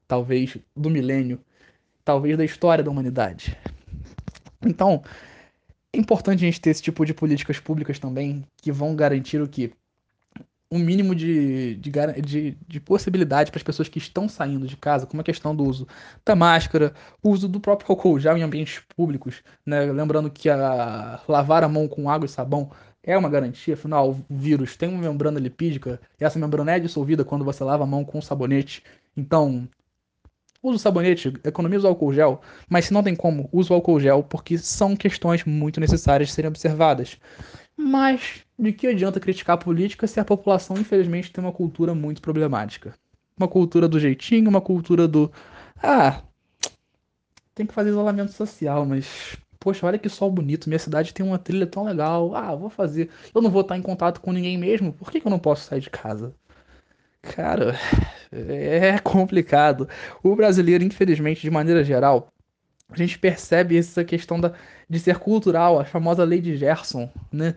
talvez 0.08 0.56
do 0.76 0.90
milênio, 0.90 1.40
talvez 2.04 2.36
da 2.36 2.44
história 2.44 2.84
da 2.84 2.90
humanidade. 2.90 3.56
Então, 4.64 5.02
é 5.92 5.98
importante 5.98 6.44
a 6.44 6.46
gente 6.46 6.60
ter 6.60 6.70
esse 6.70 6.82
tipo 6.82 7.04
de 7.04 7.14
políticas 7.14 7.58
públicas 7.58 7.98
também 7.98 8.44
que 8.56 8.72
vão 8.72 8.96
garantir 8.96 9.40
o 9.40 9.48
que? 9.48 9.72
Um 10.74 10.78
mínimo 10.78 11.14
de, 11.14 11.76
de, 11.76 11.90
de, 12.22 12.58
de 12.66 12.80
possibilidade 12.80 13.50
para 13.50 13.58
as 13.58 13.62
pessoas 13.62 13.88
que 13.88 13.98
estão 13.98 14.28
saindo 14.28 14.66
de 14.66 14.76
casa, 14.76 15.06
como 15.06 15.20
a 15.20 15.24
questão 15.24 15.54
do 15.54 15.64
uso 15.64 15.86
da 16.24 16.34
máscara, 16.34 16.92
uso 17.22 17.48
do 17.48 17.60
próprio 17.60 17.92
álcool 17.92 18.18
gel 18.18 18.36
em 18.36 18.42
ambientes 18.42 18.82
públicos, 18.96 19.42
né? 19.64 19.80
Lembrando 19.92 20.30
que 20.30 20.50
a, 20.50 21.20
lavar 21.28 21.62
a 21.62 21.68
mão 21.68 21.86
com 21.86 22.10
água 22.10 22.26
e 22.26 22.28
sabão 22.28 22.70
é 23.02 23.16
uma 23.16 23.28
garantia, 23.28 23.74
afinal, 23.74 24.10
o 24.10 24.36
vírus 24.36 24.76
tem 24.76 24.88
uma 24.88 25.00
membrana 25.00 25.38
lipídica 25.38 26.00
e 26.20 26.24
essa 26.24 26.38
membrana 26.38 26.72
é 26.72 26.80
dissolvida 26.80 27.24
quando 27.24 27.44
você 27.44 27.62
lava 27.62 27.84
a 27.84 27.86
mão 27.86 28.04
com 28.04 28.20
sabonete. 28.20 28.82
Então, 29.16 29.68
Usa 30.64 30.76
o 30.76 30.78
sabonete, 30.78 31.30
economiza 31.44 31.86
o 31.86 31.90
álcool 31.90 32.14
gel, 32.14 32.40
mas 32.70 32.86
se 32.86 32.92
não 32.94 33.02
tem 33.02 33.14
como, 33.14 33.50
usa 33.52 33.70
o 33.70 33.76
álcool 33.76 34.00
gel 34.00 34.22
porque 34.22 34.56
são 34.56 34.96
questões 34.96 35.44
muito 35.44 35.78
necessárias 35.78 36.30
de 36.30 36.34
serem 36.34 36.48
observadas. 36.48 37.18
Mas 37.76 38.44
de 38.58 38.72
que 38.72 38.86
adianta 38.86 39.20
criticar 39.20 39.54
a 39.54 39.58
política 39.58 40.06
se 40.06 40.20
a 40.20 40.24
população, 40.24 40.76
infelizmente, 40.78 41.32
tem 41.32 41.42
uma 41.42 41.52
cultura 41.52 41.94
muito 41.94 42.22
problemática? 42.22 42.94
Uma 43.36 43.48
cultura 43.48 43.88
do 43.88 43.98
jeitinho, 43.98 44.48
uma 44.48 44.60
cultura 44.60 45.08
do. 45.08 45.30
Ah, 45.82 46.22
tem 47.54 47.66
que 47.66 47.74
fazer 47.74 47.90
isolamento 47.90 48.32
social, 48.32 48.84
mas. 48.84 49.36
Poxa, 49.58 49.86
olha 49.86 49.98
que 49.98 50.10
sol 50.10 50.30
bonito, 50.30 50.68
minha 50.68 50.78
cidade 50.78 51.14
tem 51.14 51.24
uma 51.24 51.38
trilha 51.38 51.66
tão 51.66 51.84
legal. 51.84 52.34
Ah, 52.34 52.54
vou 52.54 52.68
fazer. 52.68 53.10
Eu 53.34 53.40
não 53.40 53.50
vou 53.50 53.62
estar 53.62 53.76
em 53.76 53.82
contato 53.82 54.20
com 54.20 54.32
ninguém 54.32 54.58
mesmo, 54.58 54.92
por 54.92 55.10
que, 55.10 55.20
que 55.20 55.26
eu 55.26 55.30
não 55.30 55.38
posso 55.38 55.64
sair 55.64 55.80
de 55.80 55.90
casa? 55.90 56.34
Cara, 57.22 57.74
é 58.30 58.98
complicado. 59.00 59.88
O 60.22 60.36
brasileiro, 60.36 60.84
infelizmente, 60.84 61.40
de 61.40 61.50
maneira 61.50 61.82
geral, 61.82 62.28
a 62.90 62.96
gente 62.96 63.18
percebe 63.18 63.76
essa 63.76 64.04
questão 64.04 64.40
da, 64.40 64.52
de 64.88 64.98
ser 64.98 65.18
cultural, 65.18 65.80
a 65.80 65.84
famosa 65.84 66.24
lei 66.24 66.40
de 66.40 66.56
Gerson, 66.56 67.10
né? 67.32 67.54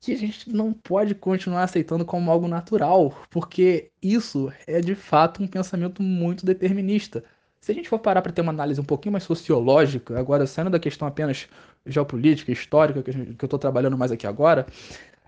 Que 0.00 0.12
a 0.12 0.16
gente 0.16 0.52
não 0.52 0.72
pode 0.72 1.14
continuar 1.14 1.64
aceitando 1.64 2.04
como 2.04 2.30
algo 2.30 2.46
natural, 2.46 3.14
porque 3.30 3.90
isso 4.02 4.52
é 4.66 4.80
de 4.80 4.94
fato 4.94 5.42
um 5.42 5.46
pensamento 5.46 6.02
muito 6.02 6.44
determinista. 6.44 7.24
Se 7.60 7.72
a 7.72 7.74
gente 7.74 7.88
for 7.88 7.98
parar 7.98 8.22
para 8.22 8.32
ter 8.32 8.42
uma 8.42 8.52
análise 8.52 8.80
um 8.80 8.84
pouquinho 8.84 9.12
mais 9.12 9.24
sociológica, 9.24 10.18
agora 10.18 10.46
saindo 10.46 10.70
da 10.70 10.78
questão 10.78 11.08
apenas 11.08 11.48
geopolítica, 11.84 12.52
histórica, 12.52 13.02
que, 13.02 13.12
que 13.12 13.44
eu 13.44 13.46
estou 13.46 13.58
trabalhando 13.58 13.96
mais 13.96 14.12
aqui 14.12 14.26
agora, 14.26 14.66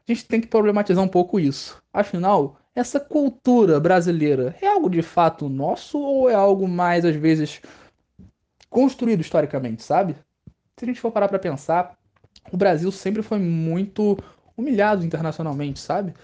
a 0.08 0.12
gente 0.12 0.26
tem 0.26 0.40
que 0.40 0.46
problematizar 0.46 1.02
um 1.02 1.08
pouco 1.08 1.40
isso. 1.40 1.82
Afinal, 1.92 2.58
essa 2.74 3.00
cultura 3.00 3.80
brasileira 3.80 4.54
é 4.62 4.68
algo 4.68 4.88
de 4.88 5.02
fato 5.02 5.48
nosso 5.48 5.98
ou 5.98 6.30
é 6.30 6.34
algo 6.34 6.68
mais, 6.68 7.04
às 7.04 7.16
vezes, 7.16 7.60
construído 8.68 9.20
historicamente, 9.20 9.82
sabe? 9.82 10.16
Se 10.76 10.84
a 10.84 10.86
gente 10.86 11.00
for 11.00 11.10
parar 11.10 11.28
para 11.28 11.38
pensar, 11.38 11.96
o 12.52 12.56
Brasil 12.56 12.90
sempre 12.92 13.22
foi 13.22 13.38
muito 13.38 14.16
humilhado 14.56 15.04
internacionalmente, 15.04 15.80
sabe? 15.80 16.14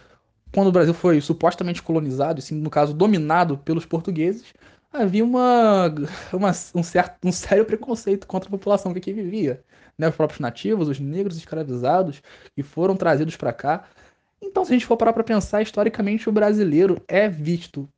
Quando 0.53 0.69
o 0.69 0.73
Brasil 0.73 0.95
foi 0.95 1.21
supostamente 1.21 1.83
colonizado, 1.83 2.39
assim, 2.39 2.55
no 2.55 2.71
caso 2.71 2.95
dominado 2.95 3.59
pelos 3.59 3.85
portugueses, 3.85 4.55
havia 4.93 5.25
uma, 5.25 5.93
uma, 6.33 6.51
um, 6.75 6.83
certo, 6.83 7.27
um 7.27 7.33
sério 7.33 7.65
preconceito 7.65 8.27
contra 8.27 8.49
a 8.49 8.51
população 8.51 8.93
que 8.93 8.99
aqui 8.99 9.13
vivia. 9.13 9.63
Né? 9.99 10.09
Os 10.09 10.15
próprios 10.15 10.41
nativos, 10.41 10.89
os 10.89 11.01
negros 11.01 11.37
escravizados, 11.37 12.23
que 12.55 12.63
foram 12.63 12.97
trazidos 12.97 13.37
para 13.37 13.53
cá. 13.53 13.85
Então, 14.41 14.65
se 14.65 14.73
a 14.73 14.75
gente 14.75 14.87
for 14.87 14.97
parar 14.97 15.13
para 15.13 15.25
pensar, 15.25 15.63
historicamente 15.63 16.29
o 16.29 16.33
brasileiro 16.33 17.03
é 17.09 17.29
visto 17.29 17.89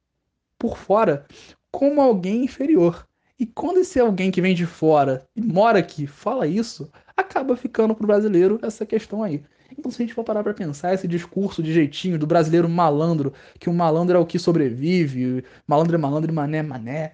por 0.58 0.78
fora 0.78 1.26
como 1.70 2.00
alguém 2.00 2.44
inferior. 2.44 3.06
E 3.38 3.44
quando 3.46 3.78
esse 3.78 4.00
alguém 4.00 4.30
que 4.30 4.40
vem 4.40 4.54
de 4.54 4.64
fora 4.64 5.26
e 5.36 5.42
mora 5.42 5.78
aqui 5.78 6.06
fala 6.06 6.46
isso, 6.46 6.90
acaba 7.16 7.56
ficando 7.56 7.94
pro 7.94 8.06
brasileiro 8.06 8.58
essa 8.62 8.86
questão 8.86 9.22
aí. 9.22 9.42
Então, 9.76 9.90
se 9.90 10.02
a 10.02 10.06
gente 10.06 10.14
for 10.14 10.24
parar 10.24 10.42
para 10.42 10.54
pensar 10.54 10.94
esse 10.94 11.06
discurso 11.06 11.62
de 11.62 11.72
jeitinho 11.72 12.18
do 12.18 12.26
brasileiro 12.26 12.68
malandro, 12.68 13.32
que 13.58 13.68
o 13.68 13.74
malandro 13.74 14.16
é 14.16 14.20
o 14.20 14.26
que 14.26 14.38
sobrevive, 14.38 15.44
malandro 15.66 15.96
é 15.96 15.98
malandro 15.98 16.30
e 16.30 16.34
mané 16.34 16.58
é 16.58 16.62
mané, 16.62 17.12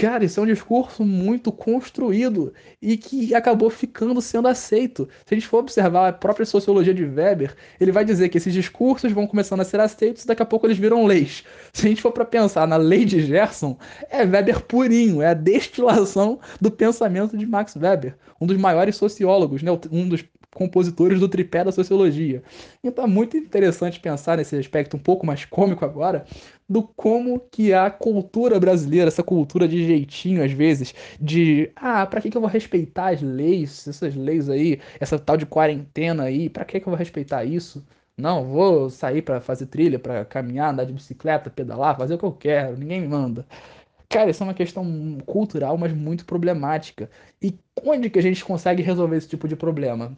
Cara, 0.00 0.24
isso 0.24 0.38
é 0.38 0.42
um 0.44 0.46
discurso 0.46 1.04
muito 1.04 1.50
construído 1.50 2.54
e 2.80 2.96
que 2.96 3.34
acabou 3.34 3.68
ficando 3.68 4.22
sendo 4.22 4.46
aceito. 4.46 5.08
Se 5.26 5.34
a 5.34 5.36
gente 5.36 5.48
for 5.48 5.58
observar 5.58 6.08
a 6.08 6.12
própria 6.12 6.46
sociologia 6.46 6.94
de 6.94 7.04
Weber, 7.04 7.56
ele 7.80 7.90
vai 7.90 8.04
dizer 8.04 8.28
que 8.28 8.38
esses 8.38 8.54
discursos 8.54 9.10
vão 9.10 9.26
começando 9.26 9.58
a 9.58 9.64
ser 9.64 9.80
aceitos 9.80 10.22
e 10.22 10.26
daqui 10.28 10.40
a 10.40 10.46
pouco 10.46 10.68
eles 10.68 10.78
viram 10.78 11.04
leis. 11.04 11.42
Se 11.72 11.84
a 11.84 11.88
gente 11.88 12.00
for 12.00 12.12
para 12.12 12.24
pensar 12.24 12.64
na 12.68 12.76
lei 12.76 13.04
de 13.04 13.20
Gerson, 13.20 13.76
é 14.08 14.22
Weber 14.22 14.60
purinho, 14.66 15.20
é 15.20 15.30
a 15.30 15.34
destilação 15.34 16.38
do 16.60 16.70
pensamento 16.70 17.36
de 17.36 17.44
Max 17.44 17.74
Weber, 17.74 18.14
um 18.40 18.46
dos 18.46 18.56
maiores 18.56 18.94
sociólogos, 18.94 19.64
né? 19.64 19.72
um 19.90 20.08
dos 20.08 20.22
compositores 20.54 21.20
do 21.20 21.28
tripé 21.28 21.62
da 21.64 21.72
sociologia. 21.72 22.42
Então 22.82 23.04
é 23.04 23.06
muito 23.06 23.36
interessante 23.36 24.00
pensar 24.00 24.36
nesse 24.38 24.56
aspecto 24.56 24.96
um 24.96 25.00
pouco 25.00 25.26
mais 25.26 25.44
cômico 25.44 25.84
agora, 25.84 26.24
do 26.68 26.82
como 26.82 27.40
que 27.50 27.72
a 27.72 27.90
cultura 27.90 28.58
brasileira, 28.58 29.08
essa 29.08 29.22
cultura 29.22 29.66
de 29.68 29.84
jeitinho 29.86 30.44
às 30.44 30.52
vezes, 30.52 30.94
de 31.20 31.70
ah, 31.76 32.06
para 32.06 32.20
que 32.20 32.30
que 32.30 32.36
eu 32.36 32.40
vou 32.40 32.50
respeitar 32.50 33.12
as 33.12 33.22
leis, 33.22 33.86
essas 33.86 34.14
leis 34.14 34.48
aí, 34.48 34.80
essa 35.00 35.18
tal 35.18 35.36
de 35.36 35.46
quarentena 35.46 36.24
aí, 36.24 36.48
para 36.48 36.64
que 36.64 36.80
que 36.80 36.86
eu 36.86 36.90
vou 36.90 36.98
respeitar 36.98 37.44
isso? 37.44 37.84
Não, 38.16 38.44
vou 38.44 38.90
sair 38.90 39.22
para 39.22 39.40
fazer 39.40 39.66
trilha, 39.66 39.98
para 39.98 40.24
caminhar, 40.24 40.72
andar 40.72 40.84
de 40.84 40.92
bicicleta, 40.92 41.48
pedalar, 41.50 41.96
fazer 41.96 42.14
o 42.14 42.18
que 42.18 42.24
eu 42.24 42.32
quero, 42.32 42.76
ninguém 42.76 43.00
me 43.00 43.08
manda. 43.08 43.46
Cara, 44.08 44.30
isso 44.30 44.42
é 44.42 44.46
uma 44.46 44.54
questão 44.54 45.18
cultural, 45.26 45.76
mas 45.78 45.92
muito 45.92 46.24
problemática. 46.26 47.10
E 47.42 47.58
onde 47.84 48.10
que 48.10 48.18
a 48.18 48.22
gente 48.22 48.44
consegue 48.44 48.82
resolver 48.82 49.16
esse 49.16 49.28
tipo 49.28 49.46
de 49.48 49.56
problema? 49.56 50.16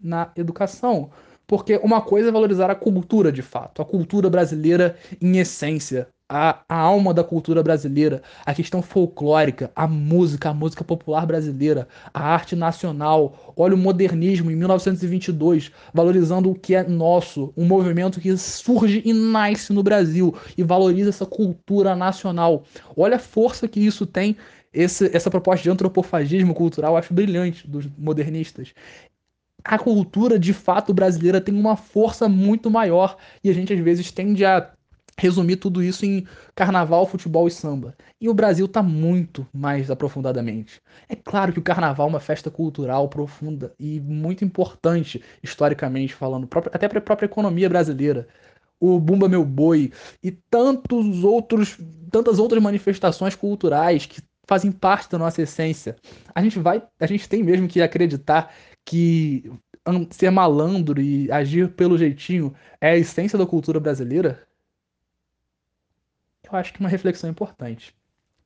Na 0.00 0.30
educação. 0.36 1.10
Porque 1.46 1.76
uma 1.82 2.00
coisa 2.00 2.28
é 2.28 2.32
valorizar 2.32 2.70
a 2.70 2.74
cultura 2.74 3.30
de 3.30 3.42
fato, 3.42 3.82
a 3.82 3.84
cultura 3.84 4.30
brasileira 4.30 4.96
em 5.20 5.38
essência, 5.38 6.08
a, 6.28 6.62
a, 6.66 6.78
alma 6.78 7.12
da 7.12 7.22
cultura 7.22 7.62
brasileira, 7.62 8.22
a 8.46 8.54
questão 8.54 8.80
folclórica, 8.80 9.70
a 9.76 9.86
música, 9.86 10.48
a 10.48 10.54
música 10.54 10.82
popular 10.82 11.26
brasileira, 11.26 11.86
a 12.14 12.22
arte 12.22 12.56
nacional. 12.56 13.52
Olha 13.56 13.74
o 13.74 13.78
modernismo 13.78 14.50
em 14.50 14.56
1922, 14.56 15.70
valorizando 15.92 16.50
o 16.50 16.54
que 16.54 16.74
é 16.74 16.82
nosso, 16.82 17.52
um 17.56 17.66
movimento 17.66 18.20
que 18.20 18.34
surge 18.38 19.02
e 19.04 19.12
nasce 19.12 19.72
no 19.72 19.82
Brasil 19.82 20.34
e 20.56 20.62
valoriza 20.62 21.10
essa 21.10 21.26
cultura 21.26 21.94
nacional. 21.94 22.64
Olha 22.96 23.16
a 23.16 23.20
força 23.20 23.68
que 23.68 23.80
isso 23.80 24.06
tem. 24.06 24.36
Esse, 24.72 25.08
essa 25.16 25.30
proposta 25.30 25.62
de 25.62 25.70
antropofagismo 25.70 26.52
cultural, 26.52 26.96
acho 26.96 27.14
brilhante 27.14 27.64
dos 27.64 27.86
modernistas 27.96 28.74
a 29.64 29.78
cultura 29.78 30.38
de 30.38 30.52
fato 30.52 30.92
brasileira 30.92 31.40
tem 31.40 31.54
uma 31.54 31.76
força 31.76 32.28
muito 32.28 32.70
maior 32.70 33.16
e 33.42 33.48
a 33.48 33.54
gente 33.54 33.72
às 33.72 33.80
vezes 33.80 34.12
tende 34.12 34.44
a 34.44 34.70
resumir 35.16 35.56
tudo 35.56 35.82
isso 35.82 36.04
em 36.04 36.26
carnaval, 36.54 37.06
futebol 37.06 37.46
e 37.46 37.50
samba. 37.50 37.94
E 38.20 38.28
o 38.28 38.34
Brasil 38.34 38.66
está 38.66 38.82
muito 38.82 39.46
mais 39.52 39.90
aprofundadamente. 39.90 40.80
É 41.08 41.14
claro 41.14 41.52
que 41.52 41.58
o 41.58 41.62
carnaval 41.62 42.08
é 42.08 42.10
uma 42.10 42.20
festa 42.20 42.50
cultural 42.50 43.08
profunda 43.08 43.72
e 43.78 44.00
muito 44.00 44.44
importante, 44.44 45.22
historicamente 45.42 46.14
falando, 46.14 46.48
até 46.72 46.88
para 46.88 46.98
a 46.98 47.02
própria 47.02 47.26
economia 47.26 47.68
brasileira. 47.68 48.26
O 48.80 48.98
Bumba 48.98 49.28
Meu 49.28 49.44
Boi 49.44 49.92
e 50.22 50.32
tantos 50.50 51.22
outros, 51.22 51.78
tantas 52.10 52.38
outras 52.38 52.62
manifestações 52.62 53.36
culturais 53.36 54.04
que 54.04 54.20
fazem 54.46 54.70
parte 54.70 55.08
da 55.08 55.16
nossa 55.16 55.40
essência. 55.40 55.96
A 56.34 56.42
gente 56.42 56.58
vai, 56.58 56.82
a 57.00 57.06
gente 57.06 57.28
tem 57.28 57.42
mesmo 57.42 57.68
que 57.68 57.80
acreditar 57.80 58.52
que 58.84 59.50
ser 60.10 60.30
malandro 60.30 61.00
e 61.00 61.30
agir 61.30 61.72
pelo 61.72 61.98
jeitinho 61.98 62.54
é 62.80 62.90
a 62.90 62.96
essência 62.96 63.38
da 63.38 63.46
cultura 63.46 63.80
brasileira? 63.80 64.46
Eu 66.44 66.58
acho 66.58 66.72
que 66.72 66.78
é 66.78 66.84
uma 66.84 66.88
reflexão 66.88 67.28
importante. 67.30 67.94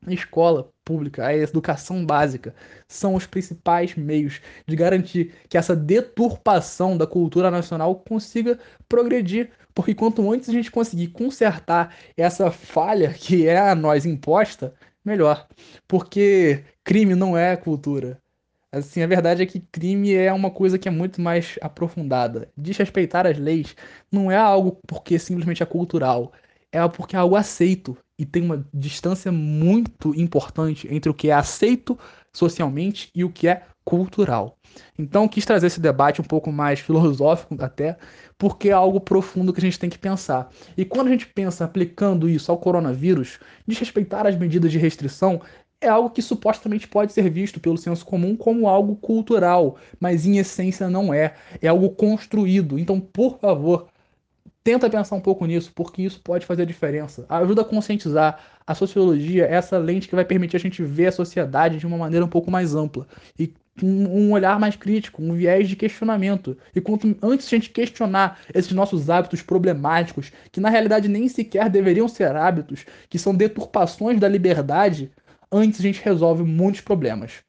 A 0.07 0.13
escola 0.13 0.71
pública, 0.85 1.27
a 1.27 1.37
educação 1.37 2.07
básica 2.07 2.55
são 2.87 3.15
os 3.15 3.27
principais 3.27 3.97
meios 3.97 4.41
de 4.67 4.77
garantir 4.77 5.35
que 5.49 5.59
essa 5.59 5.75
deturpação 5.75 6.97
da 6.97 7.07
cultura 7.07 7.51
nacional 7.51 7.97
consiga 7.97 8.59
progredir, 8.89 9.51
porque 9.75 9.95
quanto 9.95 10.31
antes 10.33 10.49
a 10.49 10.53
gente 10.53 10.71
conseguir 10.71 11.09
consertar 11.09 11.95
essa 12.17 12.51
falha 12.51 13.13
que 13.13 13.47
é 13.49 13.59
a 13.59 13.75
nós 13.75 14.07
imposta, 14.07 14.73
melhor. 15.05 15.49
Porque 15.87 16.65
crime 16.85 17.15
não 17.15 17.37
é 17.37 17.57
cultura. 17.57 18.23
Assim, 18.71 19.03
a 19.03 19.07
verdade 19.07 19.43
é 19.43 19.47
que 19.47 19.61
crime 19.61 20.13
é 20.13 20.31
uma 20.33 20.51
coisa 20.51 20.79
que 20.79 20.89
é 20.89 20.91
muito 20.91 21.23
mais 21.23 21.59
aprofundada. 21.63 22.51
Desrespeitar 22.57 23.27
as 23.27 23.39
leis 23.39 23.75
não 24.13 24.31
é 24.31 24.37
algo 24.37 24.79
porque 24.87 25.19
simplesmente 25.19 25.63
é 25.63 25.67
cultural, 25.67 26.33
é 26.71 26.87
porque 26.87 27.17
é 27.17 27.19
algo 27.19 27.35
aceito 27.35 27.97
e 28.19 28.27
tem 28.27 28.43
uma 28.43 28.67
distância 28.75 29.33
muito 29.33 30.15
importante 30.15 30.87
entre 30.91 31.11
o 31.11 31.15
que 31.15 31.31
é 31.31 31.33
aceito 31.33 31.99
socialmente 32.31 33.11
e 33.15 33.25
o 33.25 33.31
que 33.31 33.49
é 33.49 33.63
cultural. 33.85 34.59
Então, 34.99 35.27
quis 35.27 35.47
trazer 35.47 35.69
esse 35.69 35.81
debate 35.81 36.21
um 36.21 36.25
pouco 36.25 36.53
mais 36.53 36.79
filosófico 36.81 37.57
até, 37.65 37.97
porque 38.37 38.69
é 38.69 38.73
algo 38.73 39.01
profundo 39.01 39.51
que 39.51 39.61
a 39.61 39.63
gente 39.63 39.79
tem 39.79 39.89
que 39.89 39.99
pensar. 39.99 40.51
E 40.77 40.85
quando 40.85 41.07
a 41.07 41.11
gente 41.11 41.27
pensa 41.27 41.65
aplicando 41.65 42.29
isso 42.29 42.53
ao 42.53 42.59
coronavírus, 42.59 43.39
desrespeitar 43.67 44.27
as 44.27 44.37
medidas 44.37 44.71
de 44.71 44.79
restrição 44.79 45.41
é 45.81 45.89
algo 45.89 46.11
que 46.11 46.23
supostamente 46.23 46.89
pode 46.89 47.13
ser 47.13 47.31
visto 47.31 47.61
pelo 47.61 47.77
senso 47.77 48.05
comum 48.05 48.37
como 48.37 48.69
algo 48.69 48.97
cultural, 48.97 49.77
mas 50.01 50.27
em 50.27 50.39
essência 50.39 50.89
não 50.91 51.15
é. 51.15 51.35
É 51.63 51.69
algo 51.69 51.91
construído. 51.91 52.79
Então, 52.79 53.01
por 53.01 53.39
favor, 53.39 53.89
tenta 54.65 54.91
pensar 54.91 55.15
um 55.15 55.21
pouco 55.21 55.47
nisso, 55.47 55.73
porque 55.75 56.03
isso 56.03 56.21
pode 56.21 56.45
fazer 56.47 56.63
a 56.63 56.67
diferença. 56.67 57.25
Ajuda 57.29 57.63
a 57.63 57.65
conscientizar. 57.65 58.41
A 58.67 58.75
sociologia 58.75 59.47
é 59.47 59.55
essa 59.55 59.79
lente 59.79 60.09
que 60.09 60.15
vai 60.15 60.25
permitir 60.25 60.57
a 60.57 60.61
gente 60.61 60.83
ver 60.83 61.07
a 61.07 61.13
sociedade 61.13 61.79
de 61.79 61.87
uma 61.87 61.97
maneira 61.97 62.25
um 62.25 62.29
pouco 62.29 62.51
mais 62.51 62.75
ampla 62.75 63.07
e 63.39 63.53
um 63.83 64.33
olhar 64.33 64.59
mais 64.59 64.77
crítico, 64.77 65.23
um 65.23 65.35
viés 65.35 65.69
de 65.69 65.77
questionamento. 65.77 66.57
E 66.75 66.81
quanto 66.81 67.17
antes 67.23 67.47
a 67.47 67.51
gente 67.51 67.71
questionar 67.71 68.41
esses 68.53 68.73
nossos 68.73 69.09
hábitos 69.09 69.41
problemáticos, 69.43 70.33
que 70.51 70.61
na 70.61 70.69
realidade 70.69 71.09
nem 71.09 71.29
sequer 71.29 71.71
deveriam 71.71 72.09
ser 72.09 72.35
hábitos, 72.35 72.85
que 73.09 73.19
são 73.19 73.35
deturpações 73.35 74.19
da 74.19 74.29
liberdade, 74.29 75.11
antes 75.51 75.81
a 75.81 75.83
gente 75.83 76.03
resolve 76.03 76.43
muitos 76.43 76.81
problemas. 76.81 77.43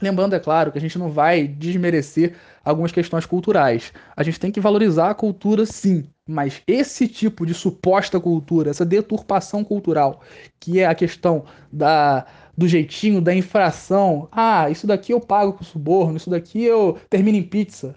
Lembrando, 0.00 0.34
é 0.34 0.40
claro, 0.40 0.72
que 0.72 0.78
a 0.78 0.80
gente 0.80 0.98
não 0.98 1.10
vai 1.10 1.46
desmerecer 1.46 2.34
algumas 2.64 2.90
questões 2.90 3.26
culturais. 3.26 3.92
A 4.16 4.22
gente 4.22 4.40
tem 4.40 4.50
que 4.50 4.60
valorizar 4.60 5.10
a 5.10 5.14
cultura, 5.14 5.66
sim, 5.66 6.08
mas 6.26 6.62
esse 6.66 7.06
tipo 7.06 7.44
de 7.44 7.52
suposta 7.52 8.18
cultura, 8.18 8.70
essa 8.70 8.84
deturpação 8.84 9.62
cultural, 9.62 10.22
que 10.58 10.80
é 10.80 10.86
a 10.86 10.94
questão 10.94 11.44
da, 11.70 12.26
do 12.56 12.66
jeitinho, 12.66 13.20
da 13.20 13.34
infração. 13.34 14.28
Ah, 14.32 14.70
isso 14.70 14.86
daqui 14.86 15.12
eu 15.12 15.20
pago 15.20 15.52
com 15.52 15.64
suborno, 15.64 16.16
isso 16.16 16.30
daqui 16.30 16.62
eu 16.64 16.98
termino 17.10 17.36
em 17.36 17.42
pizza. 17.42 17.94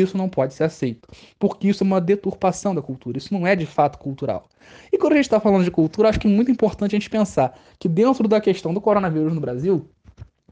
Isso 0.00 0.16
não 0.16 0.28
pode 0.28 0.54
ser 0.54 0.64
aceito, 0.64 1.08
porque 1.38 1.68
isso 1.68 1.82
é 1.82 1.86
uma 1.86 2.00
deturpação 2.00 2.74
da 2.74 2.82
cultura, 2.82 3.18
isso 3.18 3.32
não 3.32 3.46
é 3.46 3.54
de 3.54 3.66
fato 3.66 3.98
cultural. 3.98 4.48
E 4.92 4.98
quando 4.98 5.12
a 5.12 5.16
gente 5.16 5.26
está 5.26 5.40
falando 5.40 5.64
de 5.64 5.70
cultura, 5.70 6.08
acho 6.08 6.20
que 6.20 6.26
é 6.26 6.30
muito 6.30 6.50
importante 6.50 6.94
a 6.94 6.98
gente 6.98 7.10
pensar 7.10 7.58
que 7.78 7.88
dentro 7.88 8.26
da 8.28 8.40
questão 8.40 8.72
do 8.72 8.80
coronavírus 8.80 9.32
no 9.32 9.40
Brasil, 9.40 9.88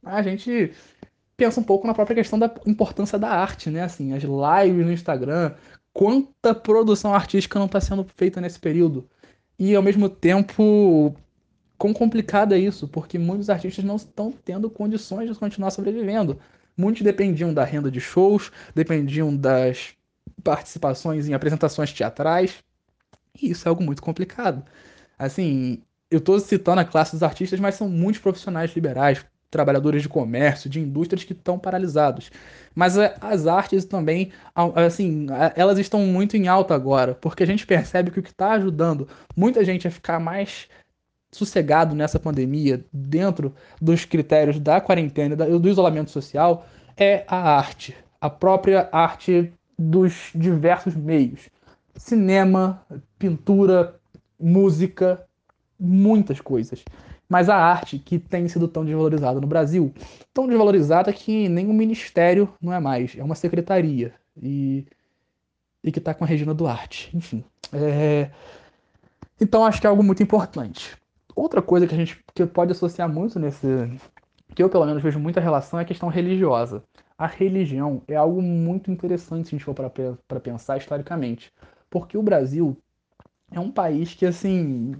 a 0.05 0.23
gente 0.23 0.73
pensa 1.37 1.61
um 1.61 1.65
pouco 1.65 1.87
na 1.87 1.95
própria 1.95 2.17
questão 2.17 2.39
da 2.39 2.53
importância 2.67 3.19
da 3.19 3.29
arte, 3.29 3.71
né? 3.71 3.83
Assim, 3.83 4.13
as 4.13 4.23
lives 4.23 4.87
no 4.87 4.93
Instagram, 4.93 5.55
quanta 5.93 6.55
produção 6.55 7.15
artística 7.15 7.59
não 7.59 7.67
está 7.67 7.81
sendo 7.81 8.07
feita 8.17 8.41
nesse 8.41 8.59
período. 8.59 9.09
E 9.59 9.75
ao 9.75 9.83
mesmo 9.83 10.09
tempo, 10.09 11.15
quão 11.79 11.93
complicado 11.93 12.55
é 12.55 12.59
isso, 12.59 12.87
porque 12.89 13.19
muitos 13.19 13.51
artistas 13.51 13.85
não 13.85 13.97
estão 13.97 14.33
tendo 14.33 14.71
condições 14.71 15.29
de 15.29 15.39
continuar 15.39 15.71
sobrevivendo. 15.71 16.39
Muitos 16.77 17.03
dependiam 17.03 17.53
da 17.53 17.65
renda 17.65 17.91
de 17.91 18.01
shows, 18.01 18.51
dependiam 18.75 19.35
das 19.37 19.95
participações 20.43 21.29
em 21.29 21.35
apresentações 21.35 21.93
teatrais, 21.93 22.63
e 23.41 23.51
isso 23.51 23.67
é 23.67 23.71
algo 23.71 23.83
muito 23.83 24.03
complicado. 24.03 24.65
Assim, 25.19 25.83
eu 26.11 26.19
estou 26.19 26.39
citando 26.41 26.81
a 26.81 26.85
classe 26.85 27.13
dos 27.13 27.23
artistas, 27.23 27.61
mas 27.61 27.75
são 27.75 27.89
muitos 27.89 28.21
profissionais 28.21 28.73
liberais, 28.75 29.25
trabalhadores 29.51 30.03
de 30.03 30.09
comércio, 30.09 30.69
de 30.69 30.81
indústrias 30.81 31.25
que 31.25 31.33
estão 31.33 31.59
paralisados. 31.59 32.31
Mas 32.75 32.97
é, 32.97 33.15
as 33.21 33.47
artes 33.47 33.85
também, 33.85 34.33
assim, 34.75 35.27
elas 35.55 35.79
estão 35.79 36.01
muito 36.07 36.37
em 36.37 36.49
alta 36.49 36.75
agora, 36.75 37.15
porque 37.15 37.43
a 37.43 37.47
gente 37.47 37.67
percebe 37.67 38.11
que 38.11 38.19
o 38.19 38.23
que 38.23 38.31
está 38.31 38.53
ajudando 38.53 39.09
muita 39.37 39.65
gente 39.65 39.87
a 39.87 39.91
ficar 39.91 40.19
mais 40.19 40.69
sossegado 41.33 41.95
nessa 41.95 42.21
pandemia, 42.21 42.85
dentro 42.93 43.55
dos 43.81 44.05
critérios 44.05 44.61
da 44.61 44.81
quarentena, 44.81 45.35
do 45.35 45.69
isolamento 45.69 46.11
social, 46.11 46.67
é 46.97 47.25
a 47.27 47.57
arte. 47.57 47.97
A 48.21 48.29
própria 48.29 48.89
arte 48.93 49.53
dos 49.79 50.31
diversos 50.35 50.95
meios. 50.95 51.49
Cinema, 51.97 52.85
pintura, 53.19 53.99
música, 54.39 55.25
muitas 55.81 56.41
coisas. 56.41 56.85
Mas 57.29 57.49
a 57.49 57.57
arte 57.57 57.99
que 57.99 58.19
tem 58.19 58.47
sido 58.47 58.69
tão 58.69 58.85
desvalorizada 58.85 59.41
no 59.41 59.47
Brasil, 59.47 59.93
tão 60.35 60.47
desvalorizada 60.47 61.13
que 61.13 61.49
nem 61.49 61.67
um 61.67 61.73
ministério 61.73 62.53
não 62.61 62.73
é 62.73 62.79
mais, 62.79 63.17
é 63.17 63.25
uma 63.25 63.35
secretaria. 63.35 64.13
E, 64.41 64.87
e 65.83 65.91
que 65.91 65.99
está 65.99 66.13
com 66.13 66.25
a 66.25 66.27
Regina 66.27 66.53
Duarte. 66.53 67.11
Enfim. 67.17 67.43
É... 67.73 68.31
Então 69.41 69.65
acho 69.65 69.81
que 69.81 69.87
é 69.87 69.91
algo 69.91 70.03
muito 70.03 70.23
importante. 70.23 70.97
Outra 71.35 71.63
coisa 71.63 71.87
que 71.87 71.95
a 71.95 71.99
gente 71.99 72.23
que 72.35 72.45
pode 72.47 72.73
associar 72.73 73.09
muito 73.09 73.39
nesse. 73.39 73.67
que 74.55 74.63
eu 74.63 74.69
pelo 74.69 74.87
menos 74.87 75.03
vejo 75.03 75.19
muita 75.19 75.41
relação 75.41 75.79
é 75.79 75.83
a 75.83 75.87
questão 75.87 76.09
religiosa. 76.09 76.83
A 77.17 77.27
religião 77.27 78.03
é 78.09 78.17
algo 78.17 78.43
muito 78.43 78.91
interessante 78.91 79.49
se 79.49 79.55
a 79.55 79.59
gente 79.59 79.65
for 79.65 79.75
para 79.75 80.41
pensar 80.41 80.77
historicamente. 80.77 81.53
Porque 81.91 82.17
o 82.19 82.23
Brasil 82.23 82.77
é 83.51 83.61
um 83.61 83.71
país 83.71 84.15
que, 84.15 84.27
assim, 84.27 84.93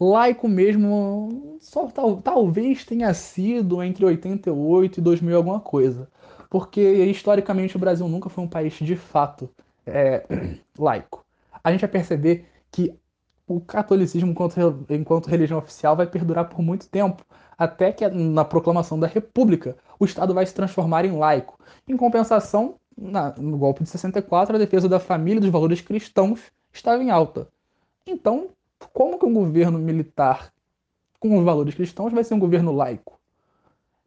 laico 0.00 0.48
mesmo, 0.48 1.56
só 1.60 1.86
tal, 1.88 2.20
talvez 2.20 2.84
tenha 2.84 3.12
sido 3.14 3.82
entre 3.82 4.04
88 4.04 4.98
e 4.98 5.02
2000 5.02 5.36
alguma 5.36 5.60
coisa. 5.60 6.08
Porque 6.50 6.80
historicamente 7.04 7.76
o 7.76 7.78
Brasil 7.78 8.08
nunca 8.08 8.28
foi 8.28 8.44
um 8.44 8.48
país 8.48 8.74
de 8.74 8.96
fato 8.96 9.50
é, 9.86 10.24
laico. 10.78 11.24
A 11.62 11.70
gente 11.72 11.80
vai 11.80 11.90
perceber 11.90 12.46
que 12.70 12.94
o 13.48 13.60
catolicismo 13.60 14.30
enquanto, 14.30 14.56
enquanto 14.90 15.26
religião 15.26 15.58
oficial 15.58 15.96
vai 15.96 16.06
perdurar 16.06 16.48
por 16.48 16.60
muito 16.62 16.88
tempo, 16.88 17.24
até 17.56 17.90
que 17.90 18.06
na 18.08 18.44
proclamação 18.44 19.00
da 19.00 19.06
República 19.06 19.76
o 19.98 20.04
Estado 20.04 20.34
vai 20.34 20.46
se 20.46 20.54
transformar 20.54 21.04
em 21.04 21.16
laico. 21.16 21.58
Em 21.88 21.96
compensação, 21.96 22.76
na, 22.96 23.34
no 23.36 23.56
golpe 23.56 23.82
de 23.82 23.88
64, 23.88 24.54
a 24.54 24.58
defesa 24.58 24.88
da 24.88 25.00
família 25.00 25.38
e 25.38 25.40
dos 25.40 25.50
valores 25.50 25.80
cristãos 25.80 26.40
estava 26.72 27.02
em 27.02 27.10
alta. 27.10 27.48
Então, 28.06 28.50
como 28.92 29.18
que 29.18 29.26
um 29.26 29.34
governo 29.34 29.78
militar 29.78 30.52
com 31.18 31.36
os 31.36 31.44
valores 31.44 31.74
cristãos 31.74 32.12
vai 32.12 32.22
ser 32.22 32.34
um 32.34 32.38
governo 32.38 32.72
laico? 32.72 33.18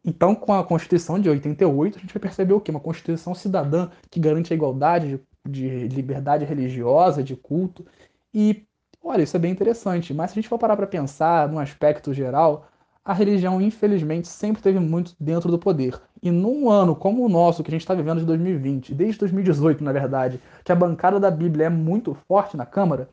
Então, 0.04 0.34
com 0.34 0.52
a 0.52 0.64
Constituição 0.64 1.20
de 1.20 1.28
88, 1.28 1.98
a 1.98 2.00
gente 2.00 2.12
vai 2.12 2.20
perceber 2.20 2.54
o 2.54 2.60
quê? 2.60 2.70
Uma 2.70 2.80
Constituição 2.80 3.34
cidadã 3.34 3.88
que 4.10 4.18
garante 4.18 4.52
a 4.52 4.56
igualdade 4.56 5.20
de, 5.48 5.88
de 5.88 5.94
liberdade 5.94 6.44
religiosa, 6.44 7.22
de 7.22 7.36
culto. 7.36 7.86
E, 8.34 8.64
olha, 9.02 9.22
isso 9.22 9.36
é 9.36 9.40
bem 9.40 9.52
interessante. 9.52 10.14
Mas 10.14 10.30
se 10.30 10.38
a 10.38 10.42
gente 10.42 10.48
for 10.48 10.58
parar 10.58 10.76
para 10.76 10.86
pensar 10.86 11.48
num 11.48 11.58
aspecto 11.58 12.12
geral, 12.12 12.66
a 13.04 13.12
religião, 13.12 13.60
infelizmente, 13.60 14.28
sempre 14.28 14.60
esteve 14.60 14.78
muito 14.78 15.14
dentro 15.18 15.50
do 15.50 15.58
poder. 15.58 16.00
E 16.22 16.30
num 16.30 16.70
ano 16.70 16.94
como 16.94 17.24
o 17.24 17.28
nosso, 17.28 17.62
que 17.62 17.70
a 17.70 17.72
gente 17.72 17.80
está 17.80 17.94
vivendo 17.94 18.20
de 18.20 18.26
2020, 18.26 18.94
desde 18.94 19.18
2018, 19.18 19.82
na 19.82 19.92
verdade, 19.92 20.40
que 20.64 20.70
a 20.70 20.76
bancada 20.76 21.18
da 21.18 21.30
Bíblia 21.30 21.66
é 21.66 21.70
muito 21.70 22.14
forte 22.14 22.56
na 22.56 22.64
Câmara, 22.64 23.08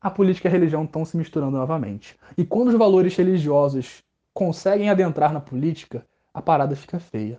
a 0.00 0.10
política 0.10 0.48
e 0.48 0.50
a 0.50 0.52
religião 0.52 0.84
estão 0.84 1.04
se 1.04 1.16
misturando 1.16 1.56
novamente. 1.56 2.18
E 2.36 2.44
quando 2.44 2.68
os 2.68 2.74
valores 2.74 3.16
religiosos 3.16 4.02
conseguem 4.34 4.90
adentrar 4.90 5.32
na 5.32 5.40
política, 5.40 6.04
a 6.34 6.42
parada 6.42 6.74
fica 6.74 6.98
feia. 6.98 7.38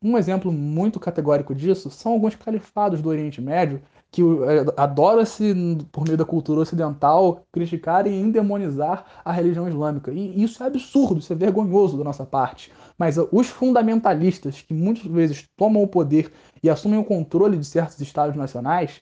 Um 0.00 0.16
exemplo 0.16 0.52
muito 0.52 1.00
categórico 1.00 1.52
disso 1.52 1.90
são 1.90 2.12
alguns 2.12 2.36
califados 2.36 3.02
do 3.02 3.08
Oriente 3.08 3.40
Médio 3.40 3.82
que 4.10 4.22
é, 4.22 4.64
adora-se, 4.76 5.54
por 5.92 6.04
meio 6.04 6.16
da 6.16 6.24
cultura 6.24 6.60
ocidental, 6.60 7.42
criticar 7.52 8.06
e 8.06 8.14
endemonizar 8.14 9.04
a 9.24 9.32
religião 9.32 9.68
islâmica. 9.68 10.10
E 10.10 10.42
isso 10.42 10.62
é 10.62 10.66
absurdo, 10.66 11.20
isso 11.20 11.32
é 11.32 11.36
vergonhoso 11.36 11.98
da 11.98 12.04
nossa 12.04 12.24
parte. 12.24 12.72
Mas 12.96 13.16
os 13.30 13.48
fundamentalistas, 13.48 14.62
que 14.62 14.74
muitas 14.74 15.04
vezes 15.04 15.46
tomam 15.56 15.82
o 15.82 15.88
poder 15.88 16.32
e 16.62 16.70
assumem 16.70 16.98
o 16.98 17.04
controle 17.04 17.56
de 17.56 17.64
certos 17.64 18.00
estados 18.00 18.34
nacionais, 18.34 19.00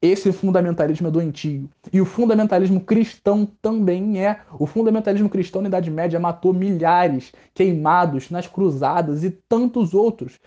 esse 0.00 0.30
fundamentalismo 0.30 1.08
é 1.08 1.10
doentio. 1.10 1.68
E 1.92 2.00
o 2.00 2.04
fundamentalismo 2.04 2.80
cristão 2.80 3.48
também 3.60 4.22
é. 4.24 4.40
O 4.58 4.66
fundamentalismo 4.66 5.28
cristão 5.28 5.62
na 5.62 5.68
Idade 5.68 5.90
Média 5.90 6.20
matou 6.20 6.52
milhares 6.52 7.32
queimados 7.54 8.30
nas 8.30 8.46
cruzadas 8.46 9.24
e 9.24 9.30
tantos 9.48 9.94
outros. 9.94 10.38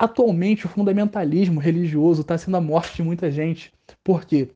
Atualmente, 0.00 0.64
o 0.64 0.68
fundamentalismo 0.70 1.60
religioso 1.60 2.22
está 2.22 2.38
sendo 2.38 2.56
a 2.56 2.60
morte 2.60 2.96
de 2.96 3.02
muita 3.02 3.30
gente. 3.30 3.70
Por 4.02 4.24
quê? 4.24 4.48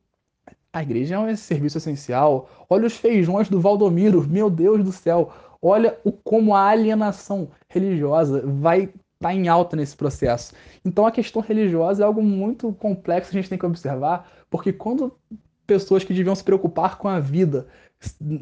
A 0.72 0.82
igreja 0.82 1.16
é 1.16 1.18
um 1.18 1.36
serviço 1.36 1.76
essencial. 1.76 2.48
Olha 2.66 2.86
os 2.86 2.96
feijões 2.96 3.46
do 3.50 3.60
Valdomiro, 3.60 4.26
meu 4.26 4.48
Deus 4.48 4.82
do 4.82 4.90
céu. 4.90 5.30
Olha 5.60 5.98
o 6.02 6.10
como 6.10 6.54
a 6.54 6.68
alienação 6.68 7.50
religiosa 7.68 8.42
vai 8.46 8.88
está 9.16 9.34
em 9.34 9.46
alta 9.46 9.76
nesse 9.76 9.94
processo. 9.94 10.54
Então 10.82 11.06
a 11.06 11.12
questão 11.12 11.42
religiosa 11.42 12.02
é 12.02 12.06
algo 12.06 12.22
muito 12.22 12.72
complexo 12.72 13.30
que 13.30 13.36
a 13.36 13.40
gente 13.42 13.50
tem 13.50 13.58
que 13.58 13.66
observar, 13.66 14.26
porque 14.48 14.72
quando 14.72 15.12
pessoas 15.66 16.04
que 16.04 16.14
deviam 16.14 16.34
se 16.34 16.42
preocupar 16.42 16.96
com 16.96 17.06
a 17.06 17.20
vida 17.20 17.66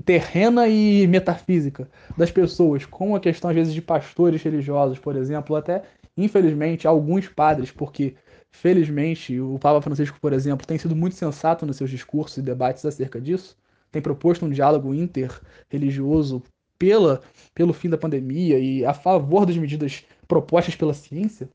terrena 0.05 0.69
e 0.69 1.07
metafísica 1.09 1.91
das 2.17 2.31
pessoas, 2.31 2.87
como 2.87 3.17
a 3.17 3.21
questão 3.21 3.51
às 3.51 3.57
vezes 3.57 3.75
de 3.75 3.83
pastores 3.83 4.41
religiosos, 4.41 5.01
por 5.01 5.17
exemplo, 5.17 5.57
até 5.57 5.83
infelizmente 6.17 6.87
alguns 6.87 7.29
padres, 7.29 7.71
porque 7.71 8.15
felizmente 8.51 9.41
o 9.41 9.59
Papa 9.59 9.81
Francisco, 9.81 10.19
por 10.21 10.33
exemplo, 10.33 10.67
tem 10.67 10.79
sido 10.79 10.95
muito 10.95 11.17
sensato 11.17 11.65
nos 11.65 11.77
seus 11.77 11.91
discursos 11.91 12.37
e 12.37 12.43
debates 12.43 12.85
acerca 12.85 13.21
disso, 13.21 13.57
tem 13.91 14.01
proposto 14.01 14.45
um 14.45 14.51
diálogo 14.51 14.95
interreligioso 14.95 16.43
pela, 16.79 17.23
pelo 17.55 17.73
fim 17.73 17.89
da 17.89 17.99
pandemia 17.99 18.59
e 18.59 18.85
a 18.85 18.93
favor 18.93 19.47
das 19.47 19.57
medidas 19.57 20.05
propostas 20.27 20.75
pela 20.75 20.95
ciência, 20.95 21.49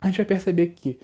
a 0.00 0.06
gente 0.06 0.16
vai 0.16 0.26
perceber 0.26 0.68
que 0.68 0.98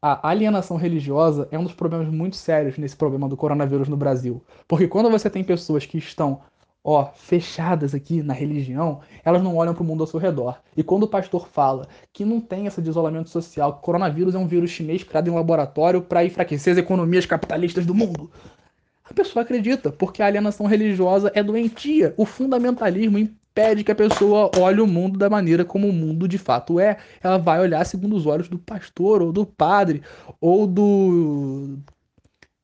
a 0.00 0.28
alienação 0.28 0.76
religiosa 0.76 1.46
é 1.50 1.58
um 1.58 1.62
dos 1.62 1.74
problemas 1.74 2.08
muito 2.08 2.36
sérios 2.36 2.76
nesse 2.76 2.96
problema 2.96 3.28
do 3.28 3.36
coronavírus 3.36 3.88
no 3.88 3.96
Brasil. 3.96 4.42
Porque 4.66 4.88
quando 4.88 5.08
você 5.08 5.30
tem 5.30 5.44
pessoas 5.44 5.86
que 5.86 5.96
estão 5.96 6.40
ó, 6.84 7.06
fechadas 7.14 7.94
aqui 7.94 8.22
na 8.22 8.34
religião, 8.34 9.00
elas 9.24 9.42
não 9.42 9.56
olham 9.56 9.74
para 9.74 9.82
o 9.82 9.86
mundo 9.86 10.02
ao 10.02 10.06
seu 10.06 10.18
redor. 10.18 10.60
E 10.76 10.82
quando 10.82 11.04
o 11.04 11.08
pastor 11.08 11.48
fala 11.48 11.86
que 12.12 12.24
não 12.24 12.40
tem 12.40 12.66
esse 12.66 12.80
isolamento 12.80 13.30
social, 13.30 13.74
que 13.74 13.78
o 13.78 13.82
coronavírus 13.82 14.34
é 14.34 14.38
um 14.38 14.46
vírus 14.46 14.70
chinês 14.70 15.02
criado 15.02 15.28
em 15.28 15.34
laboratório 15.34 16.02
para 16.02 16.24
enfraquecer 16.24 16.72
as 16.72 16.78
economias 16.78 17.26
capitalistas 17.26 17.86
do 17.86 17.94
mundo, 17.94 18.30
a 19.04 19.14
pessoa 19.14 19.42
acredita, 19.42 19.92
porque 19.92 20.22
a 20.22 20.26
alienação 20.26 20.66
religiosa 20.66 21.30
é 21.34 21.42
doentia. 21.42 22.14
O 22.16 22.24
fundamentalismo 22.24 23.18
impede 23.18 23.84
que 23.84 23.92
a 23.92 23.96
pessoa 23.96 24.50
olhe 24.58 24.80
o 24.80 24.86
mundo 24.86 25.18
da 25.18 25.28
maneira 25.28 25.64
como 25.64 25.88
o 25.88 25.92
mundo 25.92 26.26
de 26.26 26.38
fato 26.38 26.80
é. 26.80 26.96
Ela 27.22 27.36
vai 27.36 27.60
olhar 27.60 27.84
segundo 27.84 28.16
os 28.16 28.26
olhos 28.26 28.48
do 28.48 28.58
pastor, 28.58 29.20
ou 29.20 29.32
do 29.32 29.44
padre, 29.44 30.02
ou 30.40 30.66
do 30.66 31.78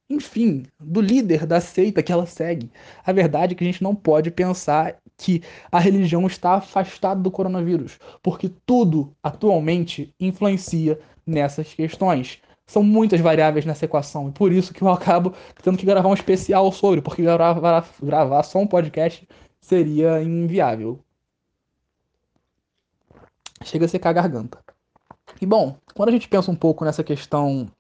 enfim, 0.09 0.65
do 0.81 1.01
líder 1.01 1.47
da 1.47 1.61
seita 1.61 2.03
que 2.03 2.11
ela 2.11 2.27
segue. 2.27 2.71
A 3.05 3.13
verdade 3.13 3.53
é 3.53 3.57
que 3.57 3.63
a 3.63 3.67
gente 3.67 3.83
não 3.83 3.95
pode 3.95 4.31
pensar 4.31 4.97
que 5.17 5.43
a 5.71 5.79
religião 5.79 6.27
está 6.27 6.55
afastada 6.55 7.21
do 7.21 7.31
coronavírus, 7.31 7.99
porque 8.23 8.51
tudo 8.65 9.13
atualmente 9.23 10.15
influencia 10.19 10.99
nessas 11.27 11.75
questões. 11.75 12.39
São 12.67 12.83
muitas 12.83 13.21
variáveis 13.21 13.65
nessa 13.65 13.85
equação, 13.85 14.29
e 14.29 14.33
por 14.33 14.53
isso 14.53 14.73
que 14.73 14.83
eu 14.83 14.89
acabo 14.89 15.35
tendo 15.63 15.79
que 15.79 15.87
gravar 15.87 16.09
um 16.09 16.15
especial 16.15 16.71
sobre, 16.73 17.01
porque 17.01 17.23
gravar, 17.23 17.87
gravar 18.03 18.43
só 18.43 18.59
um 18.59 18.67
podcast 18.67 19.27
seria 19.61 20.23
inviável. 20.23 21.01
Chega 23.65 23.87
a 23.87 23.89
secar 23.89 24.11
a 24.11 24.15
garganta. 24.15 24.59
E 25.41 25.47
bom, 25.47 25.77
quando 25.95 26.11
a 26.11 26.13
gente 26.13 26.29
pensa 26.29 26.51
um 26.51 26.57
pouco 26.57 26.85
nessa 26.85 27.03
questão 27.03 27.71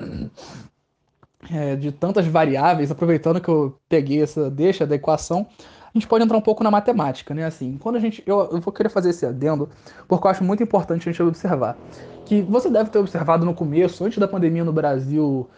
é, 1.52 1.76
de 1.76 1.92
tantas 1.92 2.26
variáveis, 2.26 2.90
aproveitando 2.90 3.40
que 3.40 3.48
eu 3.48 3.78
peguei 3.88 4.22
essa 4.22 4.50
deixa 4.50 4.86
da 4.86 4.94
equação, 4.94 5.46
a 5.94 5.98
gente 5.98 6.06
pode 6.06 6.24
entrar 6.24 6.36
um 6.36 6.42
pouco 6.42 6.62
na 6.62 6.70
matemática, 6.70 7.34
né? 7.34 7.44
Assim, 7.44 7.78
quando 7.78 7.96
a 7.96 8.00
gente. 8.00 8.22
Eu, 8.26 8.40
eu 8.52 8.60
vou 8.60 8.72
querer 8.72 8.88
fazer 8.88 9.10
esse 9.10 9.24
adendo, 9.24 9.68
porque 10.06 10.26
eu 10.26 10.30
acho 10.30 10.44
muito 10.44 10.62
importante 10.62 11.08
a 11.08 11.12
gente 11.12 11.22
observar. 11.22 11.76
Que 12.24 12.42
você 12.42 12.68
deve 12.68 12.90
ter 12.90 12.98
observado 12.98 13.44
no 13.44 13.54
começo, 13.54 14.04
antes 14.04 14.18
da 14.18 14.28
pandemia 14.28 14.64
no 14.64 14.72
Brasil 14.72 15.48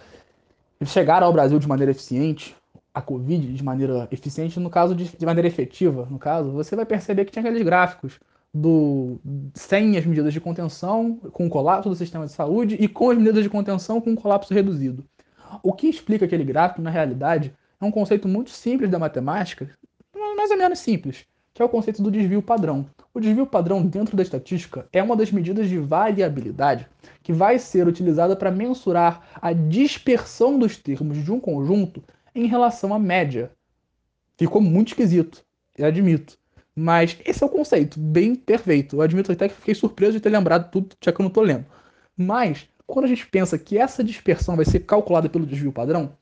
chegar 0.84 1.22
ao 1.22 1.32
Brasil 1.32 1.58
de 1.58 1.68
maneira 1.68 1.90
eficiente, 1.90 2.56
a 2.94 3.02
Covid 3.02 3.52
de 3.52 3.64
maneira 3.64 4.08
eficiente, 4.10 4.58
no 4.58 4.70
caso 4.70 4.94
de, 4.94 5.16
de 5.16 5.26
maneira 5.26 5.48
efetiva, 5.48 6.06
no 6.10 6.18
caso, 6.18 6.50
você 6.50 6.74
vai 6.74 6.86
perceber 6.86 7.24
que 7.24 7.32
tinha 7.32 7.42
aqueles 7.42 7.62
gráficos 7.62 8.18
do 8.52 9.18
sem 9.54 9.96
as 9.96 10.04
medidas 10.04 10.32
de 10.32 10.40
contenção, 10.40 11.16
com 11.32 11.46
o 11.46 11.50
colapso 11.50 11.88
do 11.88 11.94
sistema 11.94 12.26
de 12.26 12.32
saúde 12.32 12.76
e 12.80 12.88
com 12.88 13.10
as 13.10 13.18
medidas 13.18 13.44
de 13.44 13.50
contenção 13.50 14.00
com 14.00 14.10
um 14.10 14.16
colapso 14.16 14.52
reduzido. 14.52 15.04
O 15.62 15.72
que 15.72 15.88
explica 15.88 16.24
aquele 16.24 16.44
gráfico, 16.44 16.82
na 16.82 16.90
realidade, 16.90 17.54
é 17.80 17.84
um 17.84 17.90
conceito 17.90 18.28
muito 18.28 18.50
simples 18.50 18.90
da 18.90 18.98
matemática, 18.98 19.70
mais 20.36 20.50
ou 20.50 20.56
menos 20.56 20.78
simples, 20.78 21.26
que 21.52 21.62
é 21.62 21.64
o 21.64 21.68
conceito 21.68 22.02
do 22.02 22.10
desvio 22.10 22.42
padrão. 22.42 22.86
O 23.12 23.20
desvio 23.20 23.46
padrão 23.46 23.84
dentro 23.84 24.16
da 24.16 24.22
estatística 24.22 24.86
é 24.92 25.02
uma 25.02 25.16
das 25.16 25.32
medidas 25.32 25.68
de 25.68 25.78
variabilidade 25.78 26.86
que 27.22 27.32
vai 27.32 27.58
ser 27.58 27.86
utilizada 27.86 28.36
para 28.36 28.50
mensurar 28.50 29.28
a 29.40 29.52
dispersão 29.52 30.58
dos 30.58 30.76
termos 30.76 31.22
de 31.24 31.32
um 31.32 31.40
conjunto 31.40 32.02
em 32.34 32.46
relação 32.46 32.94
à 32.94 32.98
média. 32.98 33.50
Ficou 34.38 34.60
muito 34.60 34.88
esquisito, 34.88 35.44
eu 35.76 35.86
admito. 35.86 36.38
Mas 36.74 37.18
esse 37.24 37.42
é 37.42 37.46
o 37.46 37.50
conceito, 37.50 37.98
bem 37.98 38.34
perfeito. 38.34 38.96
Eu 38.96 39.02
admito 39.02 39.32
até 39.32 39.48
que 39.48 39.54
fiquei 39.54 39.74
surpreso 39.74 40.12
de 40.12 40.20
ter 40.20 40.30
lembrado 40.30 40.70
tudo, 40.70 40.96
já 41.02 41.12
que 41.12 41.20
eu 41.20 41.24
não 41.24 41.28
estou 41.28 41.42
lendo. 41.42 41.66
Mas 42.16 42.68
quando 42.90 43.06
a 43.06 43.08
gente 43.08 43.26
pensa 43.26 43.58
que 43.58 43.78
essa 43.78 44.04
dispersão 44.04 44.56
vai 44.56 44.64
ser 44.64 44.80
calculada 44.80 45.28
pelo 45.28 45.46
desvio 45.46 45.72
padrão, 45.72 46.12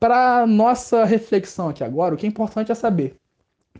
para 0.00 0.46
nossa 0.46 1.04
reflexão 1.04 1.68
aqui 1.68 1.84
agora, 1.84 2.14
o 2.14 2.18
que 2.18 2.26
é 2.26 2.28
importante 2.28 2.72
é 2.72 2.74
saber 2.74 3.16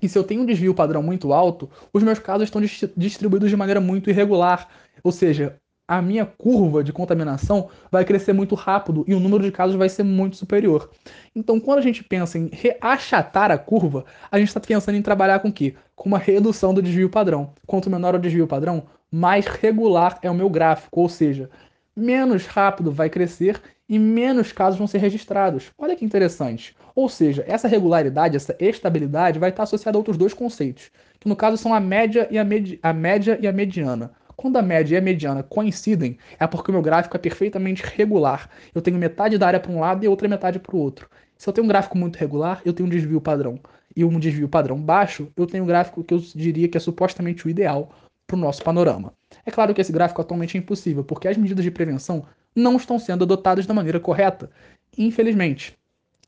que 0.00 0.08
se 0.08 0.18
eu 0.18 0.24
tenho 0.24 0.42
um 0.42 0.46
desvio 0.46 0.74
padrão 0.74 1.02
muito 1.02 1.32
alto, 1.32 1.70
os 1.92 2.02
meus 2.02 2.18
casos 2.18 2.44
estão 2.44 2.62
distribuídos 2.96 3.50
de 3.50 3.56
maneira 3.56 3.80
muito 3.80 4.10
irregular. 4.10 4.68
Ou 5.02 5.12
seja, 5.12 5.56
a 5.86 6.02
minha 6.02 6.26
curva 6.26 6.82
de 6.82 6.92
contaminação 6.92 7.68
vai 7.90 8.04
crescer 8.04 8.32
muito 8.32 8.54
rápido 8.54 9.04
e 9.06 9.14
o 9.14 9.20
número 9.20 9.44
de 9.44 9.52
casos 9.52 9.76
vai 9.76 9.88
ser 9.88 10.02
muito 10.02 10.36
superior. 10.36 10.90
Então, 11.34 11.60
quando 11.60 11.78
a 11.78 11.82
gente 11.82 12.02
pensa 12.02 12.38
em 12.38 12.50
achatar 12.80 13.50
a 13.50 13.58
curva, 13.58 14.04
a 14.30 14.38
gente 14.38 14.48
está 14.48 14.60
pensando 14.60 14.96
em 14.96 15.02
trabalhar 15.02 15.40
com 15.40 15.48
o 15.48 15.52
quê? 15.52 15.74
Com 15.94 16.08
uma 16.08 16.18
redução 16.18 16.74
do 16.74 16.82
desvio 16.82 17.10
padrão. 17.10 17.52
Quanto 17.66 17.90
menor 17.90 18.14
o 18.14 18.18
desvio 18.18 18.46
padrão, 18.46 18.84
mais 19.10 19.46
regular 19.46 20.18
é 20.22 20.30
o 20.30 20.34
meu 20.34 20.50
gráfico, 20.50 21.00
ou 21.00 21.08
seja, 21.08 21.48
menos 21.96 22.46
rápido 22.46 22.90
vai 22.90 23.08
crescer 23.08 23.60
e 23.88 23.98
menos 23.98 24.52
casos 24.52 24.78
vão 24.78 24.86
ser 24.86 24.98
registrados. 24.98 25.70
Olha 25.78 25.94
que 25.94 26.04
interessante. 26.04 26.74
Ou 26.94 27.08
seja, 27.08 27.44
essa 27.46 27.68
regularidade, 27.68 28.36
essa 28.36 28.56
estabilidade 28.58 29.38
vai 29.38 29.50
estar 29.50 29.64
associada 29.64 29.96
a 29.96 30.00
outros 30.00 30.16
dois 30.16 30.32
conceitos, 30.32 30.90
que 31.20 31.28
no 31.28 31.36
caso 31.36 31.56
são 31.56 31.74
a 31.74 31.80
média 31.80 32.26
e 32.30 32.38
a, 32.38 32.44
a 32.82 32.92
média 32.92 33.38
e 33.40 33.46
a 33.46 33.52
mediana. 33.52 34.12
Quando 34.36 34.56
a 34.56 34.62
média 34.62 34.94
e 34.94 34.98
a 34.98 35.00
mediana 35.00 35.42
coincidem, 35.42 36.18
é 36.38 36.46
porque 36.46 36.70
o 36.70 36.74
meu 36.74 36.82
gráfico 36.82 37.16
é 37.16 37.20
perfeitamente 37.20 37.82
regular. 37.84 38.48
Eu 38.74 38.82
tenho 38.82 38.98
metade 38.98 39.38
da 39.38 39.46
área 39.46 39.60
para 39.60 39.70
um 39.70 39.80
lado 39.80 40.04
e 40.04 40.08
outra 40.08 40.28
metade 40.28 40.58
para 40.58 40.74
o 40.74 40.78
outro. 40.78 41.08
Se 41.36 41.48
eu 41.48 41.52
tenho 41.52 41.64
um 41.64 41.68
gráfico 41.68 41.96
muito 41.96 42.16
regular, 42.16 42.60
eu 42.64 42.72
tenho 42.72 42.86
um 42.86 42.90
desvio 42.90 43.20
padrão. 43.20 43.60
E 43.96 44.04
um 44.04 44.18
desvio 44.18 44.48
padrão 44.48 44.80
baixo, 44.80 45.28
eu 45.36 45.46
tenho 45.46 45.62
um 45.62 45.66
gráfico 45.66 46.02
que 46.02 46.12
eu 46.12 46.18
diria 46.18 46.68
que 46.68 46.76
é 46.76 46.80
supostamente 46.80 47.46
o 47.46 47.50
ideal 47.50 47.90
para 48.26 48.36
o 48.36 48.40
nosso 48.40 48.62
panorama. 48.64 49.12
É 49.46 49.50
claro 49.50 49.74
que 49.74 49.80
esse 49.80 49.92
gráfico 49.92 50.20
atualmente 50.20 50.56
é 50.56 50.60
impossível, 50.60 51.04
porque 51.04 51.28
as 51.28 51.36
medidas 51.36 51.64
de 51.64 51.70
prevenção 51.70 52.24
não 52.54 52.76
estão 52.76 52.98
sendo 52.98 53.24
adotadas 53.24 53.66
da 53.66 53.74
maneira 53.74 54.00
correta, 54.00 54.50
infelizmente. 54.96 55.76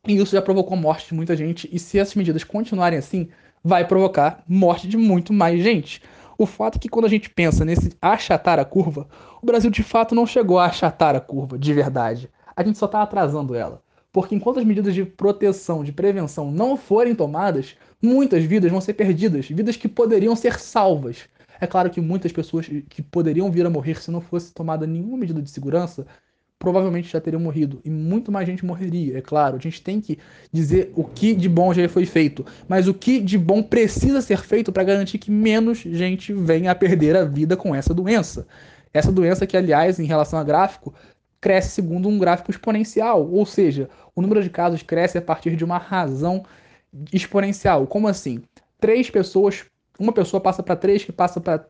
E 0.07 0.17
isso 0.17 0.33
já 0.33 0.43
provocou 0.43 0.77
morte 0.77 1.09
de 1.09 1.15
muita 1.15 1.37
gente, 1.37 1.69
e 1.73 1.79
se 1.79 1.99
essas 1.99 2.15
medidas 2.15 2.45
continuarem 2.45 2.99
assim, 2.99 3.29
vai 3.63 3.87
provocar 3.87 4.43
morte 4.47 4.87
de 4.87 4.97
muito 4.97 5.33
mais 5.33 5.63
gente. 5.63 6.01
O 6.39 6.47
fato 6.47 6.77
é 6.77 6.79
que 6.79 6.89
quando 6.89 7.07
a 7.07 7.09
gente 7.09 7.31
pensa 7.31 7.65
nesse 7.65 7.93
achatar 8.01 8.59
a 8.59 8.65
curva, 8.65 9.09
o 9.41 9.47
Brasil 9.47 9.71
de 9.71 9.83
fato 9.83 10.15
não 10.15 10.27
chegou 10.27 10.59
a 10.59 10.67
achatar 10.67 11.17
a 11.17 11.21
curva, 11.21 11.59
de 11.59 11.73
verdade. 11.73 12.31
A 12.55 12.63
gente 12.63 12.79
só 12.79 12.87
está 12.87 13.03
atrasando 13.03 13.55
ela. 13.55 13.83
Porque 14.13 14.35
enquanto 14.35 14.59
as 14.59 14.65
medidas 14.65 14.95
de 14.95 15.05
proteção, 15.05 15.83
de 15.83 15.93
prevenção 15.93 16.51
não 16.51 16.77
forem 16.77 17.15
tomadas, 17.15 17.77
muitas 18.01 18.45
vidas 18.45 18.71
vão 18.71 18.81
ser 18.81 18.95
perdidas, 18.95 19.47
vidas 19.49 19.77
que 19.77 19.89
poderiam 19.89 20.37
ser 20.37 20.59
salvas. 20.59 21.29
É 21.61 21.67
claro 21.67 21.91
que 21.91 22.01
muitas 22.01 22.33
pessoas 22.33 22.67
que 22.89 23.03
poderiam 23.03 23.51
vir 23.51 23.67
a 23.67 23.71
morrer 23.71 24.01
se 24.01 24.11
não 24.11 24.21
fosse 24.21 24.53
tomada 24.53 24.87
nenhuma 24.87 25.17
medida 25.17 25.41
de 25.41 25.51
segurança, 25.51 26.07
provavelmente 26.59 27.11
já 27.11 27.21
teriam 27.21 27.41
morrido. 27.41 27.81
E 27.85 27.91
muito 27.91 28.33
mais 28.33 28.47
gente 28.47 28.65
morreria, 28.65 29.19
é 29.19 29.21
claro. 29.21 29.57
A 29.57 29.61
gente 29.61 29.83
tem 29.83 30.01
que 30.01 30.19
dizer 30.53 30.93
o 30.95 31.05
que 31.05 31.35
de 31.35 31.49
bom 31.49 31.73
já 31.73 31.89
foi 31.89 32.07
feito. 32.07 32.45
Mas 32.69 32.89
o 32.89 32.95
que 32.95 33.21
de 33.21 33.39
bom 33.39 33.63
precisa 33.63 34.21
ser 34.21 34.41
feito 34.41 34.73
para 34.73 34.85
garantir 34.85 35.19
que 35.19 35.31
menos 35.31 35.79
gente 35.79 36.33
venha 36.33 36.71
a 36.71 36.75
perder 36.75 37.17
a 37.17 37.25
vida 37.25 37.57
com 37.57 37.75
essa 37.75 37.93
doença. 37.93 38.47
Essa 38.93 39.13
doença 39.13 39.47
que, 39.47 39.57
aliás, 39.57 39.99
em 39.99 40.07
relação 40.07 40.39
a 40.39 40.45
gráfico, 40.45 40.95
cresce 41.41 41.71
segundo 41.71 42.09
um 42.09 42.19
gráfico 42.19 42.51
exponencial. 42.51 43.29
Ou 43.31 43.45
seja, 43.45 43.91
o 44.15 44.23
número 44.23 44.43
de 44.43 44.51
casos 44.51 44.83
cresce 44.83 45.19
a 45.19 45.23
partir 45.23 45.57
de 45.57 45.65
uma 45.65 45.79
razão 45.79 46.45
exponencial. 47.13 47.87
Como 47.87 48.09
assim? 48.09 48.43
Três 48.81 49.11
pessoas 49.11 49.67
uma 49.99 50.13
pessoa 50.13 50.41
passa 50.41 50.63
para 50.63 50.77
3, 50.77 51.05
que 51.05 51.13
passa 51.13 51.41
para 51.41 51.67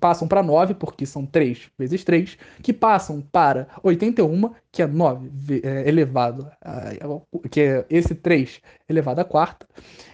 passam 0.00 0.26
para 0.26 0.42
9, 0.42 0.74
porque 0.74 1.06
são 1.06 1.24
3 1.24 1.70
vezes 1.78 2.02
3, 2.02 2.36
que 2.62 2.72
passam 2.72 3.20
para 3.20 3.68
81, 3.82 4.52
que 4.72 4.82
é 4.82 4.86
9 4.86 5.30
é, 5.62 5.88
elevado, 5.88 6.50
que 7.50 7.60
é 7.60 7.86
esse 7.88 8.14
3 8.14 8.60
elevado 8.88 9.20
à 9.20 9.24
quarta. 9.24 9.66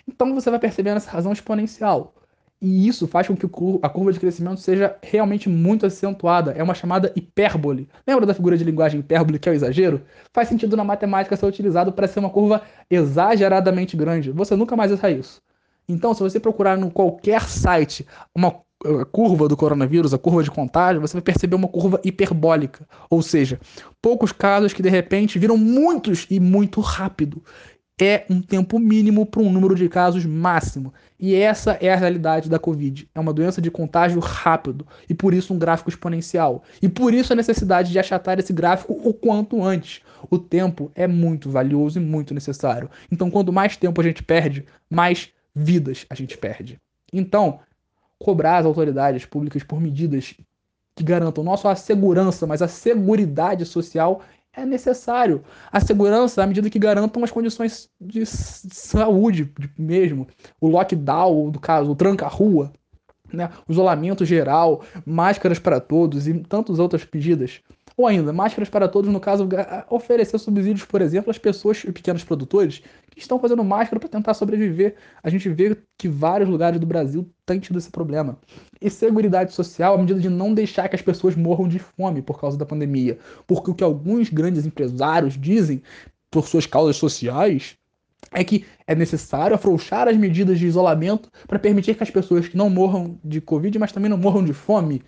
Então 0.06 0.34
você 0.34 0.50
vai 0.50 0.58
percebendo 0.58 0.98
essa 0.98 1.10
razão 1.10 1.32
exponencial. 1.32 2.14
E 2.60 2.88
isso 2.88 3.06
faz 3.06 3.26
com 3.26 3.36
que 3.36 3.46
a 3.82 3.88
curva 3.88 4.12
de 4.12 4.18
crescimento 4.18 4.60
seja 4.60 4.96
realmente 5.02 5.46
muito 5.48 5.84
acentuada. 5.84 6.52
É 6.52 6.62
uma 6.62 6.74
chamada 6.74 7.12
hipérbole. 7.14 7.86
Lembra 8.06 8.24
da 8.24 8.32
figura 8.32 8.56
de 8.56 8.64
linguagem 8.64 9.00
hipérbole, 9.00 9.38
que 9.38 9.48
é 9.48 9.52
o 9.52 9.54
exagero? 9.54 10.02
Faz 10.32 10.48
sentido 10.48 10.74
na 10.74 10.82
matemática 10.82 11.36
ser 11.36 11.44
utilizado 11.44 11.92
para 11.92 12.08
ser 12.08 12.18
uma 12.18 12.30
curva 12.30 12.62
exageradamente 12.90 13.94
grande. 13.94 14.30
Você 14.32 14.56
nunca 14.56 14.74
mais 14.74 14.90
usa 14.90 15.10
isso. 15.10 15.42
Então, 15.88 16.14
se 16.14 16.20
você 16.20 16.40
procurar 16.40 16.76
no 16.76 16.90
qualquer 16.90 17.42
site 17.48 18.06
uma 18.34 18.54
curva 19.10 19.48
do 19.48 19.56
coronavírus, 19.56 20.12
a 20.12 20.18
curva 20.18 20.42
de 20.42 20.50
contágio, 20.50 21.00
você 21.00 21.14
vai 21.14 21.22
perceber 21.22 21.56
uma 21.56 21.68
curva 21.68 22.00
hiperbólica. 22.04 22.86
Ou 23.08 23.22
seja, 23.22 23.58
poucos 24.02 24.32
casos 24.32 24.72
que 24.72 24.82
de 24.82 24.90
repente 24.90 25.38
viram 25.38 25.56
muitos 25.56 26.26
e 26.30 26.38
muito 26.38 26.80
rápido. 26.80 27.42
É 27.98 28.26
um 28.28 28.42
tempo 28.42 28.78
mínimo 28.78 29.24
para 29.24 29.40
um 29.40 29.50
número 29.50 29.74
de 29.74 29.88
casos 29.88 30.26
máximo. 30.26 30.92
E 31.18 31.34
essa 31.34 31.78
é 31.80 31.90
a 31.90 31.96
realidade 31.96 32.50
da 32.50 32.58
Covid. 32.58 33.08
É 33.14 33.18
uma 33.18 33.32
doença 33.32 33.62
de 33.62 33.70
contágio 33.70 34.20
rápido 34.20 34.86
e 35.08 35.14
por 35.14 35.32
isso 35.32 35.54
um 35.54 35.58
gráfico 35.58 35.88
exponencial. 35.88 36.62
E 36.82 36.90
por 36.90 37.14
isso 37.14 37.32
a 37.32 37.36
necessidade 37.36 37.90
de 37.90 37.98
achatar 37.98 38.38
esse 38.38 38.52
gráfico 38.52 38.92
o 39.02 39.14
quanto 39.14 39.64
antes. 39.64 40.02
O 40.30 40.38
tempo 40.38 40.90
é 40.94 41.06
muito 41.06 41.48
valioso 41.48 41.98
e 41.98 42.02
muito 42.02 42.34
necessário. 42.34 42.90
Então, 43.10 43.30
quanto 43.30 43.50
mais 43.50 43.78
tempo 43.78 43.98
a 43.98 44.04
gente 44.04 44.22
perde, 44.22 44.66
mais 44.90 45.30
vidas 45.56 46.04
a 46.10 46.14
gente 46.14 46.36
perde. 46.36 46.78
Então, 47.10 47.60
cobrar 48.18 48.58
as 48.58 48.66
autoridades 48.66 49.24
públicas 49.24 49.62
por 49.62 49.80
medidas 49.80 50.34
que 50.94 51.02
garantam 51.02 51.42
não 51.42 51.56
só 51.56 51.70
a 51.70 51.76
segurança, 51.76 52.46
mas 52.46 52.60
a 52.60 52.68
seguridade 52.68 53.64
social 53.64 54.22
é 54.52 54.64
necessário. 54.64 55.42
A 55.70 55.80
segurança, 55.80 56.42
à 56.42 56.46
medida 56.46 56.70
que 56.70 56.78
garantam 56.78 57.24
as 57.24 57.30
condições 57.30 57.90
de 58.00 58.24
saúde 58.26 59.52
mesmo. 59.78 60.26
O 60.60 60.68
lockdown, 60.68 61.50
do 61.50 61.60
caso, 61.60 61.90
o 61.90 61.96
tranca-rua, 61.96 62.72
né? 63.32 63.50
o 63.68 63.72
isolamento 63.72 64.24
geral, 64.24 64.82
máscaras 65.04 65.58
para 65.58 65.80
todos 65.80 66.26
e 66.26 66.34
tantas 66.34 66.78
outras 66.78 67.04
pedidas. 67.04 67.60
Ou 67.96 68.06
ainda, 68.06 68.30
máscaras 68.30 68.68
para 68.68 68.88
todos, 68.88 69.10
no 69.10 69.18
caso, 69.18 69.48
oferecer 69.88 70.38
subsídios, 70.38 70.84
por 70.84 71.00
exemplo, 71.00 71.30
às 71.30 71.38
pessoas 71.38 71.82
e 71.82 71.90
pequenos 71.90 72.22
produtores 72.22 72.82
que 73.10 73.18
estão 73.18 73.38
fazendo 73.38 73.64
máscara 73.64 73.98
para 73.98 74.08
tentar 74.08 74.34
sobreviver. 74.34 74.96
A 75.22 75.30
gente 75.30 75.48
vê 75.48 75.74
que 75.96 76.06
vários 76.06 76.46
lugares 76.46 76.78
do 76.78 76.86
Brasil 76.86 77.26
têm 77.46 77.58
tido 77.58 77.78
esse 77.78 77.90
problema. 77.90 78.38
E 78.82 78.90
seguridade 78.90 79.54
social 79.54 79.94
à 79.94 79.98
medida 79.98 80.20
de 80.20 80.28
não 80.28 80.52
deixar 80.52 80.90
que 80.90 80.96
as 80.96 81.00
pessoas 81.00 81.34
morram 81.34 81.66
de 81.66 81.78
fome 81.78 82.20
por 82.20 82.38
causa 82.38 82.58
da 82.58 82.66
pandemia. 82.66 83.18
Porque 83.46 83.70
o 83.70 83.74
que 83.74 83.84
alguns 83.84 84.28
grandes 84.28 84.66
empresários 84.66 85.40
dizem, 85.40 85.82
por 86.30 86.46
suas 86.46 86.66
causas 86.66 86.96
sociais, 86.96 87.78
é 88.32 88.44
que 88.44 88.66
é 88.86 88.94
necessário 88.94 89.54
afrouxar 89.54 90.08
as 90.08 90.16
medidas 90.16 90.58
de 90.58 90.66
isolamento 90.66 91.30
para 91.46 91.58
permitir 91.58 91.94
que 91.94 92.02
as 92.02 92.10
pessoas 92.10 92.48
que 92.48 92.56
não 92.56 92.68
morram 92.68 93.18
de 93.24 93.40
Covid, 93.40 93.78
mas 93.78 93.92
também 93.92 94.10
não 94.10 94.18
morram 94.18 94.44
de 94.44 94.52
fome. 94.52 95.02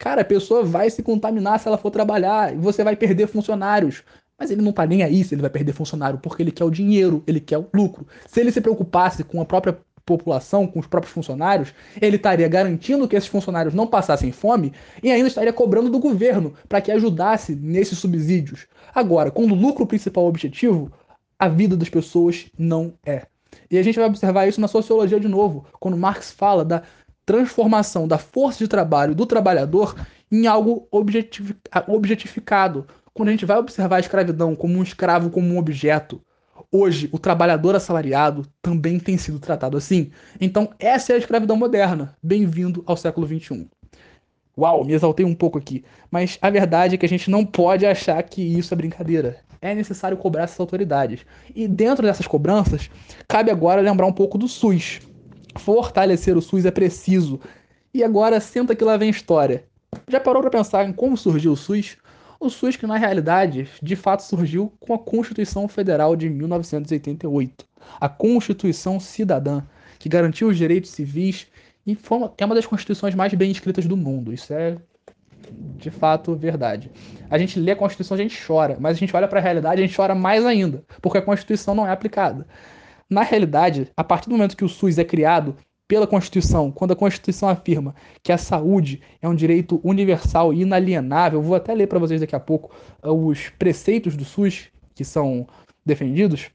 Cara, 0.00 0.22
a 0.22 0.24
pessoa 0.24 0.64
vai 0.64 0.88
se 0.88 1.02
contaminar 1.02 1.60
se 1.60 1.68
ela 1.68 1.76
for 1.76 1.90
trabalhar 1.90 2.54
e 2.54 2.56
você 2.56 2.82
vai 2.82 2.96
perder 2.96 3.26
funcionários. 3.26 4.02
Mas 4.38 4.50
ele 4.50 4.62
não 4.62 4.72
tá 4.72 4.86
nem 4.86 5.02
aí 5.02 5.22
se 5.22 5.34
ele 5.34 5.42
vai 5.42 5.50
perder 5.50 5.74
funcionário, 5.74 6.18
porque 6.18 6.42
ele 6.42 6.50
quer 6.50 6.64
o 6.64 6.70
dinheiro, 6.70 7.22
ele 7.26 7.38
quer 7.38 7.58
o 7.58 7.68
lucro. 7.74 8.06
Se 8.26 8.40
ele 8.40 8.50
se 8.50 8.62
preocupasse 8.62 9.22
com 9.22 9.42
a 9.42 9.44
própria 9.44 9.78
população, 10.06 10.66
com 10.66 10.80
os 10.80 10.86
próprios 10.86 11.12
funcionários, 11.12 11.74
ele 12.00 12.16
estaria 12.16 12.48
garantindo 12.48 13.06
que 13.06 13.14
esses 13.14 13.28
funcionários 13.28 13.74
não 13.74 13.86
passassem 13.86 14.32
fome 14.32 14.72
e 15.02 15.10
ainda 15.10 15.28
estaria 15.28 15.52
cobrando 15.52 15.90
do 15.90 15.98
governo 15.98 16.54
para 16.66 16.80
que 16.80 16.90
ajudasse 16.90 17.54
nesses 17.54 17.98
subsídios. 17.98 18.66
Agora, 18.94 19.30
quando 19.30 19.52
o 19.52 19.54
lucro 19.54 19.86
principal 19.86 20.24
é 20.24 20.26
o 20.28 20.30
objetivo, 20.30 20.90
a 21.38 21.46
vida 21.46 21.76
das 21.76 21.90
pessoas 21.90 22.46
não 22.58 22.94
é. 23.04 23.26
E 23.70 23.76
a 23.76 23.82
gente 23.82 23.98
vai 23.98 24.08
observar 24.08 24.48
isso 24.48 24.62
na 24.62 24.68
sociologia 24.68 25.20
de 25.20 25.28
novo, 25.28 25.66
quando 25.78 25.96
Marx 25.96 26.32
fala 26.32 26.64
da 26.64 26.82
transformação 27.30 28.08
da 28.08 28.18
força 28.18 28.58
de 28.58 28.66
trabalho 28.66 29.14
do 29.14 29.24
trabalhador 29.24 29.94
em 30.32 30.48
algo 30.48 30.88
objetificado. 31.86 32.88
Quando 33.14 33.28
a 33.28 33.30
gente 33.30 33.46
vai 33.46 33.56
observar 33.56 33.98
a 33.98 34.00
escravidão 34.00 34.56
como 34.56 34.76
um 34.76 34.82
escravo, 34.82 35.30
como 35.30 35.54
um 35.54 35.56
objeto, 35.56 36.20
hoje 36.72 37.08
o 37.12 37.20
trabalhador 37.20 37.76
assalariado 37.76 38.44
também 38.60 38.98
tem 38.98 39.16
sido 39.16 39.38
tratado 39.38 39.76
assim. 39.76 40.10
Então, 40.40 40.70
essa 40.76 41.12
é 41.12 41.14
a 41.14 41.18
escravidão 41.18 41.56
moderna. 41.56 42.16
Bem-vindo 42.20 42.82
ao 42.84 42.96
século 42.96 43.28
XXI. 43.28 43.68
Uau, 44.58 44.84
me 44.84 44.92
exaltei 44.92 45.24
um 45.24 45.34
pouco 45.34 45.56
aqui. 45.56 45.84
Mas 46.10 46.36
a 46.42 46.50
verdade 46.50 46.96
é 46.96 46.98
que 46.98 47.06
a 47.06 47.08
gente 47.08 47.30
não 47.30 47.46
pode 47.46 47.86
achar 47.86 48.20
que 48.24 48.42
isso 48.42 48.74
é 48.74 48.76
brincadeira. 48.76 49.38
É 49.62 49.72
necessário 49.72 50.16
cobrar 50.16 50.42
essas 50.42 50.58
autoridades. 50.58 51.20
E 51.54 51.68
dentro 51.68 52.04
dessas 52.04 52.26
cobranças, 52.26 52.90
cabe 53.28 53.52
agora 53.52 53.80
lembrar 53.80 54.06
um 54.06 54.12
pouco 54.12 54.36
do 54.36 54.48
SUS. 54.48 54.98
Fortalecer 55.56 56.36
o 56.36 56.42
SUS 56.42 56.64
é 56.64 56.70
preciso. 56.70 57.40
E 57.92 58.04
agora 58.04 58.40
senta 58.40 58.74
que 58.74 58.84
lá 58.84 58.96
vem 58.96 59.10
história. 59.10 59.64
Já 60.08 60.20
parou 60.20 60.42
para 60.42 60.50
pensar 60.50 60.88
em 60.88 60.92
como 60.92 61.16
surgiu 61.16 61.52
o 61.52 61.56
SUS? 61.56 61.96
O 62.38 62.48
SUS 62.48 62.76
que 62.76 62.86
na 62.86 62.96
realidade, 62.96 63.68
de 63.82 63.96
fato 63.96 64.20
surgiu 64.20 64.72
com 64.80 64.94
a 64.94 64.98
Constituição 64.98 65.68
Federal 65.68 66.16
de 66.16 66.30
1988, 66.30 67.66
a 68.00 68.08
Constituição 68.08 68.98
Cidadã, 68.98 69.62
que 69.98 70.08
garantiu 70.08 70.48
os 70.48 70.56
direitos 70.56 70.90
civis 70.90 71.46
e 71.86 71.98
uma, 72.10 72.32
é 72.38 72.44
uma 72.44 72.54
das 72.54 72.66
constituições 72.66 73.14
mais 73.14 73.34
bem 73.34 73.50
escritas 73.50 73.86
do 73.86 73.96
mundo. 73.96 74.32
Isso 74.32 74.52
é 74.54 74.78
de 75.52 75.90
fato 75.90 76.34
verdade. 76.34 76.90
A 77.28 77.36
gente 77.36 77.58
lê 77.58 77.72
a 77.72 77.76
Constituição, 77.76 78.14
a 78.14 78.20
gente 78.20 78.40
chora, 78.46 78.76
mas 78.80 78.96
a 78.96 79.00
gente 79.00 79.14
olha 79.14 79.28
para 79.28 79.40
a 79.40 79.42
realidade, 79.42 79.82
a 79.82 79.86
gente 79.86 79.96
chora 79.96 80.14
mais 80.14 80.44
ainda, 80.46 80.82
porque 81.02 81.18
a 81.18 81.22
Constituição 81.22 81.74
não 81.74 81.86
é 81.86 81.90
aplicada. 81.90 82.46
Na 83.10 83.22
realidade, 83.22 83.90
a 83.96 84.04
partir 84.04 84.28
do 84.28 84.36
momento 84.36 84.56
que 84.56 84.64
o 84.64 84.68
SUS 84.68 84.96
é 84.96 85.04
criado 85.04 85.56
pela 85.88 86.06
Constituição, 86.06 86.70
quando 86.70 86.92
a 86.92 86.96
Constituição 86.96 87.48
afirma 87.48 87.96
que 88.22 88.30
a 88.30 88.38
saúde 88.38 89.02
é 89.20 89.28
um 89.28 89.34
direito 89.34 89.80
universal 89.82 90.52
e 90.54 90.62
inalienável, 90.62 91.42
vou 91.42 91.56
até 91.56 91.74
ler 91.74 91.88
para 91.88 91.98
vocês 91.98 92.20
daqui 92.20 92.36
a 92.36 92.40
pouco 92.40 92.72
uh, 93.02 93.12
os 93.12 93.48
preceitos 93.58 94.16
do 94.16 94.24
SUS 94.24 94.68
que 94.94 95.04
são 95.04 95.48
defendidos 95.84 96.52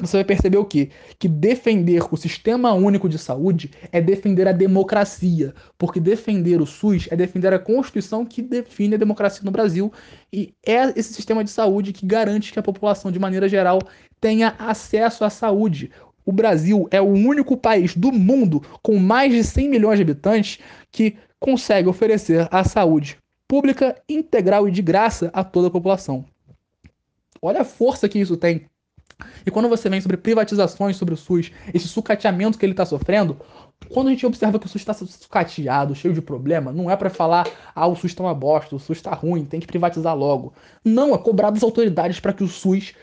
você 0.00 0.16
vai 0.16 0.24
perceber 0.24 0.58
o 0.58 0.64
quê? 0.64 0.90
Que 1.20 1.28
defender 1.28 2.02
o 2.10 2.16
sistema 2.16 2.72
único 2.72 3.08
de 3.08 3.16
saúde 3.16 3.70
é 3.92 4.00
defender 4.00 4.48
a 4.48 4.52
democracia, 4.52 5.54
porque 5.78 6.00
defender 6.00 6.60
o 6.60 6.66
SUS 6.66 7.06
é 7.12 7.16
defender 7.16 7.54
a 7.54 7.60
Constituição 7.60 8.26
que 8.26 8.42
define 8.42 8.96
a 8.96 8.98
democracia 8.98 9.42
no 9.44 9.52
Brasil 9.52 9.92
e 10.32 10.52
é 10.66 10.92
esse 10.98 11.14
sistema 11.14 11.44
de 11.44 11.50
saúde 11.50 11.92
que 11.92 12.04
garante 12.04 12.52
que 12.52 12.58
a 12.58 12.62
população, 12.62 13.12
de 13.12 13.20
maneira 13.20 13.48
geral, 13.48 13.78
tenha 14.20 14.56
acesso 14.58 15.24
à 15.24 15.30
saúde. 15.30 15.92
O 16.26 16.32
Brasil 16.32 16.88
é 16.90 17.00
o 17.00 17.04
único 17.04 17.56
país 17.56 17.94
do 17.94 18.10
mundo 18.10 18.62
com 18.82 18.98
mais 18.98 19.32
de 19.32 19.44
100 19.44 19.68
milhões 19.68 19.98
de 19.98 20.02
habitantes 20.02 20.58
que 20.90 21.16
consegue 21.38 21.88
oferecer 21.88 22.48
a 22.50 22.64
saúde 22.64 23.16
pública, 23.46 23.94
integral 24.08 24.66
e 24.66 24.72
de 24.72 24.82
graça 24.82 25.30
a 25.32 25.44
toda 25.44 25.68
a 25.68 25.70
população. 25.70 26.24
Olha 27.40 27.60
a 27.60 27.64
força 27.64 28.08
que 28.08 28.18
isso 28.18 28.36
tem 28.36 28.66
e 29.46 29.50
quando 29.50 29.68
você 29.68 29.88
vem 29.88 30.00
sobre 30.00 30.16
privatizações 30.16 30.96
sobre 30.96 31.14
o 31.14 31.16
SUS, 31.16 31.52
esse 31.72 31.88
sucateamento 31.88 32.58
que 32.58 32.64
ele 32.64 32.72
está 32.72 32.84
sofrendo, 32.84 33.38
quando 33.90 34.08
a 34.08 34.10
gente 34.10 34.26
observa 34.26 34.58
que 34.58 34.66
o 34.66 34.68
SUS 34.68 34.80
está 34.80 34.94
sucateado, 34.94 35.94
cheio 35.94 36.14
de 36.14 36.22
problema, 36.22 36.72
não 36.72 36.90
é 36.90 36.96
para 36.96 37.10
falar, 37.10 37.46
ah, 37.74 37.86
o 37.86 37.94
SUS 37.94 38.12
está 38.12 38.22
uma 38.22 38.34
bosta, 38.34 38.74
o 38.74 38.78
SUS 38.78 38.98
está 38.98 39.12
ruim, 39.14 39.44
tem 39.44 39.60
que 39.60 39.66
privatizar 39.66 40.16
logo. 40.16 40.52
Não, 40.84 41.14
é 41.14 41.18
cobrar 41.18 41.50
das 41.50 41.62
autoridades 41.62 42.20
para 42.20 42.32
que 42.32 42.44
o 42.44 42.48
SUS 42.48 42.94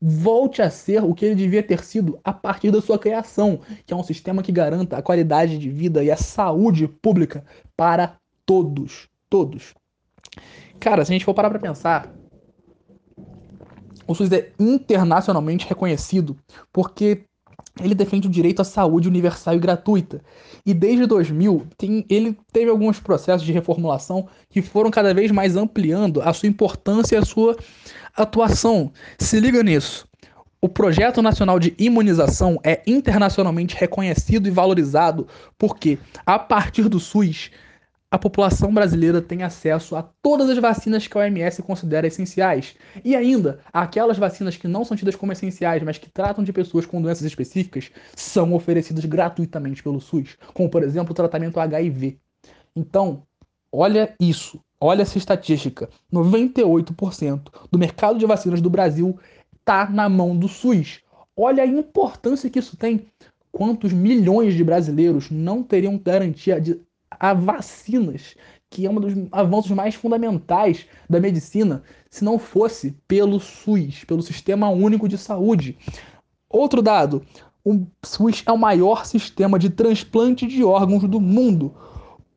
volte 0.00 0.62
a 0.62 0.70
ser 0.70 1.02
o 1.02 1.12
que 1.12 1.24
ele 1.24 1.34
devia 1.34 1.62
ter 1.62 1.82
sido 1.82 2.20
a 2.22 2.32
partir 2.32 2.70
da 2.70 2.80
sua 2.80 2.98
criação, 2.98 3.60
que 3.84 3.92
é 3.92 3.96
um 3.96 4.04
sistema 4.04 4.42
que 4.42 4.52
garanta 4.52 4.96
a 4.96 5.02
qualidade 5.02 5.58
de 5.58 5.68
vida 5.68 6.04
e 6.04 6.10
a 6.10 6.16
saúde 6.16 6.86
pública 6.86 7.44
para 7.76 8.16
todos. 8.46 9.08
Todos. 9.28 9.74
Cara, 10.78 11.04
se 11.04 11.12
a 11.12 11.14
gente 11.14 11.24
for 11.24 11.34
parar 11.34 11.50
para 11.50 11.58
pensar, 11.58 12.14
o 14.08 14.14
SUS 14.14 14.32
é 14.32 14.50
internacionalmente 14.58 15.68
reconhecido 15.68 16.36
porque 16.72 17.24
ele 17.80 17.94
defende 17.94 18.26
o 18.26 18.30
direito 18.30 18.60
à 18.60 18.64
saúde 18.64 19.06
universal 19.06 19.54
e 19.54 19.58
gratuita. 19.58 20.20
E 20.64 20.72
desde 20.72 21.06
2000, 21.06 21.66
tem, 21.76 22.04
ele 22.08 22.36
teve 22.52 22.70
alguns 22.70 22.98
processos 22.98 23.46
de 23.46 23.52
reformulação 23.52 24.26
que 24.48 24.62
foram 24.62 24.90
cada 24.90 25.12
vez 25.12 25.30
mais 25.30 25.56
ampliando 25.56 26.20
a 26.22 26.32
sua 26.32 26.48
importância 26.48 27.14
e 27.14 27.18
a 27.18 27.24
sua 27.24 27.56
atuação. 28.16 28.90
Se 29.18 29.38
liga 29.38 29.62
nisso. 29.62 30.08
O 30.60 30.68
Projeto 30.68 31.22
Nacional 31.22 31.60
de 31.60 31.72
Imunização 31.78 32.58
é 32.64 32.82
internacionalmente 32.84 33.76
reconhecido 33.76 34.48
e 34.48 34.50
valorizado 34.50 35.28
porque, 35.56 35.98
a 36.26 36.36
partir 36.36 36.88
do 36.88 36.98
SUS, 36.98 37.50
a 38.10 38.18
população 38.18 38.72
brasileira 38.72 39.20
tem 39.20 39.42
acesso 39.42 39.94
a 39.94 40.02
todas 40.22 40.48
as 40.48 40.56
vacinas 40.58 41.06
que 41.06 41.16
a 41.16 41.20
OMS 41.20 41.62
considera 41.62 42.06
essenciais. 42.06 42.74
E 43.04 43.14
ainda, 43.14 43.60
aquelas 43.70 44.16
vacinas 44.16 44.56
que 44.56 44.66
não 44.66 44.84
são 44.84 44.96
tidas 44.96 45.14
como 45.14 45.32
essenciais, 45.32 45.82
mas 45.82 45.98
que 45.98 46.08
tratam 46.08 46.42
de 46.42 46.52
pessoas 46.52 46.86
com 46.86 47.02
doenças 47.02 47.24
específicas, 47.24 47.90
são 48.16 48.54
oferecidas 48.54 49.04
gratuitamente 49.04 49.82
pelo 49.82 50.00
SUS, 50.00 50.38
como 50.54 50.70
por 50.70 50.82
exemplo 50.82 51.12
o 51.12 51.14
tratamento 51.14 51.60
HIV. 51.60 52.18
Então, 52.74 53.24
olha 53.70 54.14
isso, 54.18 54.58
olha 54.80 55.02
essa 55.02 55.18
estatística: 55.18 55.90
98% 56.10 57.50
do 57.70 57.78
mercado 57.78 58.18
de 58.18 58.24
vacinas 58.24 58.62
do 58.62 58.70
Brasil 58.70 59.18
está 59.58 59.88
na 59.90 60.08
mão 60.08 60.34
do 60.34 60.48
SUS. 60.48 61.00
Olha 61.36 61.62
a 61.62 61.66
importância 61.66 62.48
que 62.48 62.58
isso 62.58 62.76
tem. 62.76 63.06
Quantos 63.52 63.92
milhões 63.92 64.54
de 64.54 64.64
brasileiros 64.64 65.30
não 65.30 65.62
teriam 65.62 65.98
garantia 65.98 66.60
de 66.60 66.80
a 67.10 67.32
vacinas, 67.34 68.36
que 68.70 68.86
é 68.86 68.90
um 68.90 69.00
dos 69.00 69.14
avanços 69.32 69.70
mais 69.70 69.94
fundamentais 69.94 70.86
da 71.08 71.20
medicina, 71.20 71.82
se 72.10 72.24
não 72.24 72.38
fosse 72.38 72.96
pelo 73.06 73.40
SUS, 73.40 74.04
pelo 74.04 74.22
Sistema 74.22 74.68
Único 74.68 75.08
de 75.08 75.16
Saúde. 75.16 75.76
Outro 76.48 76.82
dado: 76.82 77.24
o 77.64 77.86
SUS 78.04 78.42
é 78.46 78.52
o 78.52 78.58
maior 78.58 79.04
sistema 79.04 79.58
de 79.58 79.70
transplante 79.70 80.46
de 80.46 80.64
órgãos 80.64 81.02
do 81.04 81.20
mundo. 81.20 81.74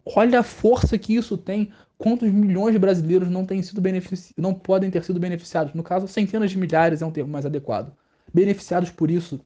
Olha 0.05 0.39
a 0.39 0.43
força 0.43 0.97
que 0.97 1.15
isso 1.15 1.37
tem. 1.37 1.71
Quantos 1.97 2.31
milhões 2.31 2.73
de 2.73 2.79
brasileiros 2.79 3.29
não 3.29 3.45
têm 3.45 3.61
sido 3.61 3.79
benefici... 3.79 4.33
não 4.35 4.53
podem 4.53 4.89
ter 4.89 5.03
sido 5.03 5.19
beneficiados? 5.19 5.73
No 5.73 5.83
caso, 5.83 6.07
centenas 6.07 6.49
de 6.49 6.57
milhares 6.57 7.01
é 7.01 7.05
um 7.05 7.11
termo 7.11 7.31
mais 7.31 7.45
adequado. 7.45 7.95
Beneficiados 8.33 8.89
por 8.89 9.11
isso. 9.11 9.39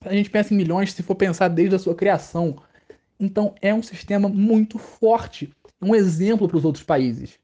A 0.00 0.12
gente 0.12 0.28
pensa 0.28 0.52
em 0.52 0.56
milhões 0.56 0.92
se 0.92 1.02
for 1.02 1.14
pensar 1.14 1.46
desde 1.48 1.76
a 1.76 1.78
sua 1.78 1.94
criação. 1.94 2.56
Então 3.22 3.54
é 3.62 3.72
um 3.72 3.84
sistema 3.84 4.28
muito 4.28 4.80
forte, 4.80 5.48
um 5.80 5.94
exemplo 5.94 6.48
para 6.48 6.56
os 6.56 6.64
outros 6.64 6.82
países. 6.82 7.38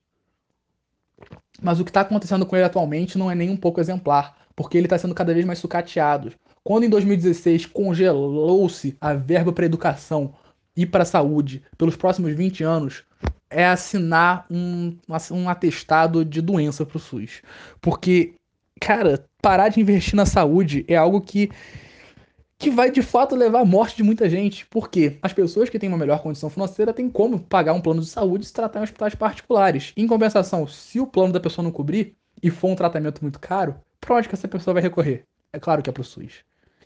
Mas 1.63 1.79
o 1.79 1.85
que 1.85 1.91
está 1.91 2.01
acontecendo 2.01 2.45
com 2.45 2.57
ele 2.57 2.65
atualmente 2.65 3.17
não 3.17 3.31
é 3.31 3.35
nem 3.37 3.49
um 3.49 3.57
pouco 3.57 3.81
exemplar, 3.81 4.37
porque 4.57 4.77
ele 4.77 4.87
está 4.87 4.99
sendo 4.99 5.15
cada 5.15 5.33
vez 5.33 5.47
mais 5.47 5.61
sucateado. 5.61 6.33
Quando 6.65 6.83
em 6.83 6.89
2016 6.89 7.67
congelou-se 7.67 8.97
a 9.01 9.15
verba 9.15 9.53
para 9.53 9.67
educação 9.67 10.35
e 10.77 10.85
para 10.85 11.05
a 11.05 11.07
saúde 11.07 11.63
pelos 11.79 11.95
próximos 11.95 12.35
20 12.35 12.65
anos, 12.65 13.05
é 13.49 13.65
assinar 13.65 14.47
um, 14.51 14.97
um 15.31 15.49
atestado 15.49 16.25
de 16.25 16.43
doença 16.43 16.85
pro 16.85 16.99
SUS. 16.99 17.41
Porque, 17.81 18.35
cara, 18.81 19.25
parar 19.41 19.69
de 19.69 19.81
investir 19.81 20.17
na 20.17 20.27
saúde 20.27 20.85
é 20.89 20.97
algo 20.97 21.21
que 21.21 21.51
que 22.59 22.71
vai 22.71 22.91
de 22.91 23.03
fato 23.03 23.37
levar 23.37 23.61
à 23.61 23.65
morte 23.65 23.97
de 23.97 24.03
muita 24.03 24.29
gente. 24.29 24.67
Porque 24.67 25.19
as 25.23 25.33
pessoas 25.33 25.71
que 25.71 25.79
têm 25.79 25.89
uma 25.89 25.97
melhor 25.97 26.21
condição 26.21 26.51
financeira 26.51 26.93
têm 26.93 27.09
como 27.09 27.39
pagar 27.39 27.73
um 27.73 27.81
plano 27.81 28.01
de 28.01 28.09
saúde 28.09 28.45
e 28.45 28.49
se 28.49 28.53
tratar 28.53 28.81
em 28.81 28.83
hospitais 28.83 29.15
particulares. 29.15 29.93
Em 29.97 30.07
compensação, 30.07 30.67
se 30.67 30.99
o 30.99 31.07
plano 31.07 31.33
da 31.33 31.41
pessoa 31.41 31.63
não 31.63 31.71
cobrir 31.71 32.17
e 32.43 32.51
for 32.51 32.69
um 32.69 32.77
tratamento 32.77 33.23
muito 33.23 33.39
caro, 33.39 33.77
para 34.01 34.17
onde 34.17 34.29
que 34.29 34.35
essa 34.35 34.49
pessoa 34.49 34.75
vai 34.75 34.83
recorrer? 34.83 35.25
É 35.53 35.59
claro 35.59 35.83
que 35.83 35.89
é 35.89 35.93
para 35.93 36.01
o 36.01 36.05
SUS. 36.05 36.45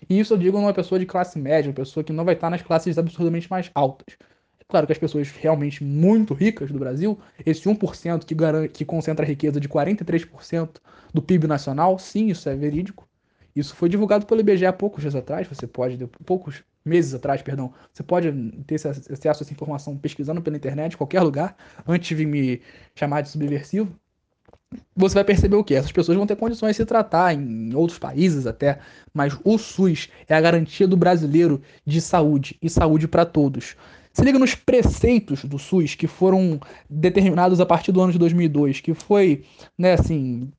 E 0.09 0.19
isso 0.19 0.35
eu 0.35 0.39
digo 0.39 0.59
numa 0.59 0.75
pessoa 0.75 0.99
de 0.99 1.07
classe 1.07 1.39
média, 1.39 1.71
uma 1.71 1.75
pessoa 1.75 2.05
que 2.05 2.13
não 2.13 2.25
vai 2.25 2.35
estar 2.35 2.51
nas 2.51 2.63
classes 2.63 2.99
absurdamente 2.99 3.51
mais 3.51 3.71
altas. 3.75 4.17
É 4.61 4.65
claro 4.69 4.87
que 4.87 4.93
as 4.93 4.99
pessoas 4.99 5.31
realmente 5.31 5.83
muito 5.85 6.35
ricas 6.35 6.71
do 6.71 6.79
Brasil, 6.79 7.19
esse 7.45 7.69
1% 7.69 8.25
que, 8.25 8.35
garante, 8.35 8.69
que 8.71 8.85
concentra 8.85 9.25
a 9.25 9.29
riqueza 9.29 9.61
de 9.61 9.69
43% 9.69 10.81
do 11.15 11.23
PIB 11.23 11.47
nacional, 11.47 11.99
sim, 11.99 12.29
isso 12.29 12.49
é 12.49 12.57
verídico. 12.57 13.07
Isso 13.55 13.75
foi 13.75 13.89
divulgado 13.89 14.27
pelo 14.27 14.41
IBGE 14.41 14.67
há 14.67 14.73
poucos 14.73 15.03
dias 15.03 15.15
atrás, 15.15 15.47
você 15.47 15.67
pode, 15.67 15.99
poucos 16.25 16.63
meses 16.85 17.15
atrás, 17.15 17.43
perdão, 17.43 17.73
você 17.93 18.03
pode 18.03 18.33
ter 18.67 18.77
acesso 18.77 19.29
a 19.29 19.31
essa 19.31 19.53
informação 19.53 19.97
pesquisando 19.97 20.41
pela 20.41 20.57
internet, 20.57 20.95
em 20.95 20.97
qualquer 20.97 21.21
lugar, 21.21 21.57
antes 21.87 22.17
de 22.17 22.25
me 22.25 22.61
chamar 22.95 23.21
de 23.21 23.29
subversivo. 23.29 23.95
Você 24.97 25.15
vai 25.15 25.25
perceber 25.25 25.57
o 25.57 25.65
que? 25.65 25.75
Essas 25.75 25.93
pessoas 25.93 26.17
vão 26.17 26.27
ter 26.27 26.35
condições 26.35 26.71
de 26.71 26.77
se 26.77 26.87
tratar 26.87 27.35
em 27.35 27.75
outros 27.75 27.99
países 27.99 28.47
até, 28.47 28.79
mas 29.13 29.39
o 29.45 29.59
SUS 29.59 30.09
é 30.27 30.35
a 30.35 30.41
garantia 30.41 30.89
do 30.89 30.97
brasileiro 30.97 31.61
de 31.85 32.01
saúde 32.01 32.57
e 32.61 32.71
saúde 32.71 33.07
para 33.07 33.27
todos. 33.27 33.77
Se 34.15 34.25
liga 34.25 34.39
nos 34.39 34.55
preceitos 34.55 35.45
do 35.45 35.59
SUS 35.59 35.95
que 35.95 36.07
foram 36.07 36.59
determinados 36.89 37.61
a 37.61 37.67
partir 37.67 37.93
do 37.93 38.01
ano 38.01 38.13
de 38.13 38.19
2002, 38.19 38.81
que 38.81 38.95
foi, 38.95 39.45
né, 39.77 39.93
assim, 39.93 40.51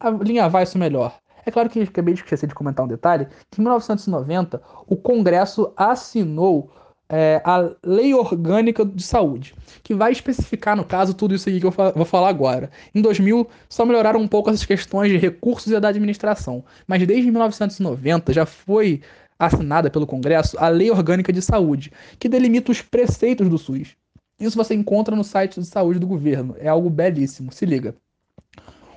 alinhavar 0.00 0.64
isso 0.64 0.78
melhor. 0.78 1.18
É 1.44 1.50
claro 1.50 1.68
que 1.68 1.80
acabei 1.80 2.14
de 2.14 2.20
esquecer 2.20 2.46
de 2.46 2.54
comentar 2.54 2.84
um 2.84 2.88
detalhe, 2.88 3.26
que 3.50 3.60
em 3.60 3.64
1990 3.64 4.60
o 4.86 4.96
Congresso 4.96 5.72
assinou 5.76 6.70
é, 7.10 7.42
a 7.44 7.68
Lei 7.84 8.14
Orgânica 8.14 8.84
de 8.84 9.02
Saúde, 9.02 9.54
que 9.82 9.94
vai 9.94 10.12
especificar, 10.12 10.76
no 10.76 10.84
caso, 10.84 11.12
tudo 11.12 11.34
isso 11.34 11.48
aí 11.48 11.58
que 11.58 11.66
eu 11.66 11.74
vou 11.94 12.04
falar 12.04 12.28
agora. 12.28 12.70
Em 12.94 13.02
2000, 13.02 13.48
só 13.68 13.84
melhoraram 13.84 14.20
um 14.20 14.28
pouco 14.28 14.48
essas 14.48 14.64
questões 14.64 15.10
de 15.10 15.18
recursos 15.18 15.72
e 15.72 15.80
da 15.80 15.88
administração, 15.88 16.64
mas 16.86 17.04
desde 17.04 17.30
1990 17.30 18.32
já 18.32 18.46
foi 18.46 19.02
assinada 19.38 19.90
pelo 19.90 20.06
Congresso 20.06 20.56
a 20.58 20.68
Lei 20.68 20.90
Orgânica 20.90 21.32
de 21.32 21.42
Saúde, 21.42 21.92
que 22.18 22.28
delimita 22.28 22.70
os 22.70 22.80
preceitos 22.80 23.48
do 23.48 23.58
SUS. 23.58 23.96
Isso 24.38 24.56
você 24.56 24.74
encontra 24.74 25.16
no 25.16 25.24
site 25.24 25.60
de 25.60 25.66
saúde 25.66 25.98
do 25.98 26.06
governo, 26.06 26.54
é 26.58 26.68
algo 26.68 26.88
belíssimo, 26.88 27.52
se 27.52 27.66
liga. 27.66 27.94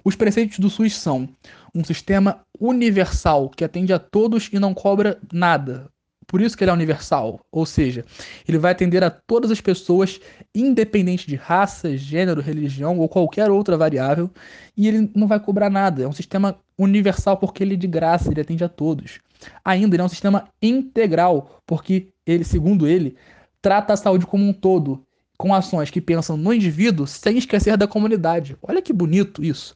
Os 0.04 0.16
preceitos 0.16 0.60
do 0.60 0.70
SUS 0.70 0.95
são 0.95 1.30
um 1.74 1.84
sistema 1.84 2.41
universal 2.60 3.49
que 3.49 3.64
atende 3.64 3.93
a 3.93 3.99
todos 3.99 4.49
e 4.51 4.60
não 4.60 4.74
cobra 4.74 5.18
nada. 5.32 5.89
Por 6.28 6.41
isso 6.41 6.58
que 6.58 6.64
ele 6.64 6.72
é 6.72 6.74
universal, 6.74 7.45
ou 7.51 7.66
seja, 7.66 8.06
ele 8.47 8.58
vai 8.58 8.72
atender 8.72 9.04
a 9.04 9.10
todas 9.10 9.51
as 9.51 9.62
pessoas, 9.62 10.20
independente 10.56 11.28
de 11.28 11.36
raça, 11.36 11.95
gênero, 11.97 12.41
religião 12.41 12.97
ou 12.97 13.10
qualquer 13.10 13.51
outra 13.51 13.78
variável, 13.78 14.30
e 14.76 14.88
ele 14.88 15.12
não 15.16 15.28
vai 15.28 15.39
cobrar 15.39 15.70
nada. 15.70 16.04
É 16.04 16.08
um 16.08 16.14
sistema 16.14 16.58
universal 16.78 17.38
porque 17.38 17.64
ele 17.64 17.74
é 17.74 17.78
de 17.78 17.88
graça, 17.88 18.32
ele 18.32 18.41
atende 18.41 18.64
a 18.64 18.70
todos. 18.70 19.20
Ainda 19.64 19.95
ele 19.95 20.01
é 20.01 20.06
um 20.06 20.10
sistema 20.10 20.47
integral, 20.62 21.62
porque 21.66 22.08
ele, 22.26 22.43
segundo 22.43 22.88
ele, 22.88 23.16
trata 23.62 23.93
a 23.93 23.97
saúde 23.97 24.26
como 24.26 24.43
um 24.45 24.54
todo 24.54 25.06
com 25.43 25.53
ações 25.53 25.91
que 25.91 25.99
pensam 25.99 26.37
no 26.37 26.53
indivíduo 26.53 27.05
sem 27.05 27.37
esquecer 27.37 27.75
da 27.75 27.85
comunidade. 27.85 28.55
Olha 28.61 28.81
que 28.81 28.93
bonito 28.93 29.43
isso. 29.43 29.75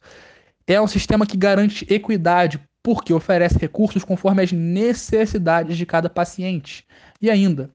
É 0.66 0.80
um 0.80 0.86
sistema 0.86 1.26
que 1.26 1.36
garante 1.36 1.86
equidade, 1.92 2.58
porque 2.82 3.12
oferece 3.12 3.58
recursos 3.58 4.02
conforme 4.02 4.42
as 4.42 4.50
necessidades 4.50 5.76
de 5.76 5.84
cada 5.84 6.08
paciente. 6.08 6.86
E 7.20 7.30
ainda, 7.30 7.70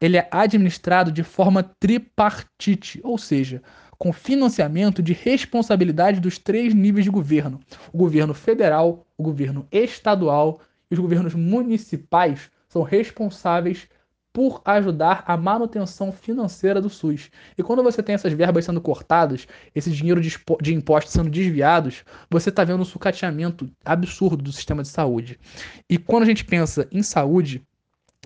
ele 0.00 0.16
é 0.16 0.28
administrado 0.30 1.10
de 1.10 1.24
forma 1.24 1.64
tripartite, 1.80 3.00
ou 3.02 3.18
seja, 3.18 3.60
com 3.98 4.12
financiamento 4.12 5.02
de 5.02 5.12
responsabilidade 5.12 6.20
dos 6.20 6.38
três 6.38 6.72
níveis 6.72 7.04
de 7.04 7.10
governo: 7.10 7.58
o 7.92 7.98
governo 7.98 8.32
federal, 8.32 9.04
o 9.16 9.24
governo 9.24 9.66
estadual 9.72 10.60
e 10.88 10.94
os 10.94 11.00
governos 11.00 11.34
municipais 11.34 12.48
são 12.68 12.84
responsáveis 12.84 13.88
por 14.38 14.62
ajudar 14.64 15.24
a 15.26 15.36
manutenção 15.36 16.12
financeira 16.12 16.80
do 16.80 16.88
SUS. 16.88 17.28
E 17.58 17.62
quando 17.64 17.82
você 17.82 18.00
tem 18.00 18.14
essas 18.14 18.32
verbas 18.32 18.64
sendo 18.64 18.80
cortadas, 18.80 19.48
esse 19.74 19.90
dinheiro 19.90 20.20
de, 20.20 20.32
de 20.62 20.72
impostos 20.72 21.12
sendo 21.12 21.28
desviados, 21.28 22.04
você 22.30 22.48
está 22.48 22.62
vendo 22.62 22.82
um 22.82 22.84
sucateamento 22.84 23.68
absurdo 23.84 24.40
do 24.40 24.52
sistema 24.52 24.82
de 24.82 24.90
saúde. 24.90 25.40
E 25.90 25.98
quando 25.98 26.22
a 26.22 26.26
gente 26.26 26.44
pensa 26.44 26.86
em 26.92 27.02
saúde, 27.02 27.60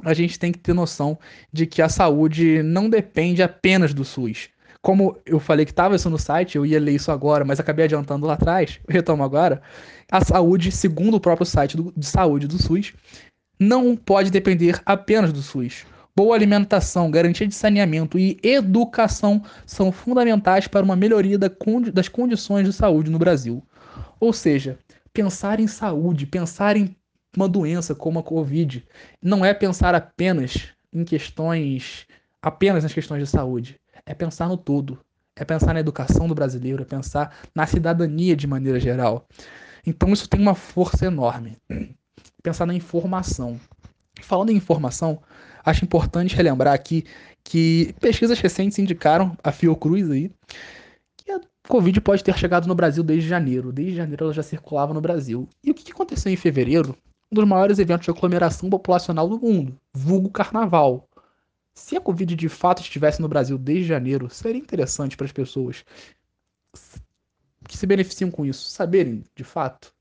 a 0.04 0.12
gente 0.12 0.38
tem 0.38 0.52
que 0.52 0.58
ter 0.58 0.74
noção 0.74 1.18
de 1.50 1.64
que 1.64 1.80
a 1.80 1.88
saúde 1.88 2.62
não 2.62 2.90
depende 2.90 3.42
apenas 3.42 3.94
do 3.94 4.04
SUS. 4.04 4.50
Como 4.82 5.16
eu 5.24 5.40
falei 5.40 5.64
que 5.64 5.72
estava 5.72 5.96
isso 5.96 6.10
no 6.10 6.18
site, 6.18 6.56
eu 6.56 6.66
ia 6.66 6.78
ler 6.78 6.92
isso 6.92 7.10
agora, 7.10 7.42
mas 7.42 7.58
acabei 7.58 7.86
adiantando 7.86 8.26
lá 8.26 8.34
atrás, 8.34 8.78
eu 8.86 8.92
retomo 8.92 9.24
agora. 9.24 9.62
A 10.10 10.22
saúde, 10.22 10.70
segundo 10.72 11.14
o 11.14 11.20
próprio 11.20 11.46
site 11.46 11.74
do, 11.74 11.90
de 11.96 12.04
saúde 12.04 12.46
do 12.46 12.60
SUS, 12.60 12.92
não 13.58 13.96
pode 13.96 14.30
depender 14.30 14.78
apenas 14.84 15.32
do 15.32 15.40
SUS. 15.40 15.86
Boa 16.14 16.36
alimentação, 16.36 17.10
garantia 17.10 17.48
de 17.48 17.54
saneamento 17.54 18.18
e 18.18 18.38
educação 18.42 19.42
são 19.64 19.90
fundamentais 19.90 20.68
para 20.68 20.84
uma 20.84 20.94
melhoria 20.94 21.38
das 21.38 22.08
condições 22.08 22.66
de 22.66 22.72
saúde 22.74 23.10
no 23.10 23.18
Brasil. 23.18 23.66
Ou 24.20 24.30
seja, 24.30 24.78
pensar 25.10 25.58
em 25.58 25.66
saúde, 25.66 26.26
pensar 26.26 26.76
em 26.76 26.94
uma 27.34 27.48
doença 27.48 27.94
como 27.94 28.18
a 28.18 28.22
Covid, 28.22 28.86
não 29.22 29.42
é 29.42 29.54
pensar 29.54 29.94
apenas 29.94 30.68
em 30.92 31.02
questões, 31.02 32.06
apenas 32.42 32.82
nas 32.82 32.92
questões 32.92 33.22
de 33.22 33.30
saúde. 33.30 33.80
É 34.04 34.12
pensar 34.12 34.48
no 34.48 34.58
todo. 34.58 35.00
É 35.34 35.46
pensar 35.46 35.72
na 35.72 35.80
educação 35.80 36.28
do 36.28 36.34
brasileiro, 36.34 36.82
é 36.82 36.84
pensar 36.84 37.34
na 37.54 37.66
cidadania 37.66 38.36
de 38.36 38.46
maneira 38.46 38.78
geral. 38.78 39.26
Então 39.86 40.12
isso 40.12 40.28
tem 40.28 40.38
uma 40.38 40.54
força 40.54 41.06
enorme. 41.06 41.56
Pensar 42.42 42.66
na 42.66 42.74
informação. 42.74 43.58
Falando 44.20 44.50
em 44.50 44.56
informação, 44.56 45.22
Acho 45.64 45.84
importante 45.84 46.34
relembrar 46.34 46.74
aqui 46.74 47.04
que 47.44 47.94
pesquisas 48.00 48.38
recentes 48.38 48.78
indicaram, 48.78 49.36
a 49.42 49.52
Fiocruz 49.52 50.10
aí, 50.10 50.30
que 51.16 51.30
a 51.30 51.40
Covid 51.68 52.00
pode 52.00 52.24
ter 52.24 52.36
chegado 52.36 52.66
no 52.66 52.74
Brasil 52.74 53.02
desde 53.02 53.28
janeiro. 53.28 53.72
Desde 53.72 53.96
janeiro 53.96 54.24
ela 54.24 54.32
já 54.32 54.42
circulava 54.42 54.92
no 54.92 55.00
Brasil. 55.00 55.48
E 55.62 55.70
o 55.70 55.74
que 55.74 55.92
aconteceu 55.92 56.32
em 56.32 56.36
fevereiro? 56.36 56.96
Um 57.30 57.36
dos 57.36 57.46
maiores 57.46 57.78
eventos 57.78 58.04
de 58.04 58.10
aglomeração 58.10 58.68
populacional 58.68 59.28
do 59.28 59.38
mundo, 59.38 59.78
vulgo 59.92 60.30
carnaval. 60.30 61.08
Se 61.74 61.96
a 61.96 62.00
Covid 62.00 62.36
de 62.36 62.48
fato 62.48 62.82
estivesse 62.82 63.22
no 63.22 63.28
Brasil 63.28 63.56
desde 63.56 63.84
janeiro, 63.84 64.28
seria 64.28 64.60
interessante 64.60 65.16
para 65.16 65.24
as 65.24 65.32
pessoas 65.32 65.84
que 67.66 67.78
se 67.78 67.86
beneficiam 67.86 68.30
com 68.30 68.44
isso 68.44 68.68
saberem, 68.68 69.24
de 69.34 69.44
fato, 69.44 69.94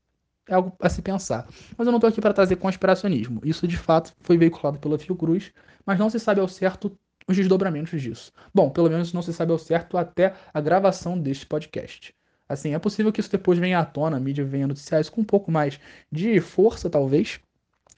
é 0.48 0.54
algo 0.54 0.72
a 0.80 0.88
se 0.88 1.02
pensar. 1.02 1.46
Mas 1.76 1.86
eu 1.86 1.92
não 1.92 1.98
estou 1.98 2.08
aqui 2.08 2.20
para 2.20 2.34
trazer 2.34 2.56
conspiracionismo. 2.56 3.40
Isso 3.44 3.66
de 3.66 3.76
fato 3.76 4.14
foi 4.20 4.36
veiculado 4.36 4.78
pela 4.78 4.98
Fiocruz, 4.98 5.52
mas 5.86 5.98
não 5.98 6.10
se 6.10 6.18
sabe 6.18 6.40
ao 6.40 6.48
certo 6.48 6.96
os 7.28 7.36
desdobramentos 7.36 8.00
disso. 8.00 8.32
Bom, 8.52 8.70
pelo 8.70 8.90
menos 8.90 9.12
não 9.12 9.22
se 9.22 9.32
sabe 9.32 9.52
ao 9.52 9.58
certo 9.58 9.96
até 9.96 10.34
a 10.52 10.60
gravação 10.60 11.18
deste 11.18 11.46
podcast. 11.46 12.14
Assim, 12.48 12.74
é 12.74 12.78
possível 12.78 13.12
que 13.12 13.20
isso 13.20 13.30
depois 13.30 13.58
venha 13.58 13.78
à 13.78 13.84
tona, 13.84 14.16
a 14.16 14.20
mídia 14.20 14.44
venha 14.44 14.66
noticiar 14.66 15.00
isso 15.00 15.12
com 15.12 15.20
um 15.20 15.24
pouco 15.24 15.50
mais 15.50 15.78
de 16.10 16.40
força, 16.40 16.90
talvez. 16.90 17.40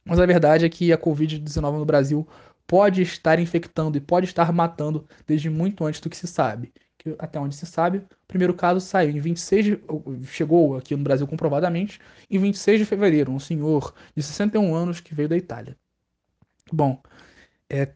Mas 0.05 0.21
a 0.21 0.27
verdade 0.27 0.67
é 0.67 0.69
que 0.69 0.93
a 0.93 0.99
Covid-19 0.99 1.79
no 1.79 1.85
Brasil 1.85 2.29
pode 2.67 3.03
estar 3.03 3.39
infectando 3.39 3.97
e 3.97 4.01
pode 4.01 4.27
estar 4.27 4.53
matando 4.53 5.07
desde 5.27 5.49
muito 5.51 5.85
antes 5.85 6.01
do 6.01 6.11
que 6.11 6.17
se 6.17 6.27
sabe 6.27 6.73
até 7.19 7.39
onde 7.39 7.55
se 7.55 7.67
sabe, 7.67 7.99
o 7.99 8.27
primeiro 8.27 8.55
caso 8.55 8.81
saiu 8.81 9.11
em 9.11 9.21
26 9.21 9.65
de, 9.65 9.79
chegou 10.27 10.77
aqui 10.77 10.97
no 10.97 11.03
Brasil 11.03 11.27
comprovadamente 11.27 12.01
em 12.31 12.39
26 12.39 12.79
de 12.81 12.87
fevereiro, 12.87 13.33
um 13.33 13.39
senhor 13.39 13.95
de 14.17 14.23
61 14.23 14.75
anos 14.75 15.01
que 15.01 15.15
veio 15.15 15.29
da 15.29 15.37
Itália. 15.37 15.77
Bom, 16.73 17.03
é, 17.69 17.93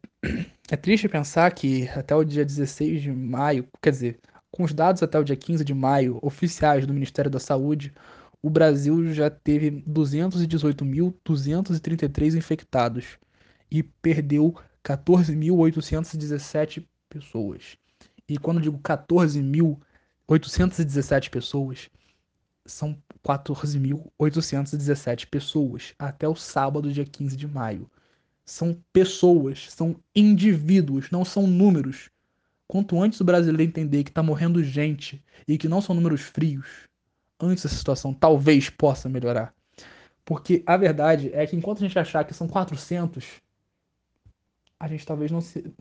é 0.71 0.77
triste 0.77 1.09
pensar 1.09 1.51
que 1.53 1.89
até 1.89 2.15
o 2.15 2.23
dia 2.25 2.45
16 2.45 3.01
de 3.03 3.11
maio, 3.11 3.67
quer 3.81 3.91
dizer, 3.91 4.21
com 4.51 4.65
os 4.65 4.75
dados 4.75 5.03
até 5.03 5.19
o 5.19 5.25
dia 5.25 5.37
15 5.37 5.65
de 5.65 5.73
maio 5.75 6.19
oficiais 6.23 6.87
do 6.87 6.93
Ministério 6.93 7.31
da 7.31 7.41
Saúde, 7.41 7.95
o 8.43 8.51
Brasil 8.51 9.11
já 9.13 9.31
teve 9.31 9.83
218.233 9.89 12.37
infectados 12.37 13.19
e 13.71 13.83
perdeu 13.83 14.55
14.817 14.85 16.85
pessoas. 17.09 17.79
E 18.29 18.37
quando 18.37 18.61
digo 18.61 18.79
14.817 18.81 21.31
pessoas, 21.31 21.89
são 22.67 23.01
14.817 23.27 25.27
pessoas 25.27 25.95
até 25.99 26.29
o 26.29 26.37
sábado, 26.37 26.93
dia 26.93 27.05
15 27.05 27.37
de 27.37 27.49
maio. 27.49 27.91
São 28.45 28.81
pessoas, 28.93 29.73
são 29.73 29.97
indivíduos, 30.15 31.11
não 31.11 31.25
são 31.25 31.47
números. 31.47 32.11
quanto 32.67 33.01
antes 33.01 33.19
o 33.21 33.25
brasileiro 33.25 33.71
entender 33.71 34.05
que 34.05 34.11
está 34.11 34.23
morrendo 34.23 34.63
gente 34.63 35.25
e 35.47 35.57
que 35.57 35.69
não 35.69 35.81
são 35.81 35.95
números 35.95 36.21
frios, 36.21 36.67
antes 37.41 37.65
essa 37.65 37.75
situação 37.75 38.13
talvez 38.13 38.69
possa 38.69 39.09
melhorar. 39.09 39.55
Porque 40.25 40.63
a 40.67 40.77
verdade 40.77 41.31
é 41.33 41.47
que 41.47 41.57
enquanto 41.57 41.79
a 41.79 41.87
gente 41.87 41.99
achar 41.99 42.25
que 42.25 42.35
são 42.35 42.47
400, 42.47 43.25
a 44.79 44.87
gente 44.87 45.07
talvez 45.07 45.31
não 45.31 45.41
se, 45.41 45.75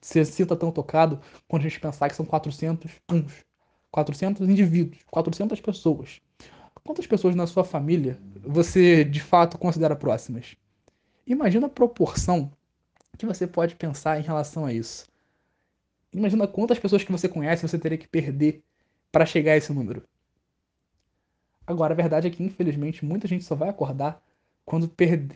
se 0.00 0.24
sinta 0.24 0.56
tão 0.56 0.70
tocado 0.70 1.20
quando 1.46 1.62
a 1.62 1.68
gente 1.68 1.80
pensar 1.80 2.08
que 2.08 2.16
são 2.16 2.24
400 2.24 2.90
uns, 3.10 3.44
400 3.90 4.48
indivíduos, 4.48 5.02
400 5.10 5.60
pessoas. 5.60 6.20
Quantas 6.82 7.06
pessoas 7.06 7.34
na 7.34 7.46
sua 7.46 7.64
família 7.64 8.18
você 8.42 9.04
de 9.04 9.20
fato 9.20 9.58
considera 9.58 9.94
próximas? 9.94 10.56
Imagina 11.26 11.66
a 11.66 11.70
proporção 11.70 12.50
que 13.18 13.26
você 13.26 13.46
pode 13.46 13.76
pensar 13.76 14.18
em 14.18 14.22
relação 14.22 14.64
a 14.64 14.72
isso. 14.72 15.06
Imagina 16.12 16.48
quantas 16.48 16.78
pessoas 16.78 17.04
que 17.04 17.12
você 17.12 17.28
conhece 17.28 17.68
você 17.68 17.78
teria 17.78 17.98
que 17.98 18.08
perder 18.08 18.62
para 19.12 19.26
chegar 19.26 19.52
a 19.52 19.56
esse 19.56 19.72
número. 19.72 20.02
Agora, 21.66 21.92
a 21.92 21.96
verdade 21.96 22.26
é 22.26 22.30
que, 22.30 22.42
infelizmente, 22.42 23.04
muita 23.04 23.28
gente 23.28 23.44
só 23.44 23.54
vai 23.54 23.68
acordar 23.68 24.20
quando 24.64 24.90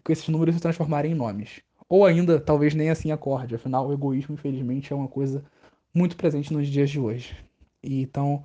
esses 0.08 0.28
números 0.28 0.54
se 0.54 0.60
transformarem 0.60 1.12
em 1.12 1.14
nomes. 1.14 1.60
Ou 1.88 2.04
ainda, 2.04 2.40
talvez 2.40 2.74
nem 2.74 2.90
assim 2.90 3.10
acorde. 3.10 3.54
Afinal, 3.54 3.88
o 3.88 3.92
egoísmo, 3.92 4.34
infelizmente, 4.34 4.92
é 4.92 4.96
uma 4.96 5.08
coisa 5.08 5.44
muito 5.92 6.16
presente 6.16 6.52
nos 6.52 6.66
dias 6.68 6.90
de 6.90 6.98
hoje. 6.98 7.36
E, 7.82 8.02
então, 8.02 8.44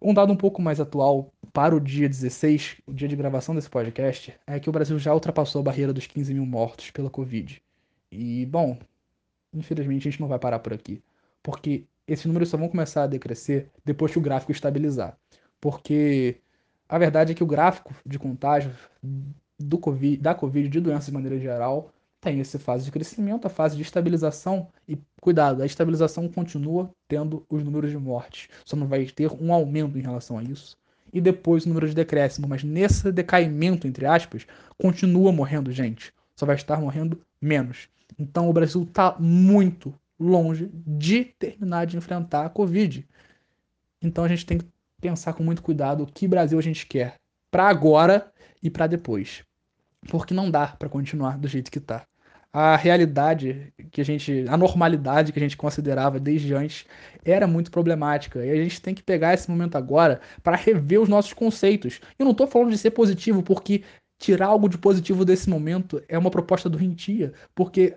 um 0.00 0.12
dado 0.12 0.32
um 0.32 0.36
pouco 0.36 0.60
mais 0.60 0.80
atual 0.80 1.32
para 1.52 1.74
o 1.74 1.80
dia 1.80 2.08
16, 2.08 2.76
o 2.86 2.92
dia 2.92 3.08
de 3.08 3.16
gravação 3.16 3.54
desse 3.54 3.70
podcast, 3.70 4.34
é 4.46 4.60
que 4.60 4.68
o 4.68 4.72
Brasil 4.72 4.98
já 4.98 5.14
ultrapassou 5.14 5.60
a 5.60 5.64
barreira 5.64 5.92
dos 5.92 6.06
15 6.06 6.34
mil 6.34 6.46
mortos 6.46 6.90
pela 6.90 7.10
Covid. 7.10 7.60
E, 8.10 8.46
bom, 8.46 8.78
infelizmente 9.52 10.08
a 10.08 10.10
gente 10.10 10.20
não 10.20 10.28
vai 10.28 10.38
parar 10.38 10.58
por 10.58 10.72
aqui. 10.72 11.02
Porque 11.42 11.84
esses 12.06 12.26
números 12.26 12.48
só 12.48 12.56
vão 12.56 12.68
começar 12.68 13.04
a 13.04 13.06
decrescer 13.06 13.70
depois 13.84 14.12
que 14.12 14.18
o 14.18 14.22
gráfico 14.22 14.52
estabilizar. 14.52 15.16
Porque 15.60 16.36
a 16.88 16.98
verdade 16.98 17.32
é 17.32 17.34
que 17.34 17.42
o 17.42 17.46
gráfico 17.46 17.94
de 18.04 18.18
contágio 18.18 18.72
do 19.58 19.78
COVID, 19.78 20.16
da 20.18 20.34
Covid, 20.34 20.68
de 20.68 20.80
doenças 20.80 21.06
de 21.06 21.12
maneira 21.12 21.38
geral, 21.38 21.92
tem 22.20 22.40
essa 22.40 22.58
fase 22.58 22.84
de 22.84 22.90
crescimento, 22.90 23.46
a 23.46 23.50
fase 23.50 23.76
de 23.76 23.82
estabilização 23.82 24.68
e 24.86 24.98
cuidado, 25.20 25.62
a 25.62 25.66
estabilização 25.66 26.28
continua 26.28 26.90
tendo 27.06 27.44
os 27.48 27.62
números 27.62 27.90
de 27.90 27.98
mortes, 27.98 28.48
só 28.64 28.76
não 28.76 28.86
vai 28.86 29.06
ter 29.06 29.30
um 29.40 29.52
aumento 29.52 29.98
em 29.98 30.02
relação 30.02 30.38
a 30.38 30.42
isso. 30.42 30.76
E 31.12 31.20
depois 31.20 31.64
o 31.64 31.68
número 31.68 31.88
de 31.88 31.94
decréscimo, 31.94 32.46
mas 32.48 32.62
nesse 32.62 33.10
decaimento, 33.10 33.86
entre 33.86 34.04
aspas, 34.04 34.46
continua 34.76 35.32
morrendo 35.32 35.72
gente, 35.72 36.12
só 36.36 36.44
vai 36.44 36.56
estar 36.56 36.80
morrendo 36.80 37.20
menos. 37.40 37.88
Então 38.18 38.48
o 38.48 38.52
Brasil 38.52 38.82
está 38.82 39.16
muito 39.18 39.94
longe 40.18 40.70
de 40.74 41.24
terminar 41.24 41.86
de 41.86 41.96
enfrentar 41.96 42.44
a 42.44 42.50
Covid. 42.50 43.06
Então 44.02 44.24
a 44.24 44.28
gente 44.28 44.44
tem 44.44 44.58
que 44.58 44.66
pensar 45.00 45.32
com 45.32 45.42
muito 45.42 45.62
cuidado 45.62 46.02
o 46.02 46.06
que 46.06 46.28
Brasil 46.28 46.58
a 46.58 46.62
gente 46.62 46.86
quer 46.86 47.14
para 47.50 47.68
agora 47.68 48.30
e 48.62 48.68
para 48.68 48.86
depois 48.86 49.44
porque 50.06 50.34
não 50.34 50.50
dá 50.50 50.68
para 50.68 50.88
continuar 50.88 51.38
do 51.38 51.48
jeito 51.48 51.70
que 51.70 51.80
tá. 51.80 52.06
A 52.52 52.76
realidade 52.76 53.72
que 53.90 54.00
a 54.00 54.04
gente, 54.04 54.44
a 54.48 54.56
normalidade 54.56 55.32
que 55.32 55.38
a 55.38 55.42
gente 55.42 55.56
considerava 55.56 56.18
desde 56.18 56.54
antes 56.54 56.86
era 57.24 57.46
muito 57.46 57.70
problemática. 57.70 58.44
E 58.44 58.50
a 58.50 58.56
gente 58.56 58.80
tem 58.80 58.94
que 58.94 59.02
pegar 59.02 59.34
esse 59.34 59.50
momento 59.50 59.76
agora 59.76 60.20
para 60.42 60.56
rever 60.56 61.00
os 61.00 61.08
nossos 61.08 61.32
conceitos. 61.32 62.00
Eu 62.18 62.24
não 62.24 62.34
tô 62.34 62.46
falando 62.46 62.70
de 62.70 62.78
ser 62.78 62.90
positivo, 62.92 63.42
porque 63.42 63.82
tirar 64.18 64.46
algo 64.46 64.68
de 64.68 64.78
positivo 64.78 65.24
desse 65.24 65.48
momento 65.48 66.02
é 66.08 66.18
uma 66.18 66.30
proposta 66.30 66.68
do 66.68 66.78
Rintia, 66.78 67.32
porque 67.54 67.96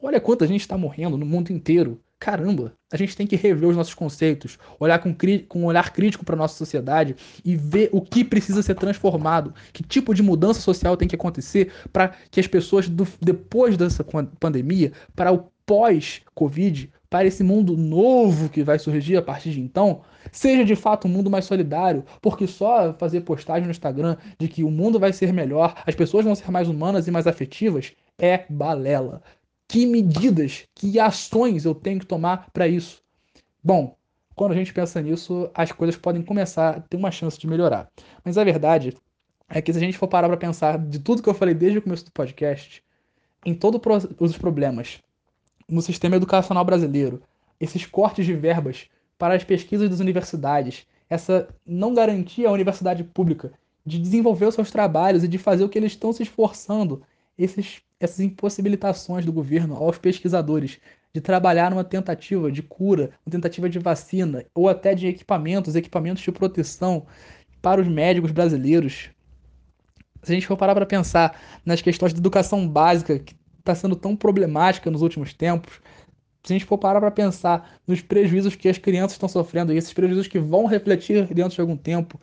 olha 0.00 0.20
quanta 0.20 0.46
gente 0.46 0.60
está 0.60 0.76
morrendo 0.76 1.16
no 1.16 1.26
mundo 1.26 1.50
inteiro 1.50 2.00
caramba, 2.20 2.74
a 2.92 2.98
gente 2.98 3.16
tem 3.16 3.26
que 3.26 3.34
rever 3.34 3.66
os 3.66 3.76
nossos 3.76 3.94
conceitos, 3.94 4.58
olhar 4.78 4.98
com, 4.98 5.16
com 5.48 5.62
um 5.62 5.64
olhar 5.64 5.90
crítico 5.90 6.22
para 6.22 6.36
nossa 6.36 6.54
sociedade 6.54 7.16
e 7.42 7.56
ver 7.56 7.88
o 7.92 8.02
que 8.02 8.22
precisa 8.22 8.62
ser 8.62 8.74
transformado, 8.74 9.54
que 9.72 9.82
tipo 9.82 10.14
de 10.14 10.22
mudança 10.22 10.60
social 10.60 10.98
tem 10.98 11.08
que 11.08 11.14
acontecer 11.14 11.72
para 11.90 12.14
que 12.30 12.38
as 12.38 12.46
pessoas, 12.46 12.90
do, 12.90 13.08
depois 13.22 13.74
dessa 13.78 14.04
pandemia, 14.38 14.92
para 15.16 15.32
o 15.32 15.50
pós-Covid, 15.64 16.90
para 17.08 17.24
esse 17.24 17.42
mundo 17.42 17.76
novo 17.76 18.50
que 18.50 18.62
vai 18.62 18.78
surgir 18.78 19.16
a 19.16 19.22
partir 19.22 19.52
de 19.52 19.60
então, 19.60 20.02
seja 20.30 20.64
de 20.64 20.76
fato 20.76 21.08
um 21.08 21.10
mundo 21.10 21.30
mais 21.30 21.46
solidário, 21.46 22.04
porque 22.20 22.46
só 22.46 22.92
fazer 22.92 23.22
postagem 23.22 23.64
no 23.64 23.70
Instagram 23.70 24.16
de 24.38 24.46
que 24.46 24.62
o 24.62 24.70
mundo 24.70 25.00
vai 25.00 25.12
ser 25.12 25.32
melhor, 25.32 25.74
as 25.86 25.94
pessoas 25.94 26.24
vão 26.24 26.34
ser 26.34 26.50
mais 26.50 26.68
humanas 26.68 27.08
e 27.08 27.10
mais 27.10 27.26
afetivas, 27.26 27.92
é 28.18 28.44
balela 28.50 29.22
que 29.70 29.86
medidas, 29.86 30.66
que 30.74 30.98
ações 30.98 31.64
eu 31.64 31.76
tenho 31.76 32.00
que 32.00 32.06
tomar 32.06 32.50
para 32.52 32.66
isso? 32.66 33.00
Bom, 33.62 33.96
quando 34.34 34.50
a 34.50 34.56
gente 34.56 34.74
pensa 34.74 35.00
nisso, 35.00 35.48
as 35.54 35.70
coisas 35.70 35.96
podem 35.96 36.22
começar 36.22 36.70
a 36.70 36.80
ter 36.80 36.96
uma 36.96 37.12
chance 37.12 37.38
de 37.38 37.46
melhorar. 37.46 37.88
Mas 38.24 38.36
a 38.36 38.42
verdade 38.42 38.96
é 39.48 39.62
que 39.62 39.72
se 39.72 39.78
a 39.78 39.80
gente 39.80 39.96
for 39.96 40.08
parar 40.08 40.26
para 40.26 40.36
pensar 40.36 40.76
de 40.76 40.98
tudo 40.98 41.22
que 41.22 41.28
eu 41.28 41.34
falei 41.34 41.54
desde 41.54 41.78
o 41.78 41.82
começo 41.82 42.04
do 42.04 42.10
podcast, 42.10 42.82
em 43.46 43.54
todos 43.54 43.80
os 44.18 44.36
problemas 44.36 44.98
no 45.68 45.80
sistema 45.80 46.16
educacional 46.16 46.64
brasileiro, 46.64 47.22
esses 47.60 47.86
cortes 47.86 48.26
de 48.26 48.34
verbas 48.34 48.88
para 49.16 49.34
as 49.34 49.44
pesquisas 49.44 49.88
das 49.88 50.00
universidades, 50.00 50.84
essa 51.08 51.48
não 51.64 51.94
garantia 51.94 52.48
à 52.48 52.52
universidade 52.52 53.04
pública 53.04 53.52
de 53.86 54.00
desenvolver 54.00 54.46
os 54.46 54.56
seus 54.56 54.72
trabalhos 54.72 55.22
e 55.22 55.28
de 55.28 55.38
fazer 55.38 55.62
o 55.62 55.68
que 55.68 55.78
eles 55.78 55.92
estão 55.92 56.12
se 56.12 56.24
esforçando, 56.24 57.02
esses 57.38 57.80
essas 58.00 58.20
impossibilitações 58.20 59.26
do 59.26 59.32
governo 59.32 59.76
aos 59.76 59.98
pesquisadores 59.98 60.80
de 61.14 61.20
trabalhar 61.20 61.70
numa 61.70 61.84
tentativa 61.84 62.50
de 62.50 62.62
cura, 62.62 63.10
uma 63.26 63.30
tentativa 63.30 63.68
de 63.68 63.78
vacina 63.78 64.44
ou 64.54 64.68
até 64.68 64.94
de 64.94 65.06
equipamentos, 65.06 65.76
equipamentos 65.76 66.22
de 66.22 66.32
proteção 66.32 67.06
para 67.60 67.80
os 67.80 67.86
médicos 67.86 68.32
brasileiros. 68.32 69.10
Se 70.22 70.32
a 70.32 70.34
gente 70.34 70.46
for 70.46 70.56
parar 70.56 70.74
para 70.74 70.86
pensar 70.86 71.38
nas 71.64 71.82
questões 71.82 72.14
de 72.14 72.20
educação 72.20 72.66
básica 72.66 73.18
que 73.18 73.34
está 73.58 73.74
sendo 73.74 73.94
tão 73.94 74.16
problemática 74.16 74.90
nos 74.90 75.02
últimos 75.02 75.34
tempos, 75.34 75.80
se 76.42 76.52
a 76.52 76.56
gente 76.56 76.64
for 76.64 76.78
parar 76.78 77.00
para 77.00 77.10
pensar 77.10 77.78
nos 77.86 78.00
prejuízos 78.00 78.56
que 78.56 78.68
as 78.68 78.78
crianças 78.78 79.12
estão 79.12 79.28
sofrendo 79.28 79.72
e 79.72 79.76
esses 79.76 79.92
prejuízos 79.92 80.26
que 80.26 80.38
vão 80.38 80.64
refletir 80.64 81.26
dentro 81.34 81.54
de 81.54 81.60
algum 81.60 81.76
tempo, 81.76 82.18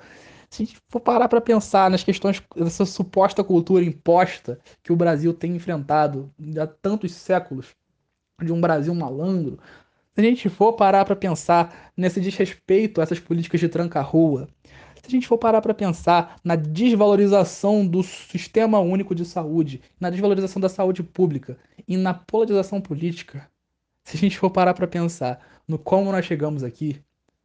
se 0.49 0.63
a 0.63 0.65
gente 0.65 0.79
for 0.89 0.99
parar 0.99 1.27
para 1.27 1.41
pensar 1.41 1.89
nas 1.89 2.03
questões 2.03 2.41
dessa 2.55 2.85
suposta 2.85 3.43
cultura 3.43 3.83
imposta 3.83 4.59
que 4.81 4.93
o 4.93 4.95
Brasil 4.95 5.33
tem 5.33 5.55
enfrentado 5.55 6.33
há 6.61 6.67
tantos 6.67 7.11
séculos, 7.13 7.75
de 8.41 8.53
um 8.53 8.61
Brasil 8.61 8.93
malandro, 8.93 9.59
se 10.13 10.21
a 10.21 10.23
gente 10.23 10.49
for 10.49 10.73
parar 10.73 11.05
para 11.05 11.15
pensar 11.15 11.91
nesse 11.97 12.21
desrespeito 12.21 12.99
a 12.99 13.03
essas 13.03 13.19
políticas 13.19 13.59
de 13.59 13.67
tranca-rua, 13.67 14.47
se 14.95 15.07
a 15.07 15.09
gente 15.09 15.27
for 15.27 15.37
parar 15.37 15.61
para 15.61 15.73
pensar 15.73 16.39
na 16.43 16.55
desvalorização 16.55 17.85
do 17.85 18.03
sistema 18.03 18.79
único 18.79 19.15
de 19.15 19.25
saúde, 19.25 19.81
na 19.99 20.09
desvalorização 20.09 20.59
da 20.61 20.69
saúde 20.69 21.01
pública 21.01 21.57
e 21.87 21.97
na 21.97 22.13
polarização 22.13 22.79
política, 22.79 23.49
se 24.03 24.17
a 24.17 24.19
gente 24.19 24.37
for 24.37 24.49
parar 24.49 24.73
para 24.73 24.87
pensar 24.87 25.39
no 25.67 25.79
como 25.79 26.11
nós 26.11 26.25
chegamos 26.25 26.63
aqui, 26.63 27.01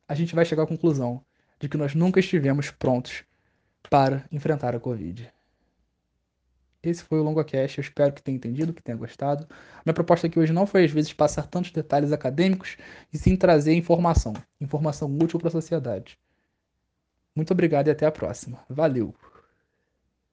a 0.06 0.14
gente 0.14 0.34
vai 0.34 0.44
chegar 0.44 0.64
à 0.64 0.66
conclusão 0.66 1.24
de 1.62 1.68
que 1.68 1.76
nós 1.76 1.94
nunca 1.94 2.18
estivemos 2.18 2.72
prontos 2.72 3.22
para 3.88 4.24
enfrentar 4.32 4.74
a 4.74 4.80
Covid. 4.80 5.32
Esse 6.82 7.04
foi 7.04 7.20
o 7.20 7.22
LongoCast, 7.22 7.78
eu 7.78 7.82
espero 7.82 8.12
que 8.12 8.20
tenha 8.20 8.34
entendido, 8.34 8.74
que 8.74 8.82
tenha 8.82 8.98
gostado. 8.98 9.46
Minha 9.86 9.94
proposta 9.94 10.26
aqui 10.26 10.40
hoje 10.40 10.52
não 10.52 10.66
foi, 10.66 10.84
às 10.84 10.90
vezes, 10.90 11.12
passar 11.12 11.46
tantos 11.46 11.70
detalhes 11.70 12.10
acadêmicos, 12.10 12.76
e 13.12 13.16
sim 13.16 13.36
trazer 13.36 13.74
informação, 13.74 14.32
informação 14.60 15.08
útil 15.22 15.38
para 15.38 15.48
a 15.48 15.52
sociedade. 15.52 16.18
Muito 17.32 17.52
obrigado 17.52 17.86
e 17.86 17.92
até 17.92 18.06
a 18.06 18.10
próxima. 18.10 18.64
Valeu! 18.68 19.14